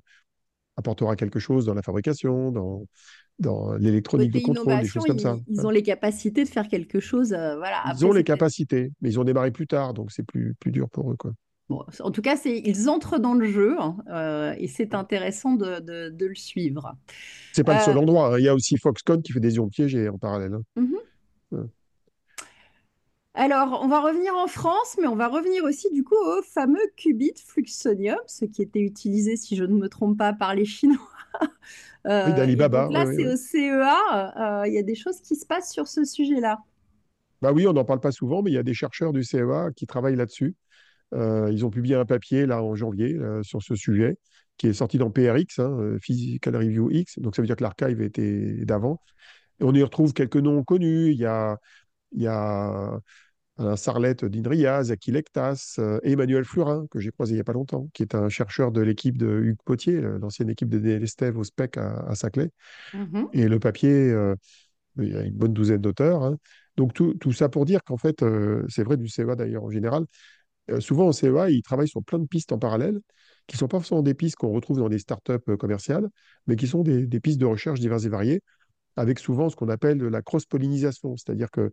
apportera 0.78 1.16
quelque 1.16 1.40
chose 1.40 1.66
dans 1.66 1.74
la 1.74 1.82
fabrication, 1.82 2.52
dans, 2.52 2.86
dans 3.40 3.74
l'électronique 3.76 4.32
de 4.32 4.40
contrôle, 4.40 4.80
des 4.80 4.88
choses 4.88 5.06
comme 5.06 5.20
ça. 5.20 5.38
ils, 5.48 5.56
ils 5.56 5.60
hein. 5.60 5.66
ont 5.66 5.70
les 5.70 5.84
capacités 5.84 6.44
de 6.44 6.50
faire 6.50 6.68
quelque 6.68 7.00
chose. 7.00 7.34
euh, 7.34 7.58
voilà. 7.58 7.82
Ils 7.86 7.92
Après, 7.92 8.06
ont 8.06 8.14
les 8.14 8.24
capacités, 8.24 8.92
mais 9.02 9.10
ils 9.10 9.20
ont 9.20 9.24
démarré 9.24 9.52
plus 9.52 9.68
tard, 9.68 9.94
donc 9.94 10.12
c'est 10.12 10.24
plus, 10.24 10.56
plus 10.60 10.72
dur 10.72 10.90
pour 10.90 11.12
eux, 11.12 11.16
quoi. 11.18 11.34
Bon, 11.70 11.84
en 12.00 12.12
tout 12.12 12.22
cas, 12.22 12.38
ils 12.46 12.90
entrent 12.90 13.20
dans 13.20 13.34
le 13.34 13.48
jeu 13.48 13.76
hein, 13.80 13.98
euh, 14.10 14.56
et 14.58 14.68
c'est 14.68 14.94
intéressant 14.96 15.54
de, 15.56 15.80
de- 15.80 16.10
de 16.10 16.26
le 16.26 16.36
suivre. 16.36 16.96
C'est 17.54 17.64
pas 17.64 17.74
le 17.74 17.80
Euh, 17.80 17.84
seul 17.84 17.98
endroit. 17.98 18.36
hein. 18.36 18.40
Il 18.40 18.46
y 18.46 18.50
a 18.50 18.54
aussi 18.56 18.78
Foxconn 18.78 19.22
qui 19.24 19.32
fait 19.32 19.40
des 19.40 19.56
ions 19.56 19.70
piégés 19.70 20.10
en 20.10 20.18
parallèle. 20.20 20.54
hein. 20.54 20.62
Ouais. 21.52 21.66
Alors, 23.34 23.80
on 23.84 23.88
va 23.90 24.00
revenir 24.00 24.34
en 24.36 24.48
France, 24.48 24.96
mais 25.02 25.08
on 25.08 25.16
va 25.16 25.28
revenir 25.28 25.64
aussi 25.66 25.92
du 25.92 26.04
coup 26.04 26.16
au 26.16 26.42
fameux 26.42 26.80
qubit 26.96 27.34
fluxonium, 27.46 28.18
ce 28.28 28.46
qui 28.46 28.62
était 28.62 28.80
utilisé, 28.80 29.36
si 29.36 29.56
je 29.58 29.64
ne 29.66 29.74
me 29.76 29.90
trompe 29.90 30.18
pas, 30.18 30.34
par 30.34 30.56
les 30.56 30.66
Chinois. 30.66 30.98
Oui, 32.26 32.34
Euh, 32.34 32.34
d'Alibaba, 32.34 32.90
là, 32.90 33.06
oui, 33.06 33.16
c'est 33.16 33.26
oui. 33.28 33.34
au 33.34 33.36
CEA. 33.36 34.62
euh, 34.64 34.68
Il 34.68 34.74
y 34.74 34.78
a 34.78 34.84
des 34.84 34.96
choses 34.96 35.22
qui 35.22 35.36
se 35.36 35.46
passent 35.46 35.72
sur 35.74 35.88
ce 35.88 36.06
sujet-là. 36.06 36.60
Bah 37.42 37.52
oui, 37.54 37.68
on 37.68 37.74
n'en 37.74 37.86
parle 37.86 38.00
pas 38.00 38.12
souvent, 38.12 38.42
mais 38.42 38.52
il 38.52 38.54
y 38.56 38.58
a 38.58 38.64
des 38.64 38.74
chercheurs 38.74 39.14
du 39.14 39.24
CEA 39.24 39.72
qui 39.76 39.86
travaillent 39.88 40.16
là-dessus. 40.16 40.56
Euh, 41.14 41.50
ils 41.52 41.66
ont 41.66 41.70
publié 41.70 41.96
un 41.96 42.06
papier 42.06 42.46
là 42.46 42.64
en 42.64 42.76
janvier 42.76 43.16
euh, 43.16 43.44
sur 43.44 43.62
ce 43.62 43.76
sujet, 43.76 44.18
qui 44.58 44.68
est 44.68 44.74
sorti 44.74 44.98
dans 44.98 45.12
PRX, 45.12 45.60
hein, 45.60 45.78
euh, 45.80 46.00
Physical 46.00 46.56
Review 46.56 46.90
X. 46.92 47.20
Donc 47.20 47.36
ça 47.36 47.42
veut 47.42 47.48
dire 47.48 47.56
que 47.56 47.64
l'archive 47.64 48.02
était 48.02 48.66
d'avant. 48.66 49.02
Et 49.60 49.64
on 49.64 49.74
y 49.74 49.84
retrouve 49.84 50.14
quelques 50.14 50.38
noms 50.38 50.64
connus. 50.64 51.12
Il 51.12 51.18
y 51.18 51.26
a, 51.26 51.58
il 52.12 52.24
y 52.24 52.28
a 52.28 53.00
un 53.58 53.76
Sarlette 53.78 54.26
d'Inria, 54.26 54.84
Zaki 54.84 55.12
Lectas, 55.12 55.76
euh, 55.80 56.00
et 56.04 56.12
Emmanuel 56.14 56.44
Fleurin, 56.44 56.88
que 56.92 57.00
j'ai 57.00 57.12
croisé 57.12 57.34
il 57.34 57.36
n'y 57.36 57.42
a 57.42 57.46
pas 57.46 57.54
longtemps, 57.54 57.90
qui 57.94 58.04
est 58.04 58.16
un 58.16 58.28
chercheur 58.28 58.72
de 58.72 58.82
l'équipe 58.82 59.18
de 59.18 59.28
Hugues 59.28 59.62
Potier, 59.64 60.02
l'ancienne 60.02 60.50
équipe 60.50 60.70
de 60.70 60.80
DL 60.80 61.04
Estève 61.04 61.38
au 61.38 61.44
SPEC 61.44 61.78
à, 61.78 62.00
à 62.08 62.16
Saclay. 62.16 62.50
Mhm. 62.94 63.30
Et 63.34 63.48
le 63.48 63.60
papier, 63.60 64.12
euh, 64.12 64.36
il 64.98 65.14
y 65.14 65.18
a 65.18 65.22
une 65.24 65.34
bonne 65.36 65.54
douzaine 65.54 65.82
d'auteurs. 65.82 66.24
hein. 66.24 66.38
Donc 66.78 66.94
tout, 66.94 67.14
tout 67.16 67.32
ça 67.32 67.48
pour 67.48 67.66
dire 67.66 67.84
qu'en 67.84 67.98
fait, 67.98 68.24
euh, 68.24 68.66
c'est 68.68 68.84
vrai 68.84 68.98
du 68.98 69.08
CEA 69.08 69.36
d'ailleurs 69.36 69.64
en 69.64 69.70
général, 69.70 70.06
euh, 70.72 70.80
souvent 70.80 71.08
au 71.08 71.12
CEA, 71.12 71.50
ils 71.50 71.62
travaillent 71.62 71.88
sur 71.88 72.04
plein 72.04 72.20
de 72.20 72.28
pistes 72.28 72.52
en 72.52 72.60
parallèle, 72.60 73.00
qui 73.48 73.56
ne 73.56 73.60
sont 73.60 73.68
pas 73.68 73.78
forcément 73.78 74.02
des 74.02 74.14
pistes 74.14 74.36
qu'on 74.38 74.52
retrouve 74.52 74.80
dans 74.80 74.90
des 74.90 75.00
startups 75.00 75.34
euh, 75.50 75.58
commerciales, 75.58 76.10
mais 76.48 76.56
qui 76.56 76.68
sont 76.68 76.82
des, 76.84 77.08
pistes 77.20 77.40
de 77.40 77.46
recherche 77.46 77.80
diverses 77.80 78.06
et 78.06 78.10
variées. 78.10 78.42
avec 78.96 79.20
souvent 79.20 79.50
ce 79.50 79.56
qu'on 79.56 79.70
appelle 79.70 80.00
la 80.00 80.22
cross-pollinisation. 80.22 81.16
C'est-à-dire 81.18 81.52
que 81.52 81.72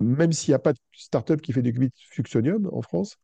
même 0.00 0.32
s'il 0.32 0.52
n'y 0.52 0.54
a 0.54 0.60
pas 0.60 0.72
de 0.72 0.78
start-up 0.92 1.40
qui 1.40 1.52
fait 1.52 1.62
des 1.62 1.72
qubits 1.72 1.90
fluxonium 2.10 2.68
en 2.72 2.82
France, 2.82 3.16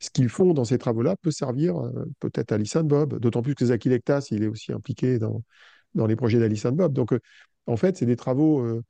ce 0.00 0.10
qu'ils 0.10 0.28
font 0.28 0.52
dans 0.52 0.64
ces 0.64 0.78
travaux-là 0.78 1.16
peut 1.22 1.30
servir 1.30 1.78
euh, 1.78 2.04
peut-être 2.20 2.52
à 2.52 2.56
Alice 2.56 2.76
Bob, 2.76 3.18
d'autant 3.18 3.42
plus 3.42 3.54
que 3.54 3.64
Zaki 3.66 3.88
Lektas, 3.88 4.28
il 4.30 4.42
est 4.42 4.48
aussi 4.48 4.72
impliqué 4.72 5.18
dans, 5.18 5.42
dans 5.94 6.06
les 6.06 6.16
projets 6.16 6.38
d'Alice 6.38 6.66
Bob. 6.66 6.92
Donc, 6.92 7.14
en 7.66 7.76
fait, 7.76 7.96
c'est 7.96 8.06
des 8.06 8.16
travaux 8.16 8.82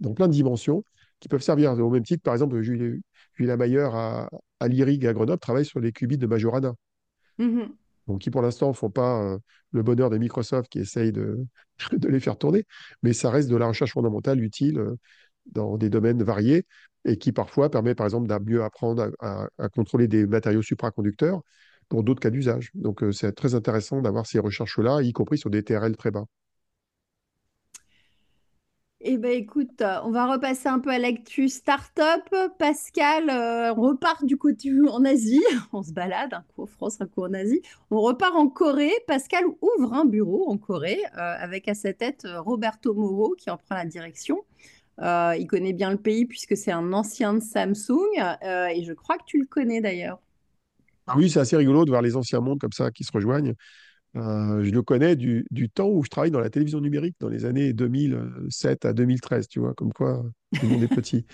dans 0.00 0.14
plein 0.14 0.28
de 0.28 0.32
dimensions 0.32 0.84
qui 1.20 1.28
peuvent 1.28 1.42
servir 1.42 1.72
au 1.72 1.90
même 1.90 2.02
titre. 2.02 2.22
Par 2.22 2.34
exemple, 2.34 2.60
Julie 2.60 3.02
Mayer 3.38 3.88
à, 3.92 4.28
à 4.60 4.68
l'IRIG 4.68 5.06
à 5.06 5.12
Grenoble 5.12 5.40
travaille 5.40 5.64
sur 5.64 5.80
les 5.80 5.92
qubits 5.92 6.18
de 6.18 6.26
Majorana. 6.26 6.74
Donc, 8.06 8.20
qui 8.20 8.30
pour 8.30 8.42
l'instant 8.42 8.68
ne 8.68 8.72
font 8.74 8.90
pas 8.90 9.38
le 9.72 9.82
bonheur 9.82 10.10
des 10.10 10.18
Microsoft 10.18 10.70
qui 10.70 10.80
essayent 10.80 11.12
de, 11.12 11.46
de, 11.92 12.08
les 12.08 12.20
faire 12.20 12.36
tourner, 12.36 12.64
mais 13.02 13.12
ça 13.12 13.30
reste 13.30 13.48
de 13.48 13.56
la 13.56 13.68
recherche 13.68 13.92
fondamentale 13.92 14.42
utile 14.42 14.82
dans 15.46 15.76
des 15.76 15.90
domaines 15.90 16.22
variés 16.22 16.66
et 17.04 17.16
qui 17.16 17.32
parfois 17.32 17.70
permet, 17.70 17.94
par 17.94 18.06
exemple, 18.06 18.28
de 18.28 18.50
mieux 18.50 18.62
apprendre 18.62 19.10
à, 19.20 19.48
contrôler 19.70 20.08
des 20.08 20.26
matériaux 20.26 20.62
supraconducteurs 20.62 21.40
pour 21.88 22.04
d'autres 22.04 22.20
cas 22.20 22.30
d'usage. 22.30 22.70
Donc, 22.74 23.02
euh, 23.02 23.12
c'est 23.12 23.32
très 23.32 23.54
intéressant 23.54 24.00
d'avoir 24.02 24.26
ces 24.26 24.38
recherches-là, 24.38 25.02
y 25.02 25.12
compris 25.12 25.38
sur 25.38 25.50
des 25.50 25.62
TRL 25.62 25.96
très 25.96 26.10
bas. 26.10 26.24
Eh 29.02 29.16
bien, 29.16 29.30
écoute, 29.30 29.82
on 30.04 30.10
va 30.10 30.30
repasser 30.30 30.68
un 30.68 30.78
peu 30.78 30.90
à 30.90 30.98
l'actu 30.98 31.48
startup. 31.48 32.34
Pascal, 32.58 33.30
euh, 33.30 33.74
on 33.74 33.80
repart 33.80 34.24
du 34.26 34.36
côté 34.36 34.70
en 34.90 35.04
Asie. 35.06 35.42
On 35.72 35.82
se 35.82 35.92
balade, 35.92 36.34
un 36.34 36.44
coup 36.54 36.64
en 36.64 36.66
France, 36.66 37.00
un 37.00 37.06
coup 37.06 37.22
en 37.24 37.32
Asie. 37.32 37.62
On 37.90 38.00
repart 38.00 38.34
en 38.36 38.48
Corée. 38.48 38.92
Pascal 39.06 39.44
ouvre 39.62 39.94
un 39.94 40.04
bureau 40.04 40.50
en 40.50 40.58
Corée 40.58 41.00
euh, 41.16 41.34
avec 41.38 41.66
à 41.68 41.74
sa 41.74 41.94
tête 41.94 42.26
Roberto 42.36 42.92
Moro 42.92 43.34
qui 43.38 43.48
en 43.48 43.56
prend 43.56 43.76
la 43.76 43.86
direction. 43.86 44.44
Euh, 45.00 45.34
il 45.38 45.46
connaît 45.46 45.72
bien 45.72 45.90
le 45.90 45.96
pays 45.96 46.26
puisque 46.26 46.56
c'est 46.56 46.72
un 46.72 46.92
ancien 46.92 47.32
de 47.34 47.40
Samsung 47.40 47.96
euh, 48.42 48.66
et 48.66 48.84
je 48.84 48.92
crois 48.92 49.16
que 49.16 49.24
tu 49.24 49.38
le 49.38 49.46
connais 49.46 49.80
d'ailleurs. 49.80 50.20
Ah 51.06 51.14
oui, 51.16 51.30
c'est 51.30 51.40
assez 51.40 51.56
rigolo 51.56 51.84
de 51.84 51.90
voir 51.90 52.02
les 52.02 52.16
anciens 52.16 52.40
mondes 52.40 52.60
comme 52.60 52.72
ça 52.72 52.90
qui 52.90 53.04
se 53.04 53.12
rejoignent. 53.12 53.54
Euh, 54.16 54.62
je 54.64 54.70
le 54.70 54.82
connais 54.82 55.14
du, 55.16 55.46
temps 55.72 55.88
où 55.88 56.02
je 56.02 56.08
travaille 56.08 56.30
dans 56.30 56.40
la 56.40 56.50
télévision 56.50 56.80
numérique, 56.80 57.16
dans 57.20 57.28
les 57.28 57.44
années 57.44 57.72
2007 57.72 58.84
à 58.84 58.92
2013, 58.92 59.48
tu 59.48 59.60
vois, 59.60 59.74
comme 59.74 59.92
quoi 59.92 60.22
tout 60.54 60.66
le 60.66 60.68
monde 60.72 60.82
est 60.82 60.88
petit. 60.88 61.26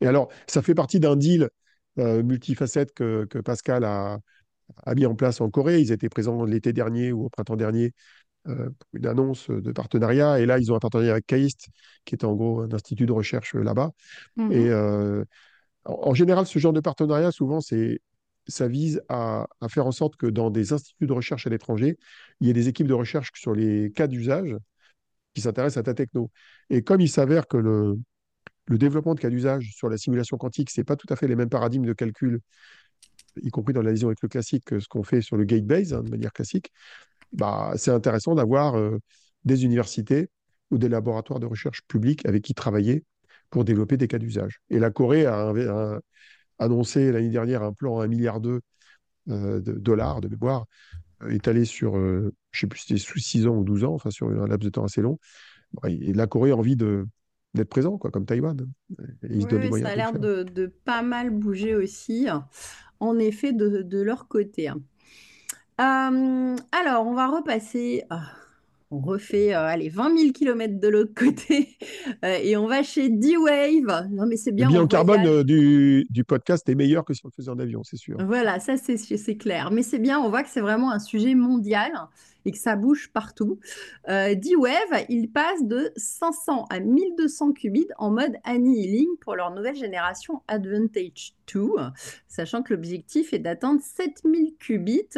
Et 0.00 0.06
alors, 0.06 0.28
ça 0.46 0.62
fait 0.62 0.74
partie 0.74 1.00
d'un 1.00 1.16
deal 1.16 1.48
multifacette 1.96 2.92
que, 2.92 3.24
que 3.24 3.38
Pascal 3.38 3.84
a, 3.84 4.18
a, 4.84 4.94
mis 4.94 5.06
en 5.06 5.14
place 5.14 5.40
en 5.40 5.48
Corée. 5.48 5.80
Ils 5.80 5.92
étaient 5.92 6.10
présents 6.10 6.44
l'été 6.44 6.72
dernier 6.72 7.12
ou 7.12 7.24
au 7.24 7.28
printemps 7.30 7.56
dernier 7.56 7.94
euh, 8.48 8.70
une 8.92 9.06
annonce 9.06 9.50
de 9.50 9.72
partenariat. 9.72 10.40
Et 10.40 10.46
là, 10.46 10.58
ils 10.58 10.70
ont 10.72 10.76
un 10.76 10.78
partenariat 10.78 11.12
avec 11.12 11.26
KAIST, 11.26 11.68
qui 12.04 12.14
est 12.14 12.24
en 12.24 12.34
gros 12.34 12.60
un 12.60 12.72
institut 12.72 13.06
de 13.06 13.12
recherche 13.12 13.54
euh, 13.56 13.62
là-bas. 13.62 13.90
Mhm. 14.36 14.52
Et 14.52 14.68
euh, 14.70 15.24
en, 15.84 16.14
général, 16.14 16.46
ce 16.46 16.58
genre 16.58 16.72
de 16.72 16.80
partenariat, 16.80 17.32
souvent, 17.32 17.60
c'est 17.60 18.00
ça 18.46 18.68
vise 18.68 19.02
à, 19.08 19.46
faire 19.68 19.86
en 19.86 19.92
sorte 19.92 20.16
que 20.16 20.26
dans 20.26 20.50
des 20.50 20.72
instituts 20.72 21.06
de 21.06 21.12
recherche 21.12 21.46
à 21.46 21.50
l'étranger, 21.50 21.98
il 22.40 22.46
y 22.46 22.50
ait 22.50 22.54
des 22.54 22.68
équipes 22.68 22.86
de 22.86 22.94
recherche 22.94 23.30
sur 23.34 23.54
les 23.54 23.92
cas 23.92 24.06
d'usage 24.06 24.56
qui 25.34 25.40
s'intéressent 25.42 25.78
à 25.78 25.82
ta 25.82 25.94
techno. 25.94 26.30
Et 26.70 26.82
comme 26.82 27.00
il 27.00 27.08
s'avère 27.08 27.46
que 27.46 27.56
le, 27.56 27.98
développement 28.68 29.14
de 29.14 29.20
cas 29.20 29.30
d'usage 29.30 29.72
sur 29.74 29.88
la 29.88 29.98
simulation 29.98 30.36
quantique, 30.36 30.70
ce 30.70 30.80
n'est 30.80 30.84
pas 30.84 30.96
tout 30.96 31.06
à 31.10 31.16
fait 31.16 31.28
les 31.28 31.36
mêmes 31.36 31.48
paradigmes 31.48 31.86
de 31.86 31.92
calcul, 31.92 32.40
y 33.42 33.50
compris 33.50 33.74
dans 33.74 33.82
la 33.82 33.92
vision 33.92 34.08
avec 34.08 34.22
le 34.22 34.28
classique, 34.28 34.64
que 34.64 34.80
ce 34.80 34.88
qu'on 34.88 35.02
fait 35.02 35.20
sur 35.20 35.36
le 35.36 35.44
gate-base, 35.44 35.92
hein, 35.94 36.02
de 36.02 36.10
manière 36.10 36.32
classique 36.32 36.72
bah, 37.32 37.72
c'est 37.76 37.90
intéressant 37.90 38.34
d'avoir 38.34 38.76
euh, 38.76 38.98
des 39.44 39.64
universités 39.64 40.28
ou 40.70 40.78
des 40.78 40.88
laboratoires 40.88 41.40
de 41.40 41.46
recherche 41.46 41.82
publics 41.88 42.26
avec 42.26 42.42
qui 42.42 42.54
travailler 42.54 43.04
pour 43.50 43.64
développer 43.64 43.96
des 43.96 44.08
cas 44.08 44.18
d'usage. 44.18 44.60
Et 44.70 44.78
la 44.78 44.90
Corée 44.90 45.26
a, 45.26 45.52
annoncé 46.58 47.12
l'année 47.12 47.30
dernière 47.30 47.62
un 47.62 47.72
plan 47.72 48.00
à 48.00 48.06
1,2 48.06 48.08
milliard 48.08 48.40
euh, 49.28 49.60
de 49.60 49.72
dollars 49.72 50.20
de 50.20 50.28
mémoire, 50.28 50.66
euh, 51.22 51.30
étalé 51.30 51.64
sur, 51.64 51.94
je 51.94 52.26
ne 52.26 52.30
sais 52.52 52.66
plus 52.66 52.80
si 52.80 52.86
c'était 52.88 53.00
sous 53.00 53.18
6 53.18 53.46
ans 53.46 53.56
ou 53.56 53.64
12 53.64 53.84
ans, 53.84 53.94
enfin 53.94 54.10
sur 54.10 54.28
un 54.28 54.46
laps 54.46 54.64
de 54.64 54.70
temps 54.70 54.84
assez 54.84 55.02
long. 55.02 55.18
Et 55.86 56.12
la 56.12 56.26
Corée 56.26 56.52
a 56.52 56.56
envie 56.56 56.76
de, 56.76 57.06
d'être 57.54 57.68
présent, 57.68 57.98
quoi, 57.98 58.10
comme 58.10 58.24
Taïwan. 58.24 58.56
oui, 59.22 59.80
ça 59.82 59.88
a 59.88 59.96
l'air 59.96 60.12
de, 60.18 60.72
pas 60.84 61.02
mal 61.02 61.30
bouger 61.30 61.74
aussi, 61.74 62.28
en 63.00 63.18
effet, 63.18 63.52
de, 63.52 63.82
de 63.82 64.00
leur 64.00 64.28
côté. 64.28 64.70
Euh, 65.80 66.56
alors, 66.72 67.06
on 67.06 67.14
va 67.14 67.26
repasser. 67.26 68.04
On 68.90 69.00
refait 69.00 69.52
euh, 69.52 69.66
allez, 69.66 69.88
20 69.88 70.16
000 70.16 70.32
km 70.32 70.78
de 70.78 70.88
l'autre 70.88 71.12
côté 71.16 71.76
euh, 72.24 72.38
et 72.40 72.56
on 72.56 72.68
va 72.68 72.82
chez 72.82 73.08
D-Wave. 73.08 74.08
Non, 74.10 74.26
mais 74.26 74.36
c'est 74.36 74.52
bien. 74.52 74.66
Le 74.66 74.72
bilan 74.72 74.86
carbone 74.86 75.42
du, 75.42 76.06
du, 76.08 76.24
podcast 76.24 76.68
est 76.68 76.74
meilleur 76.74 77.04
que 77.04 77.12
si 77.12 77.24
on 77.24 77.28
le 77.28 77.32
faisait 77.32 77.50
en 77.50 77.58
avion, 77.58 77.82
c'est 77.82 77.96
sûr. 77.96 78.16
Voilà, 78.24 78.60
ça 78.60 78.76
c'est 78.76 79.36
clair. 79.36 79.70
Mais 79.72 79.82
c'est 79.82 79.98
bien, 79.98 80.20
on 80.20 80.30
voit 80.30 80.42
que 80.42 80.48
c'est 80.48 80.60
vraiment 80.60 80.92
un 80.92 81.00
sujet 81.00 81.34
mondial 81.34 81.92
et 82.44 82.52
que 82.52 82.58
ça 82.58 82.76
bouge 82.76 83.10
partout. 83.12 83.58
Euh, 84.08 84.36
D-Wave, 84.36 85.04
il 85.08 85.30
passe 85.30 85.64
de 85.64 85.90
500 85.96 86.66
à 86.70 86.78
1200 86.78 87.52
qubits 87.52 87.88
en 87.98 88.10
mode 88.10 88.36
annealing 88.44 89.08
pour 89.20 89.34
leur 89.34 89.50
nouvelle 89.50 89.74
génération 89.74 90.42
Advantage 90.46 91.34
2, 91.52 91.70
sachant 92.28 92.62
que 92.62 92.72
l'objectif 92.72 93.32
est 93.32 93.40
d'atteindre 93.40 93.80
7000 93.82 94.54
qubits. 94.60 95.08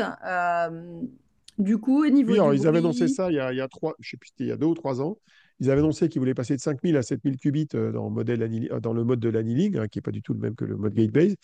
Euh, 1.59 1.63
du 1.63 1.79
coup, 1.79 2.05
au 2.05 2.09
niveau 2.09 2.33
oui, 2.33 2.57
ils 2.57 2.67
avaient 2.67 2.79
annoncé 2.79 3.09
ça 3.09 3.31
il 3.31 3.35
y 3.35 3.41
a, 3.41 3.53
il 3.53 3.57
y 3.57 3.61
a 3.61 3.69
trois, 3.69 3.95
je 4.01 4.11
sais 4.11 4.17
plus, 4.17 4.31
il 4.39 4.47
y 4.47 4.53
a 4.53 4.57
deux 4.57 4.67
ou 4.67 4.75
trois 4.75 5.01
ans. 5.01 5.19
Ils 5.61 5.71
avaient 5.71 5.81
annoncé 5.81 6.09
qu'ils 6.09 6.21
voulaient 6.21 6.35
passer 6.35 6.57
de 6.57 6.61
5000 6.61 6.97
à 6.97 7.03
7000 7.03 7.37
qubits 7.37 7.69
euh, 7.75 7.93
dans, 7.93 8.11
modèle 8.11 8.69
dans 8.81 8.93
le 8.93 9.05
mode 9.05 9.21
de 9.21 9.29
l'annealing, 9.29 9.79
hein, 9.79 9.89
qui 9.89 9.99
n'est 9.99 10.03
pas 10.03 10.13
du 10.13 10.23
tout 10.23 10.33
le 10.33 10.41
même 10.41 10.55
que 10.55 10.65
le 10.65 10.77
mode 10.77 10.95
gate-based. 10.95 11.37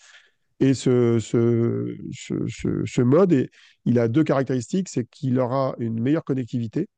Et 0.60 0.72
ce, 0.72 1.18
ce, 1.18 1.96
ce, 2.12 2.84
ce, 2.84 3.02
mode, 3.02 3.48
il 3.84 3.98
a 3.98 4.06
deux 4.06 4.22
caractéristiques, 4.22 4.88
c'est 4.88 5.04
qu'il 5.04 5.38
aura 5.40 5.74
une 5.78 6.00
meilleure 6.00 6.22
connectivité. 6.22 6.88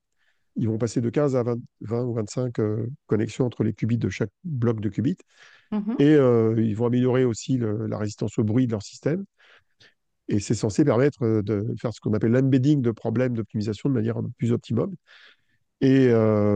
Ils 0.57 0.69
vont 0.69 0.79
passer 0.79 1.01
de 1.01 1.09
15 1.09 1.37
à 1.37 1.43
20, 1.43 2.05
ou 2.05 2.15
25 2.15 2.59
euh, 2.59 2.87
connexions 3.07 3.47
entre 3.47 3.65
les 3.65 3.73
qubits 3.73 3.99
de 3.99 4.11
chaque 4.11 4.31
bloc 4.45 4.81
de 4.81 4.91
qubits. 4.91 5.17
Mm-hmm. 5.73 6.03
Et 6.03 6.15
euh, 6.15 6.55
ils 6.59 6.77
vont 6.77 6.87
améliorer 6.87 7.25
aussi 7.25 7.59
la 7.59 7.99
résistance 7.99 8.39
au 8.39 8.45
bruit 8.45 8.67
de 8.67 8.73
leur 8.73 8.83
système. 8.83 9.25
Et 10.29 10.41
c'est 10.41 10.55
censé 10.55 10.85
permettre 10.85 11.43
de 11.43 11.75
faire 11.81 11.93
ce 11.93 12.01
qu'on 12.01 12.13
appelle 12.13 12.33
l'embedding 12.33 12.83
de 12.83 12.91
problèmes 12.91 13.35
d'optimisation 13.35 13.89
de 13.89 13.95
manière 13.95 14.21
plus 14.39 14.53
optimum. 14.53 14.95
Et 15.81 16.09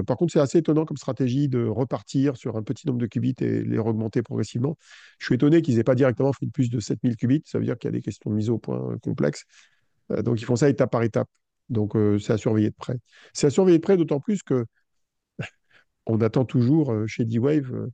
par 0.07 0.17
contre, 0.17 0.33
c'est 0.33 0.41
assez 0.41 0.59
étonnant 0.59 0.85
comme 0.85 0.97
stratégie 0.97 1.49
de 1.49 1.65
repartir 1.67 2.37
sur 2.37 2.57
un 2.57 2.63
petit 2.63 2.87
nombre 2.87 2.99
de 2.99 3.07
qubits 3.07 3.35
et 3.41 3.63
les 3.63 3.79
augmenter 3.79 4.23
progressivement. 4.23 4.77
Je 5.19 5.27
suis 5.27 5.35
étonné 5.35 5.63
qu'ils 5.63 5.77
n'aient 5.77 5.85
pas 5.85 5.95
directement 5.95 6.33
fait 6.33 6.47
plus 6.47 6.71
de 6.71 6.81
7000 6.81 7.17
qubits. 7.17 7.43
Ça 7.45 7.59
veut 7.59 7.65
dire 7.65 7.79
qu'il 7.79 7.89
y 7.89 7.93
a 7.95 7.97
des 7.97 8.03
questions 8.03 8.31
de 8.31 8.35
mise 8.35 8.51
au 8.51 8.59
point 8.59 8.97
complexes. 9.03 9.45
Donc, 10.09 10.41
ils 10.41 10.45
font 10.45 10.57
ça 10.57 10.69
étape 10.69 10.91
par 10.91 11.03
étape. 11.03 11.29
Donc, 11.69 11.93
c'est 12.19 12.33
à 12.33 12.39
surveiller 12.39 12.71
de 12.71 12.75
près. 12.75 12.97
C'est 13.33 13.47
à 13.47 13.51
surveiller 13.51 13.79
de 13.79 13.83
près, 13.83 13.97
d'autant 13.97 14.21
plus 14.21 14.43
que 14.43 14.65
on 16.07 16.21
attend 16.21 16.45
toujours 16.45 16.95
chez 17.07 17.25
D-Wave 17.25 17.91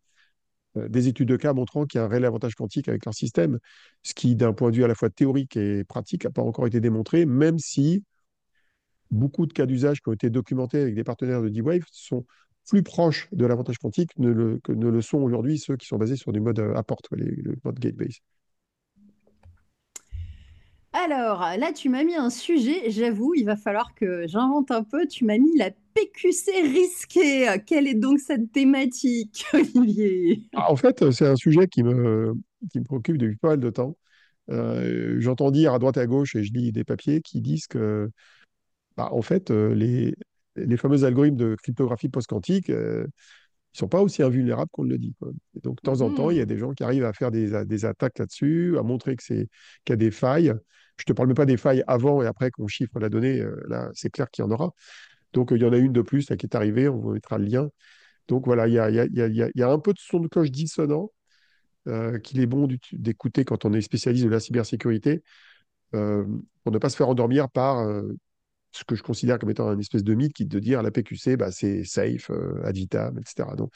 des 0.88 1.08
études 1.08 1.28
de 1.28 1.36
cas 1.36 1.52
montrant 1.52 1.86
qu'il 1.86 1.98
y 1.98 2.02
a 2.02 2.04
un 2.04 2.08
réel 2.08 2.24
avantage 2.24 2.54
quantique 2.54 2.88
avec 2.88 3.04
leur 3.04 3.14
système, 3.14 3.58
ce 4.02 4.14
qui, 4.14 4.36
d'un 4.36 4.52
point 4.52 4.70
de 4.70 4.76
vue 4.76 4.84
à 4.84 4.88
la 4.88 4.94
fois 4.94 5.10
théorique 5.10 5.56
et 5.56 5.84
pratique, 5.84 6.24
n'a 6.24 6.30
pas 6.30 6.42
encore 6.42 6.66
été 6.66 6.80
démontré, 6.80 7.26
même 7.26 7.58
si 7.58 8.04
beaucoup 9.10 9.46
de 9.46 9.52
cas 9.52 9.66
d'usage 9.66 10.00
qui 10.00 10.08
ont 10.08 10.12
été 10.12 10.30
documentés 10.30 10.80
avec 10.80 10.94
des 10.94 11.04
partenaires 11.04 11.42
de 11.42 11.48
D-Wave 11.48 11.84
sont 11.92 12.24
plus 12.68 12.82
proches 12.82 13.28
de 13.32 13.46
l'avantage 13.46 13.78
quantique 13.78 14.12
que 14.14 14.72
ne 14.72 14.88
le 14.88 15.00
sont 15.00 15.18
aujourd'hui 15.18 15.58
ceux 15.58 15.76
qui 15.76 15.86
sont 15.86 15.98
basés 15.98 16.16
sur 16.16 16.32
du 16.32 16.40
mode 16.40 16.58
euh, 16.58 16.74
apport, 16.74 17.00
le 17.12 17.56
mode 17.64 17.78
gate-based. 17.78 18.22
Alors 21.04 21.40
là, 21.58 21.72
tu 21.74 21.90
m'as 21.90 22.04
mis 22.04 22.14
un 22.14 22.30
sujet, 22.30 22.90
j'avoue, 22.90 23.34
il 23.34 23.44
va 23.44 23.56
falloir 23.56 23.94
que 23.94 24.26
j'invente 24.26 24.70
un 24.70 24.82
peu. 24.82 25.06
Tu 25.06 25.24
m'as 25.24 25.36
mis 25.36 25.54
la 25.56 25.70
PQC 25.70 26.62
risquée. 26.62 27.46
Quelle 27.66 27.86
est 27.86 27.94
donc 27.94 28.18
cette 28.18 28.50
thématique, 28.50 29.44
Olivier? 29.52 30.42
Ah, 30.54 30.70
En 30.72 30.76
fait, 30.76 31.10
c'est 31.10 31.26
un 31.26 31.36
sujet 31.36 31.68
qui 31.68 31.82
me, 31.82 32.32
qui 32.72 32.78
me 32.80 32.84
préoccupe 32.84 33.18
depuis 33.18 33.36
pas 33.36 33.48
mal 33.48 33.60
de 33.60 33.70
temps. 33.70 33.96
Euh, 34.50 35.16
j'entends 35.20 35.50
dire 35.50 35.74
à 35.74 35.78
droite 35.78 35.98
et 35.98 36.00
à 36.00 36.06
gauche, 36.06 36.34
et 36.36 36.42
je 36.42 36.52
lis 36.52 36.72
des 36.72 36.84
papiers 36.84 37.20
qui 37.20 37.40
disent 37.42 37.66
que 37.66 38.10
bah, 38.96 39.08
en 39.12 39.22
fait, 39.22 39.50
euh, 39.50 39.74
les, 39.74 40.14
les 40.56 40.76
fameux 40.76 41.04
algorithmes 41.04 41.36
de 41.36 41.56
cryptographie 41.62 42.08
post-quantique, 42.08 42.70
euh, 42.70 43.06
ils 43.74 43.78
sont 43.78 43.88
pas 43.88 44.02
aussi 44.02 44.22
invulnérables 44.22 44.70
qu'on 44.72 44.84
le 44.84 44.98
dit. 44.98 45.14
donc, 45.62 45.76
de 45.76 45.82
temps 45.82 46.00
en 46.00 46.10
temps, 46.10 46.30
il 46.30 46.38
y 46.38 46.40
a 46.40 46.46
des 46.46 46.58
gens 46.58 46.72
qui 46.72 46.84
arrivent 46.84 47.04
à 47.04 47.12
faire 47.12 47.30
des, 47.30 47.64
des 47.66 47.84
attaques 47.84 48.18
là-dessus, 48.18 48.76
à 48.78 48.82
montrer 48.82 49.16
qu'il 49.16 49.48
y 49.88 49.92
a 49.92 49.96
des 49.96 50.10
failles. 50.10 50.54
Je 50.98 51.04
ne 51.06 51.12
te 51.12 51.12
parle 51.12 51.28
même 51.28 51.36
pas 51.36 51.46
des 51.46 51.56
failles 51.56 51.84
avant 51.86 52.22
et 52.22 52.26
après 52.26 52.50
qu'on 52.50 52.66
chiffre 52.68 52.98
la 52.98 53.08
donnée. 53.08 53.40
Euh, 53.40 53.62
là, 53.68 53.90
c'est 53.94 54.10
clair 54.10 54.30
qu'il 54.30 54.44
y 54.44 54.46
en 54.46 54.50
aura. 54.50 54.72
Donc, 55.32 55.50
il 55.52 55.60
y 55.60 55.64
en 55.64 55.72
a 55.72 55.78
une 55.78 55.92
de 55.92 56.02
plus 56.02 56.26
qui 56.26 56.46
est 56.46 56.54
arrivée. 56.54 56.88
On 56.88 56.98
vous 56.98 57.12
mettra 57.12 57.38
le 57.38 57.44
lien. 57.44 57.68
Donc, 58.28 58.46
voilà, 58.46 58.66
il 58.68 58.74
y 58.74 59.62
a, 59.62 59.70
un 59.70 59.78
peu 59.78 59.92
de 59.92 59.98
son 59.98 60.20
de 60.20 60.28
cloche 60.28 60.50
dissonant 60.50 61.10
qu'il 62.24 62.40
est 62.40 62.46
bon 62.46 62.68
d'écouter 62.92 63.44
quand 63.44 63.64
on 63.64 63.72
est 63.72 63.80
spécialiste 63.80 64.24
de 64.24 64.30
la 64.30 64.40
cybersécurité 64.40 65.22
pour 65.92 66.72
ne 66.72 66.78
pas 66.78 66.88
se 66.88 66.96
faire 66.96 67.08
endormir 67.08 67.48
par 67.48 67.86
ce 68.76 68.84
que 68.84 68.94
je 68.94 69.02
considère 69.02 69.38
comme 69.38 69.50
étant 69.50 69.68
un 69.68 69.78
espèce 69.78 70.04
de 70.04 70.14
mythe 70.14 70.32
qui 70.32 70.46
te 70.46 70.56
dire 70.58 70.82
la 70.82 70.90
PQC, 70.90 71.36
bah, 71.36 71.50
c'est 71.50 71.84
safe, 71.84 72.30
euh, 72.30 72.62
ad 72.64 72.76
vitam, 72.76 73.18
etc. 73.18 73.48
Donc, 73.56 73.72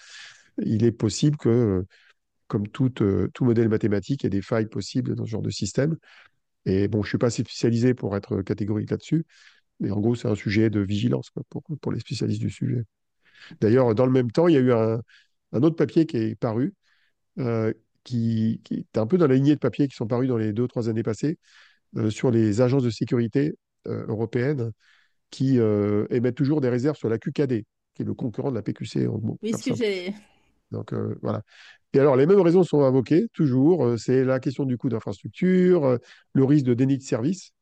il 0.59 0.85
est 0.85 0.93
possible 0.93 1.37
que, 1.37 1.85
comme 2.49 2.69
tout, 2.69 2.91
tout 2.91 3.45
modèle 3.45 3.69
mathématique, 3.69 4.23
il 4.23 4.27
y 4.27 4.29
ait 4.29 4.31
des 4.31 4.43
failles 4.43 4.67
possibles 4.67 5.15
dans 5.15 5.25
ce 5.25 5.31
genre 5.31 5.43
de 5.43 5.51
système. 5.51 5.97
Et 6.67 6.89
bon, 6.89 7.03
je 7.03 7.07
ne 7.07 7.11
suis 7.11 7.19
pas 7.19 7.29
assez 7.29 7.43
spécialisé 7.43 7.95
pour 7.95 8.17
être 8.17 8.43
catégorique 8.43 8.91
là-dessus, 8.91 9.25
mais 9.81 9.91
en 9.91 10.01
gros, 10.01 10.15
c'est 10.17 10.29
un 10.29 10.35
sujet 10.37 10.71
de 10.71 10.81
vigilance 10.81 11.31
quoi, 11.31 11.43
pour, 11.51 11.63
pour 11.81 11.93
les 11.93 12.01
spécialistes 12.01 12.41
du 12.43 12.51
sujet. 12.51 12.85
D'ailleurs, 13.61 13.95
dans 13.95 14.07
le 14.07 14.13
même 14.13 14.31
temps, 14.31 14.49
il 14.49 14.55
y 14.55 14.57
a 14.57 14.61
eu 14.61 14.73
un, 14.73 15.01
un 15.53 15.63
autre 15.63 15.77
papier 15.77 16.07
qui 16.07 16.17
est 16.19 16.35
paru, 16.37 16.75
euh, 17.39 17.73
qui, 18.05 18.61
qui, 18.65 18.75
est 18.95 18.99
un 18.99 19.07
peu 19.07 19.19
dans 19.19 19.27
la 19.27 19.35
lignée 19.35 19.55
de 19.55 19.61
papiers 19.61 19.89
qui 19.89 19.97
sont 19.97 20.07
parus 20.07 20.29
dans 20.29 20.39
les 20.39 20.53
deux, 20.53 20.69
trois 20.69 20.89
années 20.89 21.03
passées, 21.03 21.39
euh, 21.97 22.11
sur 22.11 22.31
les 22.31 22.61
agences 22.61 22.85
de 22.85 22.91
sécurité 22.91 23.55
euh, 23.89 24.07
européennes 24.09 24.73
qui 25.31 25.59
émettent 26.11 26.37
toujours 26.37 26.61
des 26.61 26.69
réserves 26.71 26.97
sur 26.97 27.09
la 27.09 27.19
QKD, 27.19 27.67
qui 27.95 28.03
est 28.03 28.05
le 28.05 28.15
concurrent 28.15 28.51
de 28.51 28.57
la 28.57 28.63
PQC. 28.63 29.09
En 29.09 29.19
gros, 29.19 29.41
Oui, 29.43 29.55
ce 29.55 29.63
que 29.63 29.73
simple. 29.73 29.75
j'ai. 29.75 30.15
Donc 30.71 30.93
euh, 30.93 31.19
voilà. 31.23 31.43
Et 31.93 31.99
alors, 31.99 32.17
les 32.17 32.27
mêmes 32.27 32.41
raisons 32.41 32.63
sont 32.63 32.83
invoquées, 32.83 33.27
toujours. 33.33 33.85
Euh, 33.85 33.97
c'est 33.97 34.25
la 34.25 34.41
question 34.41 34.65
du 34.65 34.77
coût 34.79 34.89
d'infrastructure, 34.89 35.85
euh, 35.85 35.99
le 36.35 36.45
risque 36.45 36.65
de 36.67 36.75
déni 36.75 36.99
de 36.99 37.03
service, 37.03 37.53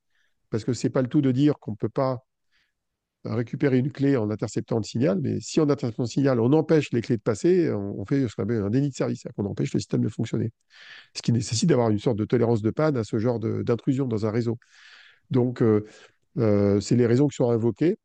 parce 0.50 0.64
que 0.64 0.72
c'est 0.72 0.90
pas 0.90 1.02
le 1.02 1.08
tout 1.08 1.22
de 1.22 1.32
dire 1.32 1.58
qu'on 1.58 1.72
ne 1.72 1.76
peut 1.76 1.88
pas 1.88 2.18
récupérer 3.24 3.78
une 3.78 3.90
clé 3.90 4.16
en 4.16 4.30
interceptant 4.30 4.78
le 4.78 4.84
signal, 4.84 5.18
mais 5.20 5.40
si 5.40 5.60
en 5.60 5.68
interceptant 5.68 6.04
le 6.04 6.08
signal, 6.08 6.40
on 6.40 6.52
empêche 6.52 6.92
les 6.92 7.02
clés 7.02 7.16
de 7.16 7.22
passer, 7.22 7.70
on, 7.72 8.00
on 8.00 8.04
fait 8.06 8.26
ce 8.28 8.34
qu'on 8.34 8.44
appelle 8.44 8.62
un 8.62 8.70
déni 8.70 8.90
de 8.90 8.94
service, 8.94 9.24
qu'on 9.36 9.44
empêche 9.44 9.72
le 9.74 9.80
système 9.80 10.02
de 10.02 10.08
fonctionner. 10.08 10.52
Ce 11.14 11.22
qui 11.22 11.32
nécessite 11.32 11.68
d'avoir 11.68 11.90
une 11.90 11.98
sorte 11.98 12.16
de 12.16 12.24
tolérance 12.24 12.62
de 12.62 12.70
panne 12.70 12.96
à 12.96 13.04
ce 13.04 13.18
genre 13.18 13.40
d'intrusion 13.40 14.06
dans 14.06 14.24
un 14.24 14.30
réseau. 14.30 14.58
Donc, 15.30 15.62
c'est 16.36 16.96
les 16.96 17.06
raisons 17.06 17.26
qui 17.28 17.36
sont 17.36 17.50
invoquées. 17.50 17.98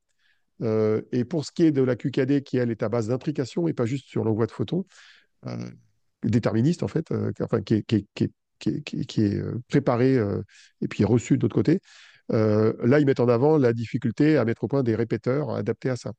Euh, 0.64 1.02
et 1.12 1.26
pour 1.26 1.46
ce 1.46 1.52
qui 1.52 1.64
est 1.64 1.72
de 1.72 1.82
la 1.82 1.96
QKD, 1.96 2.42
qui 2.44 2.58
elle 2.58 2.72
est 2.72 2.84
à 2.84 2.90
base 2.90 3.08
d'intrication 3.10 3.68
et 3.68 3.74
pas 3.74 3.86
juste 3.86 4.08
sur 4.08 4.24
l'envoi 4.24 4.46
de 4.46 4.52
photons, 4.52 4.86
euh, 5.48 5.70
déterministe 6.24 6.84
en 6.84 6.88
fait, 6.88 7.12
euh, 7.12 7.32
enfin 7.42 7.62
qui 7.62 7.76
est, 7.76 7.84
qui 7.84 8.08
qui 8.60 9.22
est- 9.22 9.42
préparé 9.68 10.16
et 10.82 10.88
puis 10.88 11.04
reçu 11.04 11.38
de 11.38 11.44
l'autre 11.44 11.56
côté. 11.56 11.82
Là, 12.30 13.00
ils 13.00 13.06
mettent 13.06 13.20
en 13.20 13.28
avant 13.28 13.58
la 13.58 13.74
difficulté 13.74 14.38
à 14.38 14.46
mettre 14.46 14.64
au 14.64 14.70
point 14.70 14.84
des 14.84 14.96
répéteurs 14.96 15.50
adaptés 15.52 15.90
à 15.90 15.98
ça. 15.98 16.14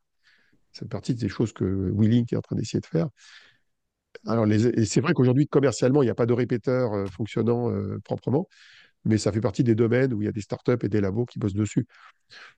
C'est 0.73 0.89
partie 0.89 1.15
des 1.15 1.29
choses 1.31 1.55
que 1.55 1.65
Willink 1.65 2.33
est 2.35 2.37
en 2.37 2.43
train 2.43 2.57
d'essayer 2.57 2.81
de 2.81 2.87
faire. 2.87 3.09
Alors, 4.27 4.47
c'est 4.87 5.01
vrai 5.01 5.13
qu'aujourd'hui, 5.13 5.47
commercialement, 5.47 6.03
il 6.03 6.07
n'y 6.07 6.11
a 6.11 6.15
pas 6.15 6.27
de 6.27 6.33
répéteur 6.33 7.09
fonctionnant 7.11 7.71
proprement, 8.05 8.49
mais 9.05 9.19
ça 9.19 9.33
fait 9.33 9.41
partie 9.41 9.65
des 9.65 9.75
domaines 9.75 10.13
où 10.15 10.23
il 10.23 10.25
y 10.27 10.29
a 10.29 10.33
des 10.33 10.41
startups 10.41 10.83
et 10.83 10.89
des 10.89 11.01
labos 11.01 11.27
qui 11.27 11.39
bossent 11.39 11.55
dessus. 11.55 11.87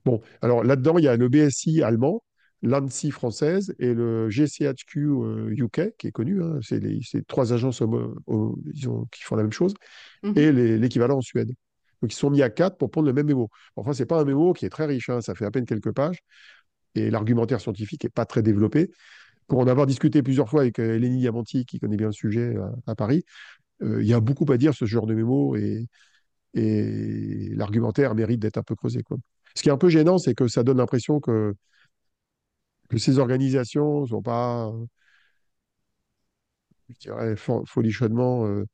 Bon, 0.04 0.20
alors 0.42 0.64
là-dedans, 0.64 0.98
il 0.98 1.04
y 1.04 1.08
a 1.08 1.16
le 1.16 1.28
BSI 1.28 1.82
allemand, 1.82 2.22
l'ANSI 2.62 3.10
française 3.10 3.74
et 3.78 3.92
le 3.94 4.30
GCHQ 4.30 4.98
euh, 4.98 5.50
UK, 5.56 5.96
qui 5.98 6.06
est 6.08 6.12
connu. 6.12 6.42
hein. 6.42 6.58
c'est 6.62 6.78
les, 6.80 7.00
trois 7.26 7.52
agences 7.52 7.82
disons, 8.64 9.06
qui 9.12 9.22
font 9.22 9.36
la 9.36 9.42
même 9.42 9.52
chose, 9.52 9.74
Mhm. 10.22 10.32
et 10.36 10.52
l'équivalent 10.78 11.18
en 11.18 11.20
Suède. 11.22 11.52
Donc, 12.02 12.12
ils 12.12 12.16
sont 12.16 12.30
mis 12.30 12.42
à 12.42 12.50
quatre 12.50 12.76
pour 12.76 12.90
prendre 12.90 13.06
le 13.06 13.12
même 13.12 13.26
mémo. 13.26 13.48
Enfin, 13.76 13.92
c'est 13.92 14.06
pas 14.06 14.20
un 14.20 14.24
mémo 14.24 14.52
qui 14.52 14.66
est 14.66 14.70
très 14.70 14.86
riche, 14.86 15.08
hein, 15.08 15.20
ça 15.20 15.34
fait 15.34 15.44
à 15.46 15.50
peine 15.50 15.64
quelques 15.66 15.92
pages, 15.92 16.20
et 16.94 17.10
l'argumentaire 17.10 17.60
scientifique 17.60 18.04
n'est 18.04 18.10
pas 18.10 18.24
très 18.26 18.42
développé. 18.42 18.90
Pour 19.46 19.60
en 19.60 19.66
avoir 19.68 19.86
discuté 19.86 20.22
plusieurs 20.22 20.48
fois 20.48 20.62
avec 20.62 20.78
euh, 20.78 20.96
Eleni 20.96 21.20
Yamanti, 21.22 21.66
qui 21.66 21.78
connaît 21.78 21.96
bien 21.96 22.08
le 22.08 22.12
sujet 22.12 22.56
à, 22.56 22.92
à 22.92 22.94
Paris, 22.94 23.24
euh, 23.82 24.02
il 24.02 24.08
y 24.08 24.14
a 24.14 24.20
beaucoup 24.20 24.50
à 24.52 24.56
dire 24.56 24.74
ce 24.74 24.84
genre 24.86 25.06
de 25.06 25.14
mémo, 25.14 25.56
et, 25.56 25.86
et 26.56 27.50
l'argumentaire 27.54 28.14
mérite 28.14 28.40
d'être 28.40 28.58
un 28.58 28.62
peu 28.62 28.74
creusé, 28.74 29.02
quoi. 29.02 29.18
Ce 29.54 29.62
qui 29.62 29.68
est 29.68 29.72
un 29.72 29.78
peu 29.78 29.88
gênant, 29.88 30.18
c'est 30.18 30.34
que 30.34 30.48
ça 30.48 30.62
donne 30.64 30.78
l'impression 30.78 31.20
que, 31.20 31.54
que 32.88 32.98
ces 32.98 33.18
organisations 33.18 34.02
ne 34.02 34.06
sont 34.06 34.22
pas, 34.22 34.72
je 36.88 36.94
dirais, 36.98 37.34
fo- 37.34 37.64
folichonnement 37.66 38.46
euh, 38.46 38.64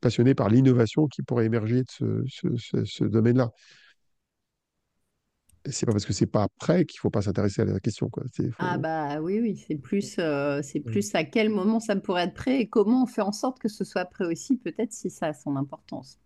passionnées 0.00 0.34
par 0.34 0.48
l'innovation 0.48 1.06
qui 1.08 1.22
pourrait 1.22 1.46
émerger 1.46 1.82
de 1.82 1.90
ce, 1.90 2.24
ce- 2.28 2.56
ce- 2.56 2.84
ce 2.84 3.04
domaine-là. 3.04 3.50
C'est 5.70 5.86
pas 5.86 5.92
parce 5.92 6.04
que 6.04 6.12
c'est 6.12 6.26
pas 6.26 6.46
prêt 6.58 6.84
qu'il 6.84 7.00
faut 7.00 7.08
pas 7.10 7.22
s'intéresser 7.22 7.62
à 7.62 7.64
la 7.64 7.80
question, 7.80 8.10
quoi. 8.10 8.22
Ah 8.58 8.76
bah 8.76 9.20
oui, 9.20 9.40
oui, 9.40 9.56
c'est 9.56 9.76
plus, 9.76 10.16
euh, 10.18 10.60
c'est 10.62 10.80
plus 10.80 11.14
à 11.14 11.24
quel 11.24 11.48
moment 11.48 11.80
ça 11.80 11.96
pourrait 11.96 12.24
être 12.24 12.34
prêt 12.34 12.60
et 12.60 12.68
comment 12.68 13.04
on 13.04 13.06
fait 13.06 13.22
en 13.22 13.32
sorte 13.32 13.58
que 13.58 13.68
ce 13.68 13.82
soit 13.82 14.04
prêt 14.04 14.26
aussi, 14.26 14.56
peut-être 14.58 14.92
si 14.92 15.08
ça 15.10 15.28
a 15.28 15.32
son 15.32 15.56
importance. 15.56 16.20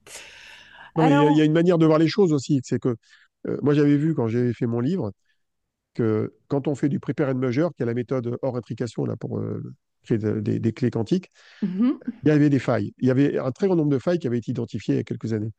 Il 1.06 1.20
y, 1.20 1.40
a 1.40 1.44
y 1.44 1.46
une 1.46 1.52
manière 1.52 1.78
de 1.78 1.86
voir 1.86 1.98
les 1.98 2.08
choses 2.08 2.32
aussi. 2.32 2.60
C'est 2.64 2.78
que 2.80 2.96
euh, 3.48 3.58
moi, 3.62 3.74
j'avais 3.74 3.96
vu 3.96 4.14
quand 4.14 4.28
j'avais 4.28 4.52
fait 4.54 4.66
mon 4.66 4.80
livre 4.80 5.12
que 5.94 6.34
quand 6.48 6.68
on 6.68 6.74
fait 6.76 6.88
du 6.90 7.00
prepare 7.00 7.30
and 7.30 7.36
measure, 7.36 7.70
qui 7.76 7.82
est 7.82 7.86
la 7.86 7.94
méthode 7.94 8.38
hors 8.42 8.56
intrication 8.56 9.04
là, 9.06 9.16
pour 9.16 9.38
euh, 9.40 9.62
créer 10.04 10.18
de- 10.18 10.40
des, 10.40 10.60
des 10.60 10.72
clés 10.72 10.90
quantiques, 10.90 11.30
mhm, 11.62 11.98
il 12.22 12.28
y 12.28 12.32
avait 12.32 12.50
des 12.50 12.58
failles. 12.58 12.92
Il 12.98 13.08
y 13.08 13.10
avait 13.10 13.38
un 13.38 13.52
très 13.52 13.66
grand 13.66 13.76
nombre 13.76 13.90
de 13.90 13.98
failles 13.98 14.18
qui 14.18 14.26
avaient 14.26 14.38
été 14.38 14.50
identifiées 14.52 14.94
il 14.94 14.98
y 14.98 15.00
a 15.00 15.04
quelques 15.04 15.32
années. 15.32 15.52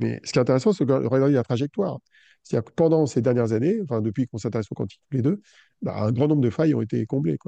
Mais 0.00 0.20
ce 0.24 0.32
qui 0.32 0.38
est 0.38 0.42
intéressant, 0.42 0.72
c'est 0.72 0.84
de 0.84 0.92
regarder 0.92 1.34
la 1.34 1.44
trajectoire. 1.44 1.98
C'est-à-dire 2.42 2.64
que 2.66 2.72
pendant 2.74 3.06
ces 3.06 3.22
dernières 3.22 3.52
années, 3.52 3.80
enfin 3.82 4.00
depuis 4.02 4.26
qu'on 4.26 4.38
s'intéresse 4.38 4.66
aux 4.70 4.74
quantiques 4.74 5.00
tous 5.10 5.16
les 5.16 5.22
deux, 5.22 5.40
bah, 5.82 5.96
un 6.04 6.12
grand 6.12 6.28
nombre 6.28 6.42
de 6.42 6.50
failles 6.50 6.74
ont 6.74 6.82
été 6.82 7.06
comblées. 7.06 7.38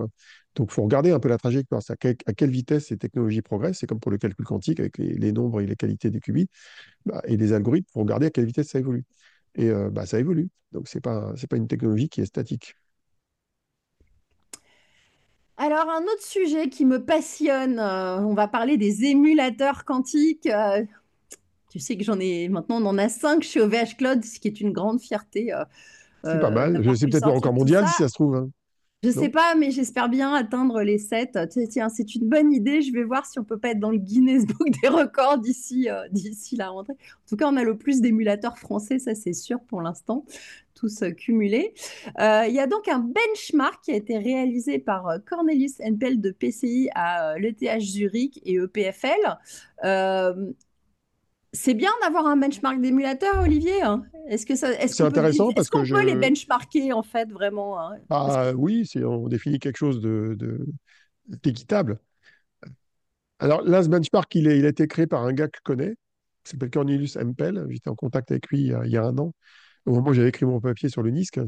Donc 0.54 0.68
il 0.70 0.72
faut 0.72 0.82
regarder 0.84 1.10
un 1.10 1.20
peu 1.20 1.28
la 1.28 1.38
trajectoire. 1.38 1.82
À, 1.88 1.96
quelle- 1.96 2.16
à 2.26 2.32
quelle 2.32 2.50
vitesse 2.50 2.86
ces 2.86 2.96
technologies 2.96 3.42
progressent. 3.42 3.78
C'est 3.80 3.86
comme 3.86 4.00
pour 4.00 4.10
le 4.10 4.18
calcul 4.18 4.44
quantique 4.46 4.80
avec 4.80 4.96
les, 4.98 5.32
nombres 5.32 5.60
et 5.60 5.66
les 5.66 5.76
qualités 5.76 6.10
des 6.10 6.20
qubits 6.20 6.48
bah, 7.06 7.22
et 7.26 7.36
les 7.36 7.52
algorithmes. 7.52 7.86
Il 7.90 7.92
faut 7.92 8.00
regarder 8.00 8.26
à 8.26 8.30
quelle 8.30 8.46
vitesse 8.46 8.68
ça 8.70 8.78
évolue. 8.78 9.04
Et 9.56 9.70
euh, 9.70 9.90
bah, 9.90 10.06
ça 10.06 10.18
évolue. 10.20 10.48
Donc 10.72 10.88
pas, 11.02 11.32
c'est 11.36 11.48
pas 11.48 11.56
une 11.56 11.68
technologie 11.68 12.08
qui 12.08 12.20
est 12.22 12.26
statique. 12.26 12.74
alors 15.58 15.88
un 15.90 16.02
autre 16.02 16.22
sujet 16.22 16.68
qui 16.68 16.84
me 16.84 17.04
passionne, 17.04 17.78
euh, 17.78 18.18
on 18.20 18.34
va 18.34 18.46
parler 18.48 18.76
des 18.76 19.04
émulateurs 19.04 19.84
quantiques. 19.84 20.46
Euh, 20.46 20.84
tu 21.68 21.78
sais 21.78 21.96
que 21.96 22.04
j'en 22.04 22.18
ai 22.20 22.48
maintenant, 22.48 22.80
on 22.82 22.86
en 22.86 22.98
a 22.98 23.08
cinq 23.08 23.42
chez 23.42 23.60
OVH 23.60 23.96
Cloud, 23.98 24.24
ce 24.24 24.38
qui 24.40 24.48
est 24.48 24.60
une 24.60 24.72
grande 24.72 25.00
fierté 25.00 25.52
euh, 25.52 25.64
C'est 26.22 26.38
pas 26.38 26.50
euh, 26.50 26.50
mal. 26.50 26.82
Je 26.82 26.94
sais 26.94 27.08
peut-être 27.08 27.24
pas 27.24 27.32
encore 27.32 27.52
tout 27.52 27.54
mondial 27.54 27.88
si 27.88 27.94
ça 27.94 28.08
se 28.08 28.14
trouve. 28.14 28.36
hein. 28.36 28.50
Je 29.02 29.10
sais 29.10 29.28
Non? 29.28 29.30
pas, 29.30 29.54
mais 29.54 29.70
j'espère 29.70 30.08
bien 30.08 30.34
atteindre 30.34 30.82
les 30.82 30.98
7. 30.98 31.38
Tiens, 31.70 31.88
c'est 31.88 32.14
une 32.16 32.28
bonne 32.28 32.52
idée. 32.52 32.82
Je 32.82 32.92
vais 32.92 33.04
voir 33.04 33.24
si 33.26 33.38
on 33.38 33.44
peut 33.44 33.58
pas 33.58 33.68
être 33.70 33.78
dans 33.78 33.90
le 33.90 33.98
Guinness 33.98 34.46
Book 34.46 34.68
des 34.82 34.88
records 34.88 35.38
d'ici 35.38 35.88
euh, 35.88 36.08
d'ici 36.10 36.56
la 36.56 36.70
rentrée. 36.70 36.94
En 36.94 37.28
tout 37.28 37.36
cas, 37.36 37.46
on 37.48 37.56
a 37.56 37.62
le 37.62 37.76
plus 37.78 38.00
d'émulateurs 38.00 38.58
français, 38.58 38.98
ça 38.98 39.14
c'est 39.14 39.34
sûr 39.34 39.60
pour 39.68 39.80
l'instant, 39.82 40.24
tous 40.74 41.02
euh, 41.02 41.10
cumulés. 41.10 41.74
Euh, 42.20 42.44
il 42.48 42.54
y 42.54 42.58
a 42.58 42.66
donc 42.66 42.88
un 42.88 42.98
benchmark 42.98 43.84
qui 43.84 43.92
a 43.92 43.96
été 43.96 44.18
réalisé 44.18 44.78
par 44.80 45.06
euh, 45.08 45.18
Cornelius 45.24 45.74
Enpel 45.84 46.20
de 46.20 46.30
PCI 46.30 46.88
à 46.94 47.38
l'ETH 47.38 47.80
Zurich 47.80 48.40
et 48.44 48.54
EPFL. 48.54 49.38
C'est 51.56 51.74
bien 51.74 51.90
d'avoir 52.02 52.26
un 52.26 52.36
benchmark 52.36 52.80
d'émulateurs, 52.80 53.40
Olivier. 53.42 53.82
hein 53.82 54.04
Est-ce 54.28 54.46
que 54.46 54.54
ça, 54.56 54.72
est-ce 54.72 54.94
C'est 54.94 55.02
qu'on 55.02 55.08
peut, 55.10 55.18
intéressant 55.18 55.48
est-ce 55.48 55.54
parce 55.54 55.68
que 55.70 55.78
qu'on 55.78 55.86
peut 55.88 56.04
les 56.04 56.14
je. 56.14 56.18
benchmarker 56.20 56.92
en 56.92 57.02
fait 57.02 57.30
vraiment 57.32 57.80
hein? 57.80 57.96
Que- 57.98 58.04
Ah 58.10 58.52
oui, 58.54 58.86
c'est, 58.86 59.04
on 59.04 59.28
définit 59.28 59.58
quelque 59.58 59.76
chose 59.76 60.00
de, 60.00 60.36
de- 60.38 60.66
d'équitable. 61.28 61.98
Alors 63.38 63.62
là, 63.62 63.82
ce 63.82 63.88
benchmark, 63.88 64.34
il, 64.34 64.46
est- 64.48 64.58
il 64.58 64.66
a 64.66 64.68
été 64.70 64.86
créé 64.88 65.06
par 65.06 65.24
un 65.24 65.32
gars 65.32 65.48
que 65.48 65.58
je 65.58 65.62
connais, 65.62 65.90
qui 66.44 66.52
s'appelle 66.52 66.70
Cornelius 66.70 67.16
Empel. 67.16 67.66
J'étais 67.70 67.90
en 67.90 67.94
contact 67.94 68.30
avec 68.30 68.46
lui 68.48 68.60
il 68.60 68.66
y 68.68 68.74
a, 68.74 68.84
il 68.84 68.90
y 68.92 68.96
a 68.96 69.04
un 69.04 69.16
an, 69.18 69.32
au 69.86 69.92
moment 69.94 70.10
où 70.10 70.14
j'avais 70.14 70.28
écrit 70.30 70.46
mon 70.46 70.60
papier 70.60 70.88
sur 70.88 71.02
le 71.02 71.10
NISC. 71.10 71.40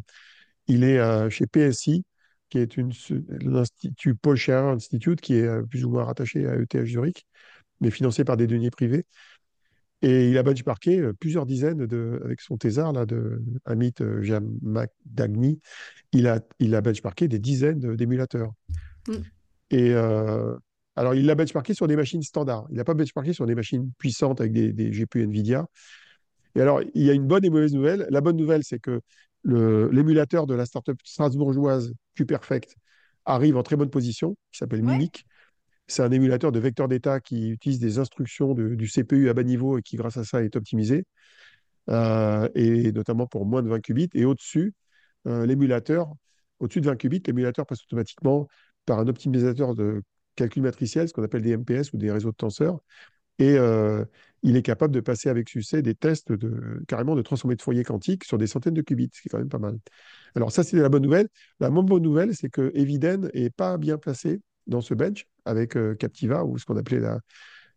Il 0.69 0.85
est 0.85 0.99
euh, 0.99 1.31
chez 1.31 1.47
PSI, 1.47 2.05
qui 2.51 2.59
est 2.59 2.77
une, 2.77 2.93
l'Institut 3.41 4.15
Paul 4.17 4.37
Scherrer 4.37 4.71
Institute, 4.73 5.21
qui 5.21 5.35
est 5.37 5.45
euh, 5.47 5.63
plus 5.65 5.85
ou 5.85 5.91
moins 5.91 6.05
rattaché 6.05 6.47
à 6.47 6.57
ETH 6.57 6.87
Zurich, 6.87 7.27
mais 7.81 7.91
financé 7.91 8.25
par 8.25 8.37
des 8.39 8.47
deniers 8.47 8.71
privés. 8.71 9.07
Et 10.03 10.31
il 10.31 10.39
a 10.39 10.43
benchmarké 10.43 11.01
euh, 11.01 11.13
plusieurs 11.13 11.45
dizaines 11.45 11.87
de, 11.87 12.21
avec 12.25 12.41
son 12.41 12.57
thésard 12.57 12.93
là, 12.93 13.05
de 13.05 13.43
Amit 13.65 13.95
euh, 14.01 14.23
Jamadagni, 14.23 15.61
il 16.13 16.29
a, 16.29 16.41
il 16.61 16.75
a 16.75 16.81
benchmarké 16.81 17.27
des 17.27 17.39
dizaines 17.39 17.97
d'émulateurs. 17.97 18.53
Mm. 19.09 19.13
Et 19.71 19.93
euh, 19.95 20.55
alors, 20.95 21.15
il 21.15 21.27
l'a 21.27 21.35
benchmarké 21.35 21.75
sur 21.75 21.89
des 21.89 21.97
machines 21.97 22.23
standards. 22.23 22.67
Il 22.71 22.77
n'a 22.77 22.85
pas 22.85 22.95
benchmarké 22.95 23.33
sur 23.33 23.47
des 23.47 23.55
machines 23.55 23.91
puissantes 23.99 24.41
avec 24.41 24.53
des, 24.53 24.73
des 24.73 24.91
GPU 24.91 25.27
NVIDIA. 25.27 25.67
Et 26.55 26.61
alors, 26.61 26.81
il 26.95 27.03
y 27.05 27.11
a 27.11 27.13
une 27.13 27.27
bonne 27.27 27.45
et 27.45 27.51
mauvaise 27.51 27.75
nouvelle. 27.75 28.07
La 28.11 28.21
bonne 28.21 28.37
nouvelle, 28.37 28.63
c'est 28.65 28.79
que 28.79 29.01
l'émulateur 29.45 30.47
de 30.47 30.55
la 30.55 30.67
startup 30.67 30.99
strasbourgeoise 31.05 31.93
QPerfect 32.17 32.75
arrive 33.25 33.57
en 33.57 33.63
très 33.63 33.77
bonne 33.77 33.91
position, 33.91 34.37
qui 34.51 34.59
s'appelle 34.59 34.85
Ouais. 34.85 34.93
Mimic. 34.93 35.25
C'est 35.89 36.03
un 36.03 36.11
émulateur 36.11 36.53
de 36.53 36.59
vecteur 36.61 36.87
d'état 36.87 37.19
qui 37.21 37.49
utilise 37.51 37.81
des 37.81 37.99
instructions 37.99 38.55
du 38.55 38.87
CPU 38.87 39.31
à 39.31 39.35
bas 39.35 39.43
niveau 39.43 39.79
et 39.79 39.83
qui, 39.83 39.97
grâce 39.97 40.19
à 40.19 40.25
ça, 40.25 40.43
est 40.43 40.55
optimisé, 40.55 41.07
euh, 41.89 42.49
et 42.55 42.93
notamment 42.93 43.27
pour 43.27 43.47
moins 43.47 43.63
de 43.63 43.69
20 43.69 43.81
qubits. 43.81 44.11
Et 44.15 44.25
au-dessus, 44.27 44.75
euh, 45.27 45.47
l'émulateur, 45.47 46.13
au-dessus 46.61 46.83
de 46.83 46.87
20 46.87 46.97
qubits, 46.97 47.23
l'émulateur 47.27 47.67
passe 47.67 47.83
automatiquement 47.83 48.49
par 48.85 48.99
un 48.99 49.09
optimisateur 49.09 49.75
de 49.75 50.03
calcul 50.37 50.63
matriciel, 50.63 51.09
ce 51.09 51.15
qu'on 51.15 51.23
appelle 51.23 51.43
des 51.43 51.57
MPS 51.57 51.93
ou 51.95 51.97
des 51.97 52.13
réseaux 52.13 52.31
de 52.31 52.37
tenseurs. 52.37 52.81
Et, 53.39 53.57
euh, 53.57 54.05
il 54.43 54.57
est 54.57 54.63
capable 54.63 54.95
de 54.95 55.01
passer 55.01 55.29
avec 55.29 55.49
succès 55.49 55.83
des 55.83 55.95
tests 55.95 56.33
de, 56.33 56.83
carrément 56.87 57.17
de 57.17 57.23
transformer 57.23 57.57
de 57.57 57.63
Fourier 57.63 57.83
quantique 57.83 58.25
sur 58.25 58.39
des 58.39 58.47
centaines 58.47 58.75
de 58.75 58.83
qubits, 58.83 59.11
ce 59.13 59.23
qui 59.23 59.29
est 59.29 59.31
quand 59.31 59.39
même 59.39 59.49
pas 59.49 59.59
mal. 59.59 59.79
Alors 60.35 60.53
ça, 60.53 60.63
c'était 60.63 60.83
la 60.83 60.89
bonne 60.89 61.03
nouvelle. 61.03 61.29
La 61.61 61.71
moins 61.71 61.83
bonne 61.83 62.03
nouvelle, 62.03 62.35
c'est 62.37 62.51
que 62.51 62.71
Eviden 62.75 63.31
n'est 63.35 63.51
pas 63.51 63.79
bien 63.79 63.99
placé 63.99 64.41
dans 64.69 64.81
ce 64.81 64.95
bench 64.95 65.27
avec 65.45 65.77
euh, 65.77 65.95
Captiva, 65.95 66.45
ou 66.45 66.59
ce 66.59 66.65
qu'on 66.65 66.77
appelait 66.77 67.01
la, 67.01 67.21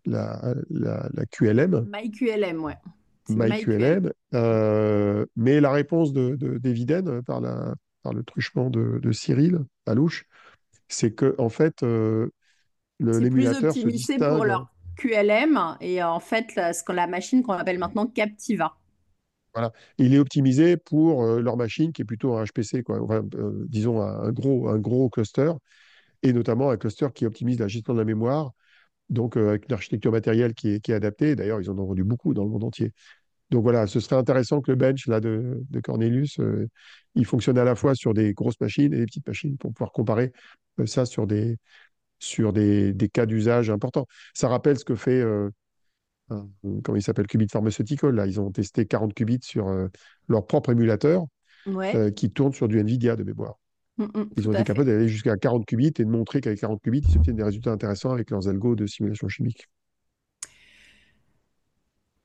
la, 0.05 0.55
la, 0.69 1.25
QLM. 1.25 1.89
MyQLM, 1.91 2.63
ouais. 2.63 2.77
MyQLM. 3.29 4.11
Euh, 4.33 5.25
mais 5.35 5.61
la 5.61 5.71
réponse 5.71 6.13
d'Eviden 6.13 7.05
de, 7.05 7.21
par, 7.21 7.41
la, 7.41 7.73
par 8.03 8.13
le 8.13 8.23
truchement 8.23 8.69
de, 8.69 9.11
Cyril 9.11 9.59
Alouche, 9.85 10.25
c'est 10.87 11.13
que 11.13 11.35
en 11.37 11.49
fait, 11.49 11.83
euh, 11.83 12.29
l'émulateur 12.99 13.73
se 13.73 13.87
distingue. 13.87 14.35
pour 14.35 14.45
leur 14.45 14.71
QLM 14.97 15.77
et 15.79 16.03
en 16.03 16.19
fait, 16.19 16.51
ce 16.55 16.83
que 16.83 16.91
la 16.91 17.07
machine 17.07 17.41
qu'on 17.41 17.53
appelle 17.53 17.79
maintenant 17.79 18.05
Captiva. 18.05 18.75
Voilà. 19.53 19.71
Il 19.97 20.13
est 20.13 20.19
optimisé 20.19 20.77
pour 20.77 21.23
euh, 21.23 21.41
leur 21.41 21.57
machine 21.57 21.91
qui 21.91 22.01
est 22.03 22.05
plutôt 22.05 22.35
un 22.35 22.45
HPC, 22.45 22.83
quoi. 22.83 22.99
Euh, 22.99 23.65
disons 23.67 24.01
un, 24.01 24.31
gros, 24.31 24.69
un 24.69 24.77
gros 24.77 25.09
cluster, 25.09 25.51
et 26.23 26.33
notamment 26.33 26.69
un 26.69 26.77
cluster 26.77 27.07
qui 27.13 27.25
optimise 27.25 27.59
la 27.59 27.67
gestion 27.67 27.93
de 27.93 27.99
la 27.99 28.05
mémoire, 28.05 28.51
donc 29.09 29.37
euh, 29.37 29.49
avec 29.49 29.65
une 29.69 29.73
architecture 29.73 30.11
matérielle 30.11 30.53
qui 30.53 30.69
est, 30.71 30.79
qui 30.79 30.91
est 30.91 30.95
adaptée. 30.95 31.35
D'ailleurs, 31.35 31.61
ils 31.61 31.69
en 31.69 31.77
ont 31.77 31.85
vendu 31.85 32.03
beaucoup 32.03 32.33
dans 32.33 32.43
le 32.43 32.49
monde 32.49 32.63
entier. 32.63 32.93
Donc 33.51 33.63
voilà, 33.63 33.87
ce 33.87 33.99
serait 33.99 34.15
intéressant 34.15 34.61
que 34.61 34.71
le 34.71 34.77
bench 34.77 35.07
là, 35.07 35.19
de, 35.19 35.63
de 35.69 35.79
Cornelius, 35.81 36.39
il 37.15 37.25
fonctionne 37.25 37.57
à 37.57 37.65
la 37.65 37.75
fois 37.75 37.95
sur 37.95 38.13
des 38.13 38.33
grosses 38.33 38.59
machines 38.61 38.93
et 38.93 38.97
des 38.97 39.05
petites 39.05 39.27
machines 39.27 39.57
pour 39.57 39.73
pouvoir 39.73 39.91
comparer 39.91 40.31
ça 40.85 41.05
sur 41.05 41.27
des, 41.27 41.57
sur 42.19 42.53
des, 42.53 42.93
des 42.93 43.09
cas 43.09 43.25
d'usage 43.25 43.69
importants. 43.69 44.07
Ça 44.33 44.47
rappelle 44.47 44.79
ce 44.79 44.85
que 44.85 44.95
fait 44.95 45.23
comment 46.83 46.95
il 46.95 47.03
s'appelle, 47.03 47.27
Qubit 47.27 47.47
Pharmaceutical. 47.49 48.15
Là, 48.15 48.25
ils 48.27 48.39
ont 48.39 48.51
testé 48.51 48.85
40 48.85 49.13
qubits 49.13 49.39
sur 49.41 49.67
euh, 49.67 49.87
leur 50.27 50.45
propre 50.45 50.71
émulateur 50.71 51.25
euh, 51.95 52.11
qui 52.11 52.31
tourne 52.31 52.53
sur 52.53 52.69
du 52.69 52.79
NVIDIA 52.79 53.17
de 53.17 53.23
mémoire. 53.25 53.59
Mm, 54.01 54.19
mm, 54.19 54.29
ils 54.37 54.49
ont 54.49 54.53
été 54.53 54.63
capables 54.63 54.87
d'aller 54.87 55.07
jusqu'à 55.07 55.37
40 55.37 55.65
qubits 55.65 55.87
et 55.87 55.91
de 55.91 56.05
montrer 56.05 56.41
qu'avec 56.41 56.59
40 56.59 56.81
qubits, 56.81 57.03
ils 57.07 57.17
obtiennent 57.17 57.35
des 57.35 57.43
résultats 57.43 57.71
intéressants 57.71 58.11
avec 58.11 58.31
leurs 58.31 58.47
algos 58.47 58.75
de 58.75 58.87
simulation 58.87 59.27
chimique. 59.27 59.67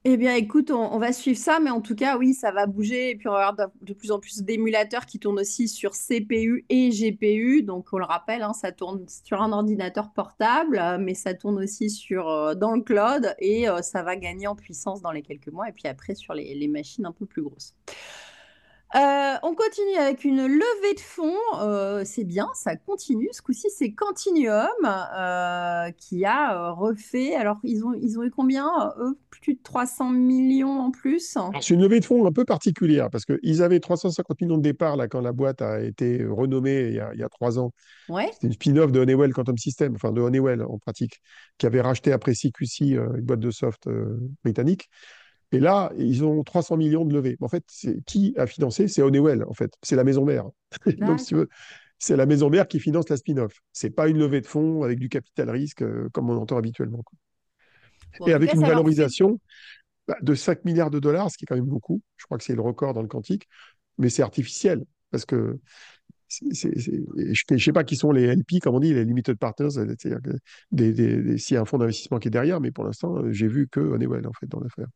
Eh 0.09 0.16
bien, 0.16 0.37
écoute, 0.37 0.70
on, 0.70 0.99
va 0.99 1.12
suivre 1.12 1.37
ça, 1.37 1.59
mais 1.59 1.70
en 1.70 1.81
tout 1.81 1.97
cas, 1.97 2.16
oui, 2.16 2.33
ça 2.33 2.53
va 2.53 2.66
bouger. 2.66 3.11
Et 3.11 3.16
puis, 3.16 3.27
on 3.27 3.33
va 3.33 3.49
avoir 3.49 3.70
de, 3.83 3.93
plus 3.93 4.12
en 4.12 4.20
plus 4.20 4.41
d'émulateurs 4.43 5.05
qui 5.05 5.18
tournent 5.18 5.41
aussi 5.41 5.66
sur 5.66 5.95
CPU 5.95 6.64
et 6.68 6.91
GPU. 6.91 7.64
Donc, 7.64 7.89
on 7.93 7.99
le 7.99 8.05
rappelle, 8.05 8.43
hein, 8.43 8.53
ça 8.53 8.70
tourne 8.70 9.05
sur 9.09 9.43
un 9.43 9.51
ordinateur 9.51 10.12
portable, 10.12 10.79
euh, 10.79 10.99
mais 11.01 11.14
ça 11.14 11.35
tourne 11.35 11.59
aussi 11.59 11.91
sur, 11.91 12.29
euh, 12.29 12.55
dans 12.55 12.70
le 12.70 12.83
cloud 12.83 13.35
et 13.41 13.68
euh, 13.68 13.83
ça 13.83 14.05
va 14.05 14.14
gagner 14.14 14.47
en 14.47 14.55
puissance 14.55 15.03
dans 15.03 15.11
les 15.11 15.22
quelques 15.22 15.49
mois. 15.49 15.68
Et 15.68 15.72
puis 15.72 15.89
après, 15.89 16.14
sur 16.14 16.35
les 16.35 16.68
machines 16.68 17.05
un 17.05 17.12
peu 17.12 17.27
plus 17.27 17.43
grosses. 17.43 17.74
Euh, 18.97 19.35
on 19.43 19.55
continue 19.55 19.97
avec 19.99 20.25
une 20.25 20.47
levée 20.47 20.95
de 20.95 21.01
fonds. 21.01 21.37
Euh, 21.61 22.03
c'est 22.07 22.25
bien, 22.25 22.49
ça 22.55 22.77
continue. 22.77 23.29
Ce 23.33 23.43
coup-ci, 23.43 23.69
c'est 23.69 23.93
Continuum 23.93 24.69
euh, 24.85 25.91
qui 25.99 26.25
a 26.25 26.71
refait. 26.71 27.35
Alors, 27.35 27.59
ils 27.63 27.85
ont, 27.85 27.93
ils 27.93 28.19
ont 28.19 28.23
eu 28.23 28.31
combien 28.31 28.67
Plus 29.29 29.55
de 29.55 29.61
300 29.63 30.11
millions 30.11 30.81
en 30.81 30.91
plus? 30.91 31.37
C'est 31.61 31.75
une 31.75 31.83
levée 31.83 32.01
de 32.01 32.07
fonds 32.07 32.27
un 32.27 32.33
peu 32.33 32.47
particulière 32.47 33.11
parce 33.11 33.27
qu'ils 33.27 33.63
avaient 33.63 33.81
350 33.81 34.41
millions 34.41 34.57
de 34.57 34.63
départ 34.63 34.97
là, 34.97 35.09
quand 35.09 35.21
la 35.21 35.33
boîte 35.33 35.61
a 35.61 35.81
été 35.81 36.25
renommée 36.25 36.89
il 36.89 36.95
y 36.95 37.23
a, 37.23 37.29
trois 37.29 37.59
ans. 37.59 37.73
Ouais. 38.09 38.31
C'était 38.33 38.47
une 38.47 38.53
spin-off 38.55 38.93
de 38.93 39.01
Honeywell 39.01 39.35
Quantum 39.35 39.59
System, 39.59 39.95
enfin 39.95 40.13
de 40.13 40.23
Honeywell 40.23 40.63
en 40.63 40.79
pratique, 40.79 41.21
qui 41.59 41.67
avait 41.67 41.83
racheté 41.83 42.13
après 42.13 42.33
CQC 42.33 42.93
une 42.93 43.21
boîte 43.21 43.41
de 43.41 43.51
soft 43.51 43.89
britannique. 44.43 44.89
Et 45.57 45.59
là, 45.59 45.91
ils 45.97 46.23
ont 46.23 46.45
300 46.45 46.77
millions 46.77 47.07
de 47.07 47.15
levées. 47.15 47.39
En 47.41 47.49
fait, 47.49 47.65
qui 48.05 48.35
a 48.37 48.47
financé? 48.47 48.89
C'est 48.89 49.01
Honeywell, 49.01 49.43
en 49.45 49.55
fait. 49.55 49.73
C'est 49.83 49.97
la 49.97 50.05
maison 50.05 50.23
mère. 50.23 50.45
Donc, 50.99 51.19
si 51.19 51.29
tu 51.29 51.35
veux, 51.37 51.49
c'est 51.99 52.15
la 52.15 52.27
maison 52.27 52.51
mère 52.51 52.69
qui 52.69 52.79
finance 52.79 53.09
la 53.09 53.17
spin-off. 53.17 53.59
C'est 53.73 53.89
pas 53.89 54.09
une 54.09 54.19
levée 54.19 54.43
de 54.43 54.47
fonds 54.47 54.83
avec 54.83 54.99
du 54.99 55.09
capital 55.09 55.49
risque 55.49 55.81
euh, 55.81 56.11
comme 56.13 56.29
on 56.29 56.37
entend 56.37 56.59
habituellement. 56.59 57.03
et 58.27 58.35
avec 58.35 58.53
une 58.53 58.61
valorisation 58.61 59.41
bah, 60.07 60.19
de 60.21 60.35
5 60.35 60.67
milliards 60.67 60.91
de 60.91 60.99
dollars, 60.99 61.31
ce 61.31 61.39
qui 61.39 61.45
est 61.45 61.47
quand 61.47 61.57
même 61.57 61.65
beaucoup. 61.65 62.03
Je 62.19 62.27
crois 62.27 62.37
que 62.37 62.45
c'est 62.45 62.55
le 62.55 62.61
record 62.61 62.93
dans 62.93 63.01
le 63.01 63.09
quantique, 63.09 63.49
mais 63.97 64.11
c'est 64.11 64.23
artificiel 64.23 64.85
parce 65.11 65.25
que 65.25 65.59
je 66.29 67.55
ne 67.55 67.59
sais 67.59 67.73
pas 67.73 67.85
qui 67.85 67.97
sont 67.97 68.13
les 68.13 68.27
LP, 68.27 68.61
comme 68.61 68.75
on 68.75 68.81
dit, 68.81 68.93
les 68.93 69.07
limited 69.07 69.39
partners, 69.39 69.71
c'est-à-dire 69.71 70.19
s'il 71.39 71.55
y 71.55 71.57
a 71.57 71.63
un 71.63 71.65
fonds 71.65 71.79
d'investissement 71.79 72.19
qui 72.19 72.29
est 72.29 72.31
derrière, 72.31 72.61
mais 72.61 72.73
pour 72.73 72.85
l'instant, 72.85 73.23
j'ai 73.31 73.49
vu 73.49 73.69
que 73.69 73.81
Honeywell 73.81 74.27
en 74.27 74.33
fait 74.39 74.49
dans 74.49 74.61
l'affaire. 74.61 74.89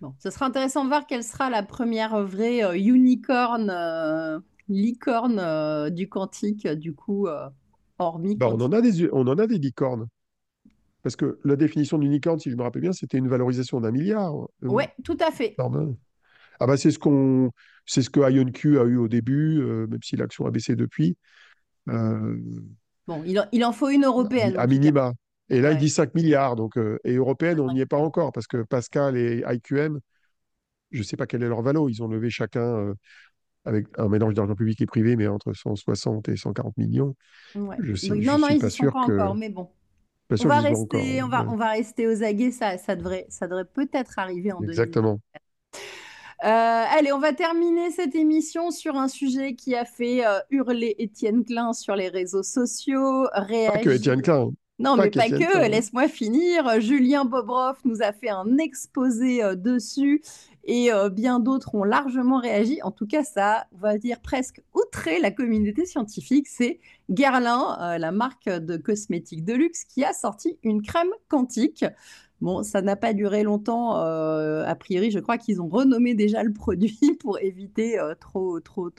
Bon, 0.00 0.14
ce 0.18 0.30
sera 0.30 0.46
intéressant 0.46 0.84
de 0.84 0.88
voir 0.88 1.06
quelle 1.06 1.24
sera 1.24 1.50
la 1.50 1.62
première 1.62 2.22
vraie 2.22 2.64
euh, 2.64 2.76
unicorn, 2.76 3.70
euh, 3.70 4.40
licorne 4.68 5.38
euh, 5.38 5.90
du 5.90 6.08
quantique, 6.08 6.66
du 6.66 6.94
coup, 6.94 7.28
hormis. 7.98 8.36
Bah, 8.36 8.48
on, 8.50 8.60
en 8.60 8.72
a 8.72 8.80
des, 8.80 9.08
on 9.12 9.26
en 9.26 9.38
a 9.38 9.46
des 9.46 9.58
licornes. 9.58 10.06
Parce 11.02 11.16
que 11.16 11.38
la 11.44 11.56
définition 11.56 11.98
d'unicorne, 11.98 12.38
si 12.38 12.50
je 12.50 12.56
me 12.56 12.62
rappelle 12.62 12.82
bien, 12.82 12.92
c'était 12.92 13.18
une 13.18 13.28
valorisation 13.28 13.80
d'un 13.80 13.90
milliard. 13.90 14.34
Oui, 14.62 14.84
tout 15.04 15.18
à 15.20 15.30
fait. 15.30 15.54
Ah 16.60 16.66
bah 16.66 16.76
c'est 16.76 16.92
ce 16.92 17.00
qu'on, 17.00 17.50
c'est 17.84 18.00
ce 18.00 18.08
que 18.08 18.20
IonQ 18.20 18.78
a 18.78 18.84
eu 18.84 18.96
au 18.96 19.08
début, 19.08 19.60
même 19.62 20.02
si 20.02 20.16
l'action 20.16 20.46
a 20.46 20.50
baissé 20.50 20.76
depuis. 20.76 21.16
Bon, 21.86 23.22
il 23.26 23.38
en, 23.38 23.44
il 23.52 23.64
en, 23.64 23.72
faut 23.72 23.88
une 23.88 24.04
européenne. 24.04 24.54
À 24.56 24.66
minima. 24.66 25.12
Et 25.50 25.60
là, 25.60 25.72
il 25.72 25.78
dit 25.78 25.90
5 25.90 26.14
milliards. 26.14 26.56
Donc, 26.56 26.76
euh, 26.76 26.98
et 27.04 27.14
européenne, 27.14 27.60
on 27.60 27.72
n'y 27.72 27.80
est 27.80 27.86
pas 27.86 27.98
encore 27.98 28.32
parce 28.32 28.46
que 28.46 28.62
Pascal 28.62 29.16
et 29.16 29.44
IQM, 29.46 29.98
je 30.90 30.98
ne 30.98 31.02
sais 31.02 31.16
pas 31.16 31.26
quel 31.26 31.42
est 31.42 31.48
leur 31.48 31.62
valo. 31.62 31.88
Ils 31.88 32.02
ont 32.02 32.08
levé 32.08 32.30
chacun 32.30 32.60
euh, 32.62 32.94
avec 33.64 33.86
un 33.98 34.08
mélange 34.08 34.34
d'argent 34.34 34.54
public 34.54 34.80
et 34.80 34.86
privé, 34.86 35.16
mais 35.16 35.26
entre 35.26 35.52
160 35.52 36.28
et 36.28 36.36
140 36.36 36.76
millions. 36.76 37.14
Je 37.54 37.94
sais, 37.94 38.08
non, 38.10 38.38
non, 38.38 38.48
ils 38.48 38.62
ne 38.62 38.68
sont 38.68 38.90
pas 38.90 39.00
encore, 39.00 39.34
mais 39.34 39.50
bon. 39.50 39.68
On 40.30 40.48
va, 40.48 40.60
rester, 40.60 41.22
on, 41.22 41.28
va, 41.28 41.46
on 41.46 41.56
va 41.56 41.72
rester 41.72 42.08
aux 42.08 42.22
aguets, 42.22 42.50
ça, 42.50 42.78
ça 42.78 42.96
devrait, 42.96 43.26
ça 43.28 43.46
devrait 43.46 43.66
peut-être 43.66 44.18
arriver 44.18 44.52
en 44.52 44.62
Exactement. 44.62 45.20
Euh, 46.42 46.48
allez, 46.48 47.12
on 47.12 47.20
va 47.20 47.34
terminer 47.34 47.90
cette 47.90 48.14
émission 48.14 48.70
sur 48.70 48.96
un 48.96 49.08
sujet 49.08 49.54
qui 49.54 49.74
a 49.74 49.84
fait 49.84 50.22
hurler 50.50 50.94
Étienne 50.98 51.44
Klein 51.44 51.74
sur 51.74 51.94
les 51.94 52.08
réseaux 52.08 52.42
sociaux. 52.42 53.26
Réagir... 53.34 53.72
Pas 53.72 53.78
que 53.80 53.90
Étienne 53.90 54.22
Klein. 54.22 54.50
Non, 54.80 54.96
mais 54.96 55.10
pas 55.10 55.28
que, 55.28 55.68
laisse-moi 55.68 56.08
finir. 56.08 56.80
Julien 56.80 57.24
Bobroff 57.24 57.78
nous 57.84 58.02
a 58.02 58.12
fait 58.12 58.28
un 58.28 58.58
exposé 58.58 59.42
euh, 59.42 59.54
dessus 59.54 60.20
et 60.64 60.92
euh, 60.92 61.10
bien 61.10 61.38
d'autres 61.38 61.74
ont 61.76 61.84
largement 61.84 62.40
réagi. 62.40 62.80
En 62.82 62.90
tout 62.90 63.06
cas, 63.06 63.22
ça, 63.22 63.66
on 63.72 63.78
va 63.78 63.98
dire, 63.98 64.20
presque 64.20 64.62
outré 64.74 65.20
la 65.20 65.30
communauté 65.30 65.86
scientifique. 65.86 66.48
C'est 66.48 66.80
Guerlain, 67.08 67.78
euh, 67.80 67.98
la 67.98 68.10
marque 68.10 68.48
de 68.48 68.76
cosmétiques 68.76 69.44
de 69.44 69.52
luxe, 69.52 69.84
qui 69.84 70.04
a 70.04 70.12
sorti 70.12 70.58
une 70.64 70.82
crème 70.82 71.12
quantique 71.28 71.84
Bon, 72.44 72.62
ça 72.62 72.82
n'a 72.82 72.94
pas 72.94 73.14
duré 73.14 73.42
longtemps. 73.42 73.96
Euh, 73.96 74.66
a 74.66 74.74
priori, 74.74 75.10
je 75.10 75.18
crois 75.18 75.38
qu'ils 75.38 75.62
ont 75.62 75.68
renommé 75.68 76.14
déjà 76.14 76.42
le 76.42 76.52
produit 76.52 76.98
pour 77.20 77.38
éviter 77.38 77.98
euh, 77.98 78.14
trop, 78.20 78.60
trop 78.60 78.90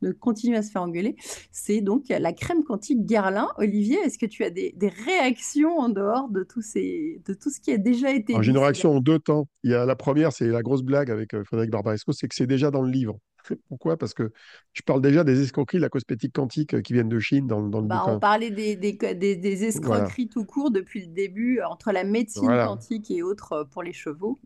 de 0.00 0.12
continuer 0.12 0.56
à 0.56 0.62
se 0.62 0.70
faire 0.70 0.80
engueuler. 0.80 1.14
C'est 1.52 1.82
donc 1.82 2.04
la 2.08 2.32
crème 2.32 2.64
quantique 2.64 3.04
Guerlain. 3.04 3.48
Olivier, 3.58 3.98
est-ce 3.98 4.16
que 4.16 4.24
tu 4.24 4.42
as 4.42 4.48
des, 4.48 4.74
réactions 5.04 5.76
en 5.80 5.90
dehors 5.90 6.30
de 6.30 6.46
ces, 6.62 7.20
de 7.26 7.34
tout 7.34 7.50
ce 7.50 7.60
qui 7.60 7.72
a 7.72 7.76
déjà 7.76 8.10
été 8.10 8.34
J'ai 8.40 8.52
une 8.52 8.56
réaction 8.58 8.96
en 8.96 9.00
deux 9.00 9.18
temps. 9.18 9.48
Il 9.64 9.70
y 9.70 9.74
a 9.74 9.84
la 9.84 9.96
première, 9.96 10.32
c'est 10.32 10.46
la 10.46 10.62
grosse 10.62 10.82
blague 10.82 11.10
avec 11.10 11.34
euh, 11.34 11.44
Frédéric 11.44 11.72
Barbaresco, 11.72 12.12
c'est 12.12 12.26
que 12.26 12.34
c'est 12.34 12.46
déjà 12.46 12.70
dans 12.70 12.80
le 12.80 12.90
livre. 12.90 13.18
Pourquoi 13.68 13.96
Parce 13.96 14.14
que 14.14 14.32
je 14.72 14.82
parle 14.82 15.00
déjà 15.00 15.24
des 15.24 15.42
escroqueries 15.42 15.78
de 15.78 15.82
la 15.82 15.88
cosmétique 15.88 16.32
quantique 16.32 16.74
euh, 16.74 16.80
qui 16.80 16.92
viennent 16.92 17.08
de 17.08 17.18
Chine 17.18 17.46
dans, 17.46 17.62
dans 17.62 17.80
le 17.80 17.86
bah, 17.86 18.04
On 18.06 18.18
parlait 18.18 18.50
des, 18.50 18.76
des, 18.76 18.94
des, 18.94 19.64
escroqueries 19.64 20.28
tout 20.28 20.44
court 20.44 20.70
depuis 20.70 21.02
le 21.06 21.12
début, 21.12 21.60
euh, 21.60 21.68
entre 21.68 21.92
la 21.92 22.04
médecine 22.04 22.48
quantique 22.48 23.10
et 23.10 23.22
autres 23.22 23.52
euh, 23.52 23.64
pour 23.64 23.82
les 23.82 23.92
chevaux. 23.92 24.38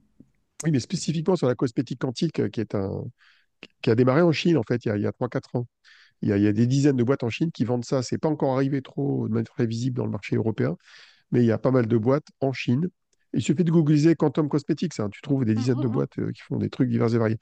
Oui, 0.64 0.70
mais 0.72 0.80
spécifiquement 0.80 1.36
sur 1.36 1.46
la 1.46 1.54
cosmétique 1.54 2.00
quantique, 2.00 2.50
qui, 2.50 2.60
est 2.60 2.74
un, 2.74 3.04
qui 3.82 3.90
a 3.90 3.94
démarré 3.94 4.22
en 4.22 4.32
Chine, 4.32 4.56
en 4.56 4.62
fait, 4.62 4.84
il 4.84 4.88
y 4.88 5.06
a, 5.06 5.08
a 5.08 5.12
3-4 5.12 5.58
ans. 5.58 5.66
Il 6.20 6.28
y, 6.30 6.32
a, 6.32 6.36
il 6.36 6.42
y, 6.42 6.48
a, 6.48 6.52
des 6.52 6.66
dizaines 6.66 6.96
de 6.96 7.04
boîtes 7.04 7.22
en 7.22 7.30
Chine 7.30 7.52
qui 7.52 7.64
vendent 7.64 7.84
ça. 7.84 8.02
Ce 8.02 8.12
n'est 8.12 8.18
pas 8.18 8.28
encore 8.28 8.54
arrivé 8.54 8.82
trop 8.82 9.28
de 9.28 9.32
manière 9.32 9.52
très 9.52 9.66
visible 9.66 9.96
dans 9.96 10.04
le 10.04 10.10
marché 10.10 10.34
européen, 10.34 10.76
mais 11.30 11.40
il 11.40 11.46
y 11.46 11.52
a 11.52 11.58
pas 11.58 11.70
mal 11.70 11.86
de 11.86 11.96
boîtes 11.96 12.26
en 12.40 12.52
Chine. 12.52 12.88
Il 13.34 13.42
suffit 13.42 13.62
de 13.62 13.70
googliser 13.70 14.16
Quantum 14.16 14.48
Cosmetics. 14.48 14.98
Hein. 14.98 15.10
tu 15.10 15.20
trouves 15.20 15.44
des 15.44 15.52
mmh, 15.52 15.58
dizaines 15.58 15.76
de 15.76 15.82
mmh, 15.82 15.88
mmh. 15.88 15.92
boîtes 15.92 16.32
qui 16.32 16.42
font 16.42 16.56
des 16.56 16.70
trucs 16.70 16.88
divers 16.88 17.14
et 17.14 17.18
variés. 17.18 17.38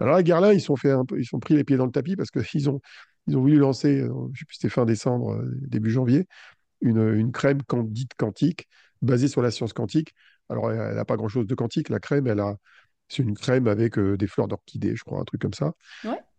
Alors 0.00 0.14
là, 0.14 0.22
Guerlain, 0.22 0.52
ils 0.52 0.60
sont 0.60 0.76
fait 0.76 0.90
un 0.90 1.04
peu, 1.04 1.18
ils 1.20 1.24
sont 1.24 1.40
pris 1.40 1.54
les 1.54 1.64
pieds 1.64 1.76
dans 1.76 1.86
le 1.86 1.92
tapis 1.92 2.16
parce 2.16 2.30
qu'ils 2.30 2.70
ont, 2.70 2.80
ils 3.26 3.36
ont 3.36 3.40
voulu 3.40 3.56
lancer, 3.58 4.00
euh, 4.00 4.12
je 4.32 4.40
sais 4.40 4.44
plus, 4.44 4.56
c'était 4.56 4.68
fin 4.68 4.84
décembre, 4.84 5.32
euh, 5.32 5.50
début 5.62 5.90
janvier, 5.90 6.26
une, 6.80 6.98
une 7.14 7.32
crème 7.32 7.58
dite 7.84 8.12
quantique 8.16 8.68
basée 9.02 9.28
sur 9.28 9.42
la 9.42 9.50
science 9.50 9.72
quantique. 9.72 10.14
Alors, 10.48 10.70
elle 10.70 10.94
n'a 10.96 11.04
pas 11.04 11.16
grand-chose 11.16 11.46
de 11.46 11.54
quantique. 11.54 11.88
La 11.88 12.00
crème, 12.00 12.26
elle 12.26 12.40
a, 12.40 12.56
c'est 13.08 13.22
une 13.22 13.36
crème 13.36 13.68
avec 13.68 13.98
euh, 13.98 14.16
des 14.16 14.26
fleurs 14.26 14.48
d'orchidée, 14.48 14.96
je 14.96 15.04
crois, 15.04 15.20
un 15.20 15.24
truc 15.24 15.40
comme 15.40 15.54
ça. 15.54 15.72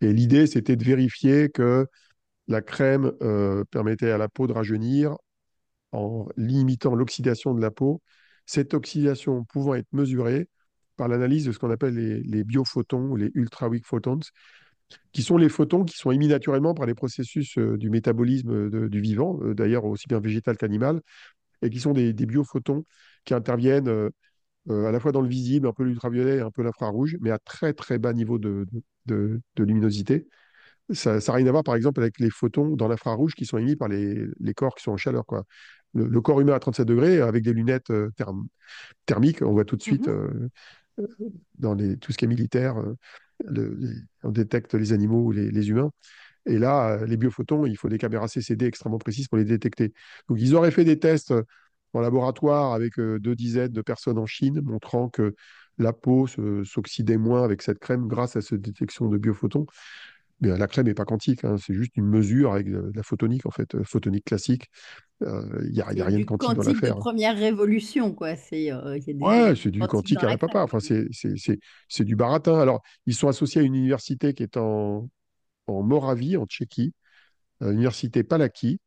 Et 0.02 0.14
l'idée, 0.14 0.48
c'était 0.48 0.76
de 0.76 0.84
vérifier 0.84 1.50
que 1.50 1.88
la 2.48 2.62
crème 2.62 3.12
permettait 3.72 4.12
à 4.12 4.18
la 4.18 4.30
peau 4.30 4.48
de 4.48 4.54
rajeunir 4.54 5.18
en 5.92 6.28
limitant 6.38 6.96
l'oxydation 6.96 7.54
de 7.54 7.62
la 7.62 7.72
peau 7.72 8.02
cette 8.46 8.74
oxydation 8.74 9.44
pouvant 9.46 9.76
être 9.76 9.92
mesurée 9.92 10.48
par 10.98 11.08
l'analyse 11.08 11.46
de 11.46 11.52
ce 11.52 11.60
qu'on 11.60 11.72
appelle 11.72 11.96
les, 11.96 12.22
les, 12.22 12.44
biophotons 12.44 13.10
ou 13.12 13.16
les 13.16 13.32
ultra-weak 13.34 13.86
photons, 13.86 14.20
qui 15.12 15.24
sont 15.24 15.38
les 15.38 15.50
photons 15.50 15.84
qui 15.84 15.98
sont 15.98 16.12
émis 16.12 16.28
naturellement 16.28 16.74
par 16.74 16.86
les 16.86 16.94
processus 16.94 17.58
euh, 17.58 17.78
du 17.78 17.90
métabolisme 17.90 18.90
du 18.90 19.02
vivant, 19.02 19.40
euh, 19.42 19.54
d'ailleurs 19.54 19.86
aussi 19.86 20.08
bien 20.08 20.20
végétal 20.20 20.58
qu'animal, 20.58 21.02
et 21.62 21.70
qui 21.70 21.80
sont 21.80 21.94
des, 21.94 22.14
des, 22.14 22.26
biophotons 22.26 22.84
qui 23.26 23.34
interviennent 23.34 23.90
euh, 23.90 24.12
à 24.70 24.92
la 24.92 25.00
fois 25.00 25.12
dans 25.12 25.22
le 25.22 25.30
visible, 25.30 25.68
un 25.68 25.74
peu 25.74 25.84
l'ultraviolet 25.84 26.38
et 26.38 26.42
un 26.42 26.52
peu 26.52 26.64
l'infrarouge, 26.64 27.18
mais 27.22 27.32
à 27.32 27.40
très 27.40 27.74
très 27.74 28.00
bas 28.00 28.14
niveau 28.14 28.38
de, 28.38 28.68
de, 29.06 29.42
de 29.56 29.64
luminosité. 29.64 30.28
Ça 30.94 31.18
n'a 31.18 31.34
rien 31.34 31.48
à 31.48 31.52
voir, 31.52 31.64
par 31.64 31.76
exemple, 31.76 32.00
avec 32.00 32.20
les 32.20 32.30
photons 32.30 32.76
dans 32.78 32.88
l'infrarouge 32.88 33.34
qui 33.34 33.46
sont 33.46 33.58
émis 33.58 33.76
par 33.76 33.90
les, 33.90 34.26
les, 34.40 34.54
corps 34.54 34.76
qui 34.76 34.84
sont 34.84 34.92
en 34.92 34.98
chaleur. 34.98 35.26
Quoi. 35.26 35.44
Le, 35.94 36.08
le, 36.08 36.22
corps 36.22 36.40
humain 36.40 36.54
à 36.54 36.60
37 36.60 36.88
degrés, 36.88 37.20
avec 37.20 37.44
des 37.44 37.52
lunettes 37.52 37.92
therm 38.16 38.48
thermiques, 39.06 39.42
on 39.42 39.52
voit 39.52 39.66
tout 39.66 39.76
de 39.76 39.82
suite 39.82 40.08
mmh 40.08 40.50
dans 41.60 41.74
les, 41.74 41.98
tout 41.98 42.12
ce 42.12 42.18
qui 42.18 42.26
est 42.26 42.28
militaire, 42.28 42.76
on 44.24 44.32
détecte 44.32 44.74
les 44.74 44.94
animaux 44.94 45.26
ou 45.26 45.32
les, 45.32 45.70
humains. 45.70 45.92
Et 46.46 46.58
là, 46.58 47.00
euh, 47.02 47.06
les 47.06 47.18
biophotons, 47.18 47.66
il 47.66 47.78
faut 47.78 47.90
des 47.90 47.98
caméras 47.98 48.28
CCD 48.28 48.66
extrêmement 48.66 48.98
précises 48.98 49.28
pour 49.28 49.38
les 49.38 49.46
détecter. 49.46 49.94
Donc, 50.30 50.40
ils 50.40 50.56
auraient 50.56 50.72
fait 50.72 50.86
des 50.86 50.98
tests 50.98 51.34
en 51.94 52.00
laboratoire 52.00 52.74
avec 52.74 53.00
euh, 53.00 53.20
deux 53.20 53.36
dizaines 53.36 53.72
de 53.72 53.82
personnes 53.82 54.18
en 54.18 54.26
Chine, 54.26 54.62
montrant 54.62 55.10
que 55.10 55.36
la 55.78 55.94
peau 55.94 56.26
s'oxydait 56.64 57.18
moins 57.18 57.44
avec 57.44 57.62
cette 57.62 57.80
crème 57.80 58.08
grâce 58.08 58.36
à 58.36 58.42
cette 58.42 58.62
détection 58.62 59.10
de 59.10 59.18
biophotons. 59.18 59.68
Mais 60.40 60.56
la 60.56 60.68
crème 60.68 60.86
n'est 60.86 60.94
pas 60.94 61.06
quantique, 61.06 61.44
hein, 61.44 61.58
c'est 61.58 61.74
juste 61.74 61.98
une 61.98 62.06
mesure 62.08 62.54
avec 62.54 62.68
la 62.68 63.04
photonique, 63.04 63.46
en 63.46 63.52
fait, 63.52 63.76
euh, 63.76 63.84
photonique 63.84 64.26
classique. 64.26 64.70
Il 65.22 65.72
n'y 65.72 65.82
a, 65.82 65.94
y 65.94 66.02
a 66.02 66.06
rien 66.06 66.20
de 66.20 66.24
quantique, 66.26 66.54
dans 66.54 66.64
l'affaire. 66.64 66.90
C'est 66.90 66.94
de 66.96 67.00
première 67.00 67.38
révolution, 67.38 68.14
quoi. 68.14 68.36
C'est 68.36 68.72
ouais, 69.20 69.56
c'est 69.56 69.72
du 69.72 69.88
quantique 69.88 70.24
à 70.24 70.38
papa. 70.38 70.64
Enfin, 70.64 70.80
c'est 70.80 72.04
du 72.04 72.16
baratin. 72.16 72.60
Alors, 72.60 72.82
ils 73.06 73.16
sont 73.16 73.28
associés 73.28 73.62
à 73.62 73.64
une 73.64 73.76
université 73.76 74.34
qui 74.34 74.44
est 74.44 74.58
en, 74.58 75.10
en 75.68 75.84
Moravie, 75.84 76.38
en 76.38 76.46
Tchéquie, 76.46 76.94
euh, 77.64 77.72
université 77.74 78.24
Palaki, 78.24 78.80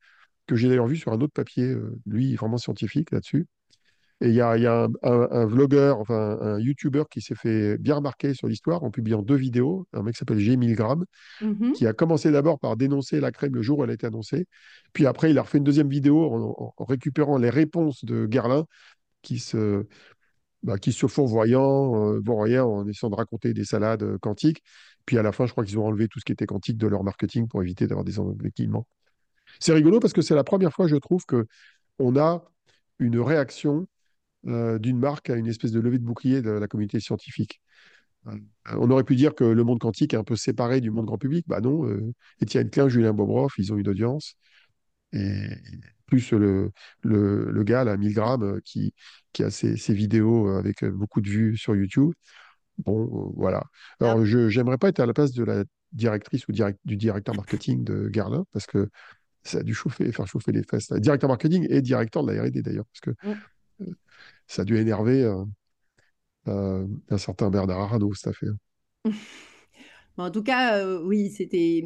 que 0.47 0.57
j'ai 0.57 0.69
d'ailleurs 0.69 0.89
vu 0.89 0.97
sur 0.97 1.13
un 1.13 1.21
autre 1.21 1.33
papier, 1.35 1.65
euh, 1.67 1.99
lui, 2.07 2.37
vraiment 2.37 2.59
scientifique 2.59 3.13
là-dessus. 3.13 3.47
Et 4.23 4.29
il 4.29 4.35
y 4.35 4.41
a, 4.43 4.57
y 4.59 4.67
a 4.67 4.85
un, 4.85 5.29
un, 5.31 5.47
vlogueur, 5.47 5.99
enfin 5.99 6.39
un 6.41 6.61
YouTuber 6.61 7.05
qui 7.11 7.23
s'est 7.23 7.35
fait 7.35 7.79
bien 7.79 7.95
remarquer 7.97 8.35
sur 8.35 8.49
l'histoire 8.49 8.85
en 8.85 8.91
publiant 8.91 9.23
deux 9.23 9.37
vidéos, 9.37 9.87
un 9.95 10.03
mec 10.03 10.15
qui 10.15 10.19
s'appelle 10.19 10.39
G. 10.39 10.57
Milgram, 10.57 11.05
mmh 11.41 11.73
qui 11.73 11.87
a 11.87 11.95
commencé 11.95 12.31
d'abord 12.31 12.59
par 12.59 12.77
dénoncer 12.77 13.21
la 13.21 13.33
crème 13.33 13.55
le 13.55 13.63
jour 13.63 13.79
où 13.79 13.85
elle 13.85 13.91
a 13.91 13.95
été 13.95 14.07
annoncée, 14.07 14.47
puis 14.93 15.07
après 15.07 15.31
il 15.31 15.39
a 15.39 15.43
refait 15.43 15.59
une 15.59 15.65
deuxième 15.65 15.89
vidéo 15.89 16.75
en, 16.79 16.85
récupérant 16.85 17.39
les 17.39 17.49
réponses 17.49 18.05
de 18.05 18.29
Gerlin, 18.31 18.67
qui 19.23 19.39
se, 19.39 19.87
bah, 20.63 20.77
qui 20.79 20.93
se 20.93 21.07
fourvoyant, 21.07 22.15
euh, 22.15 22.61
en 22.61 22.87
essayant 22.89 23.11
de 23.11 23.17
raconter 23.17 23.55
des 23.55 23.65
salades 23.65 24.03
euh, 24.03 24.19
quantiques, 24.19 24.63
puis 25.07 25.17
à 25.17 25.23
la 25.23 25.33
fin 25.33 25.47
je 25.47 25.53
crois 25.53 25.65
qu'ils 25.65 25.79
ont 25.79 25.87
enlevé 25.87 26.09
tout 26.09 26.19
ce 26.19 26.25
qui 26.25 26.33
était 26.33 26.47
quantique 26.47 26.77
de 26.77 26.87
leur 26.87 27.05
marketing 27.05 27.49
pour 27.49 27.63
éviter 27.63 27.87
d'avoir 27.87 28.05
des 28.05 28.19
enquillements. 28.19 28.87
C'est 29.59 29.73
rigolo 29.73 29.99
parce 29.99 30.13
que 30.13 30.23
c'est 30.23 30.35
la 30.35 30.45
première 30.45 30.73
fois, 30.73 30.87
je 30.87 30.97
trouve, 30.97 31.25
que 31.25 31.47
on 31.99 32.17
a 32.17 32.45
une 32.99 33.19
réaction 33.19 33.89
euh, 34.47 34.79
d'une 34.79 34.99
marque 34.99 35.29
à 35.29 35.37
une 35.37 35.47
espèce 35.47 35.71
de 35.71 35.81
levée 35.81 35.99
de 35.99 36.05
bouclier 36.05 36.41
de 36.41 36.51
la 36.51 36.67
communauté 36.67 36.99
scientifique. 36.99 37.61
Euh, 38.27 38.33
on 38.67 38.91
aurait 38.91 39.05
pu 39.05 39.15
dire 39.15 39.35
que 39.35 39.45
le 39.45 39.65
monde 39.65 39.79
quantique 39.79 40.15
est 40.15 40.17
un 40.17 40.25
peu 40.25 40.37
séparé 40.37 40.81
du 40.81 40.91
monde 40.91 41.07
grand 41.07 41.19
public. 41.19 41.45
Bah 41.47 41.61
non, 41.61 41.87
euh, 41.87 42.15
Étienne 42.41 42.71
Klein, 42.71 42.89
Julien 42.89 43.13
Bobroff, 43.13 43.55
ils 43.59 43.73
ont 43.73 43.77
une 43.77 43.89
audience. 43.89 44.37
Et 45.13 45.49
plus 46.07 46.33
le, 46.33 46.73
le, 47.03 47.65
gars, 47.65 47.85
là, 47.85 47.97
Milgram, 47.97 48.61
qui, 48.65 48.95
qui 49.33 49.43
a 49.43 49.51
ses, 49.51 49.77
ses, 49.77 49.93
vidéos 49.93 50.49
avec 50.49 50.85
beaucoup 50.85 51.21
de 51.21 51.29
vues 51.29 51.57
sur 51.57 51.77
YouTube. 51.77 52.13
Bon, 52.79 53.33
voilà. 53.37 53.65
Alors, 54.01 54.25
je 54.25 54.49
j'aimerais 54.49 54.79
pas 54.79 54.89
être 54.89 55.01
à 55.01 55.07
la 55.07 55.13
place 55.13 55.33
de 55.33 55.45
la 55.45 55.65
directrice 55.93 56.47
ou 56.49 56.53
direct, 56.53 56.79
du 56.85 56.97
directeur 56.97 57.35
marketing 57.35 57.85
de 57.85 58.09
Garlin, 58.09 58.45
parce 58.53 58.67
que 58.67 58.89
ça 59.43 59.59
a 59.59 59.63
dû 59.63 59.75
chauffer, 59.75 60.11
faire 60.13 60.27
chauffer 60.27 60.53
les 60.53 60.63
fesses. 60.63 60.93
Directeur 60.93 61.29
marketing 61.29 61.67
et 61.69 61.83
directeur 61.83 62.25
de 62.25 62.33
la 62.33 62.43
R&D 62.43 62.63
d'ailleurs, 62.63 62.87
parce 62.87 63.01
que 63.01 63.29
mmh 63.29 63.35
ça 64.51 64.63
a 64.63 64.65
dû 64.65 64.77
énerver 64.79 65.23
euh, 65.23 65.45
euh, 66.49 66.87
un 67.09 67.19
certain 67.19 67.51
Bernard 67.51 67.81
Arnault, 67.81 68.15
cette 68.15 68.29
affaire. 68.29 68.53
en 70.17 70.31
tout 70.31 70.43
cas, 70.43 70.79
euh, 70.79 71.01
oui, 71.05 71.31
c'était. 71.31 71.85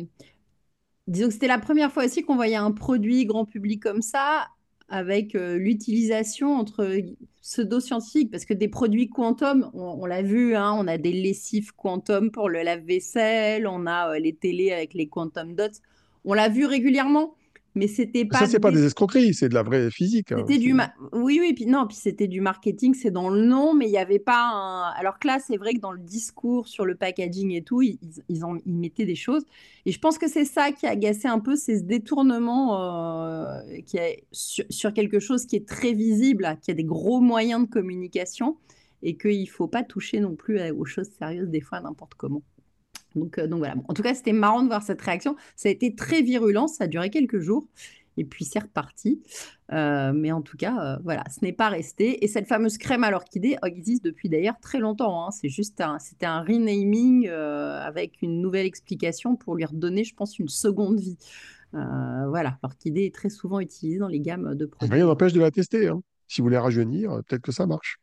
Disons 1.07 1.26
que 1.28 1.34
c'était 1.34 1.47
la 1.47 1.59
première 1.59 1.92
fois 1.92 2.07
aussi 2.07 2.22
qu'on 2.22 2.36
voyait 2.36 2.57
un 2.57 2.72
produit 2.72 3.26
grand 3.26 3.45
public 3.45 3.82
comme 3.82 4.01
ça, 4.01 4.49
avec 4.88 5.34
l'utilisation 5.34 6.57
entre 6.57 6.99
pseudo-scientifiques, 7.42 8.30
parce 8.30 8.47
que 8.47 8.55
des 8.55 8.68
produits 8.68 9.11
quantum, 9.11 9.70
on, 9.74 10.07
l'a 10.07 10.22
vu, 10.22 10.57
hein, 10.57 10.72
on 10.72 10.86
a 10.88 10.97
des 10.97 11.12
lessives 11.12 11.74
quantum 11.74 12.30
pour 12.30 12.49
le 12.49 12.62
lave-vaisselle, 12.62 13.66
on 13.66 13.84
a 13.84 14.18
les 14.18 14.34
télés 14.34 14.72
avec 14.72 14.95
les 14.95 15.07
quantum 15.07 15.55
dots, 15.55 15.78
on 16.24 16.32
l'a 16.32 16.49
vu 16.49 16.64
régulièrement 16.64 17.34
mais 17.74 17.88
c'était 17.88 18.24
pas. 18.24 18.38
Ça, 18.38 18.46
c'est 18.46 18.60
pas 18.60 18.70
des 18.70 18.84
escroqueries, 18.84 19.34
c'est 19.34 19.48
de 19.48 19.54
la 19.54 19.62
vraie 19.62 19.90
physique. 19.90 20.32
Hein, 20.32 20.44
c'était 20.46 20.58
du. 20.58 20.74
Oui, 21.12 21.38
oui, 21.40 21.52
puis 21.54 21.66
non, 21.66 21.86
puis 21.86 21.96
c'était 21.96 22.28
du 22.28 22.40
marketing, 22.40 22.94
c'est 22.94 23.10
dans 23.10 23.28
le 23.28 23.44
nom, 23.44 23.74
mais 23.74 23.86
il 23.86 23.90
n'y 23.90 23.98
avait 23.98 24.20
pas 24.20 24.50
un. 24.52 24.90
Alors 24.92 25.18
que 25.18 25.26
là, 25.26 25.38
c'est 25.44 25.56
vrai 25.56 25.74
que 25.74 25.80
dans 25.80 25.92
le 25.92 26.00
discours 26.00 26.68
sur 26.68 26.84
le 26.84 26.94
packaging 26.94 27.50
et 27.52 27.62
tout, 27.62 27.82
ils, 27.82 27.98
ils, 28.28 28.42
ils 28.64 28.74
mettaient 28.74 29.06
des 29.06 29.16
choses. 29.16 29.44
Et 29.86 29.92
je 29.92 29.98
pense 29.98 30.18
que 30.18 30.28
c'est 30.28 30.44
ça 30.44 30.72
qui 30.72 30.86
a 30.86 30.90
agacé 30.90 31.28
un 31.28 31.40
peu, 31.40 31.56
c'est 31.56 31.78
ce 31.78 31.82
détournement 31.82 32.80
euh, 32.80 33.60
qui 33.84 33.96
est 33.96 34.24
sur, 34.32 34.92
quelque 34.94 35.18
chose 35.18 35.44
qui 35.46 35.56
est 35.56 35.66
très 35.66 35.92
visible, 35.92 36.56
qui 36.62 36.70
a 36.70 36.74
des 36.74 36.84
gros 36.84 37.20
moyens 37.20 37.66
de 37.66 37.68
communication 37.68 38.56
et 39.02 39.16
qu'il 39.16 39.40
ne 39.40 39.46
faut 39.46 39.68
pas 39.68 39.82
toucher 39.82 40.20
non 40.20 40.34
plus 40.34 40.60
aux 40.70 40.84
choses 40.84 41.10
sérieuses 41.18 41.48
des 41.48 41.60
fois 41.60 41.80
n'importe 41.80 42.14
comment. 42.14 42.42
Donc, 43.14 43.38
euh, 43.38 43.46
donc 43.46 43.58
voilà. 43.58 43.74
En 43.88 43.94
tout 43.94 44.02
cas, 44.02 44.14
c'était 44.14 44.32
marrant 44.32 44.62
de 44.62 44.68
voir 44.68 44.82
cette 44.82 45.00
réaction. 45.00 45.36
Ça 45.56 45.68
a 45.68 45.72
été 45.72 45.94
très 45.94 46.22
virulent, 46.22 46.66
ça 46.66 46.84
a 46.84 46.86
duré 46.86 47.10
quelques 47.10 47.40
jours. 47.40 47.66
Et 48.16 48.24
puis 48.24 48.44
c'est 48.44 48.60
reparti. 48.60 49.22
Euh, 49.72 50.12
mais 50.14 50.30
en 50.30 50.40
tout 50.40 50.56
cas, 50.56 50.78
euh, 50.78 50.98
voilà, 51.02 51.24
ce 51.30 51.44
n'est 51.44 51.52
pas 51.52 51.68
resté. 51.68 52.24
Et 52.24 52.28
cette 52.28 52.46
fameuse 52.46 52.78
crème 52.78 53.02
à 53.02 53.10
l'orchidée 53.10 53.56
existe 53.66 54.04
depuis 54.04 54.28
d'ailleurs 54.28 54.58
très 54.60 54.78
longtemps. 54.78 55.26
Hein. 55.26 55.30
C'est 55.32 55.48
juste 55.48 55.80
un, 55.80 55.98
c'était 55.98 56.26
un 56.26 56.42
renaming 56.42 57.28
avec 57.28 58.22
une 58.22 58.40
nouvelle 58.40 58.66
explication 58.66 59.34
pour 59.34 59.56
lui 59.56 59.64
redonner, 59.64 60.04
je 60.04 60.14
pense, 60.14 60.38
une 60.38 60.48
seconde 60.48 61.00
vie. 61.00 61.18
voilà, 61.72 62.58
l'orchidée 62.62 63.06
est 63.06 63.14
très 63.14 63.30
souvent 63.30 63.58
utilisée 63.58 63.98
dans 63.98 64.08
les 64.08 64.20
gammes 64.20 64.54
de 64.54 64.66
produits. 64.66 64.94
Rien 64.94 65.06
n'empêche 65.06 65.32
de 65.32 65.40
la 65.40 65.50
tester. 65.50 65.88
Hein. 65.88 66.00
Si 66.28 66.40
vous 66.40 66.46
voulez 66.46 66.58
rajeunir, 66.58 67.20
peut-être 67.26 67.42
que 67.42 67.52
ça 67.52 67.66
marche 67.66 67.98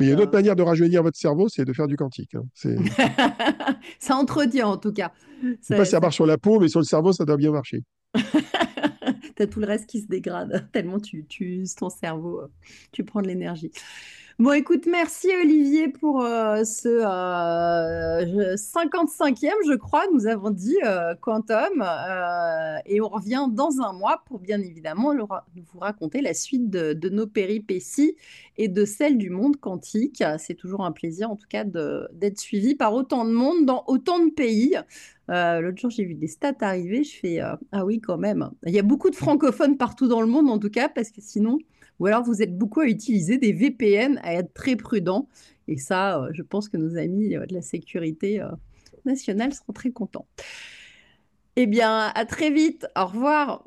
il 0.00 0.06
y 0.06 0.10
a 0.10 0.12
une 0.12 0.20
autre 0.20 0.28
euh, 0.28 0.38
manière 0.38 0.56
de 0.56 0.62
rajeunir 0.62 1.02
votre 1.02 1.16
cerveau, 1.16 1.48
c'est 1.48 1.64
de 1.64 1.72
faire 1.72 1.86
du 1.86 1.96
quantique. 1.96 2.34
Hein. 2.34 2.44
ça 3.98 4.16
entretient 4.16 4.68
en 4.68 4.76
tout 4.76 4.92
cas. 4.92 5.12
Ça, 5.60 5.76
pas 5.76 5.84
si 5.84 5.90
ça 5.90 6.00
marche 6.00 6.14
sur 6.14 6.26
la 6.26 6.38
peau, 6.38 6.60
mais 6.60 6.68
sur 6.68 6.80
le 6.80 6.84
cerveau, 6.84 7.12
ça 7.12 7.24
doit 7.24 7.36
bien 7.36 7.50
marcher. 7.50 7.82
tu 8.14 9.42
as 9.42 9.46
tout 9.46 9.60
le 9.60 9.66
reste 9.66 9.86
qui 9.86 10.00
se 10.00 10.06
dégrade, 10.06 10.68
tellement 10.72 11.00
tu, 11.00 11.26
tu 11.26 11.44
uses 11.56 11.74
ton 11.74 11.90
cerveau, 11.90 12.40
euh, 12.40 12.48
tu 12.92 13.04
prends 13.04 13.22
de 13.22 13.28
l'énergie. 13.28 13.70
Bon, 14.40 14.50
écoute, 14.52 14.86
merci 14.90 15.28
Olivier 15.40 15.86
pour 15.86 16.20
euh, 16.20 16.64
ce 16.64 16.88
55e, 18.56 19.46
euh, 19.46 19.50
je 19.68 19.76
crois, 19.76 20.02
nous 20.12 20.26
avons 20.26 20.50
dit 20.50 20.76
euh, 20.84 21.14
Quantum. 21.20 21.84
et 22.84 23.00
on 23.00 23.08
revient 23.08 23.46
dans 23.52 23.80
un 23.80 23.92
mois 23.92 24.24
pour 24.26 24.40
bien 24.40 24.60
évidemment 24.60 25.14
vous 25.14 25.78
raconter 25.78 26.20
la 26.20 26.34
suite 26.34 26.68
de, 26.68 27.08
nos 27.10 27.28
péripéties 27.28 28.16
et 28.56 28.66
de 28.66 28.84
celles 28.84 29.18
du 29.18 29.30
monde 29.30 29.56
quantique. 29.56 30.24
C'est 30.38 30.54
toujours 30.54 30.84
un 30.84 30.90
plaisir, 30.90 31.30
en 31.30 31.36
tout 31.36 31.46
cas, 31.48 31.62
d'être 31.62 32.40
suivi 32.40 32.74
par 32.74 32.92
autant 32.92 33.24
de 33.24 33.30
monde 33.30 33.66
dans 33.66 33.84
autant 33.86 34.18
de 34.18 34.32
pays. 34.32 34.76
L'autre 35.28 35.78
jour, 35.78 35.90
j'ai 35.90 36.04
vu 36.04 36.14
des 36.14 36.26
stats 36.26 36.56
arriver. 36.60 37.04
Je 37.04 37.16
fais 37.20 37.38
Ah 37.70 37.84
oui, 37.84 38.00
quand 38.00 38.18
même. 38.18 38.50
Il 38.66 38.72
y 38.74 38.80
a 38.80 38.82
beaucoup 38.82 39.10
de 39.10 39.16
francophones 39.16 39.76
partout 39.76 40.08
dans 40.08 40.20
le 40.20 40.26
monde, 40.26 40.50
en 40.50 40.58
tout 40.58 40.70
cas, 40.70 40.88
parce 40.88 41.10
que 41.10 41.20
sinon, 41.20 41.58
ou 42.00 42.06
alors 42.06 42.22
vous 42.22 42.42
êtes 42.42 42.56
beaucoup 42.56 42.80
à 42.80 42.86
utiliser 42.86 43.38
des 43.38 43.52
VPN, 43.52 44.20
à 44.22 44.34
être 44.34 44.52
très 44.52 44.76
prudent. 44.76 45.28
Et 45.68 45.76
ça, 45.78 46.20
euh, 46.20 46.30
je 46.32 46.42
pense 46.42 46.68
que 46.68 46.76
nos 46.76 46.96
amis 46.96 47.36
euh, 47.36 47.46
de 47.46 47.54
la 47.54 47.62
sécurité 47.62 48.40
euh, 48.40 48.50
nationale 49.04 49.54
seront 49.54 49.72
très 49.72 49.90
contents. 49.90 50.26
Eh 51.56 51.66
bien, 51.66 52.12
à 52.14 52.24
très 52.26 52.50
vite. 52.50 52.86
Au 52.96 53.06
revoir. 53.06 53.64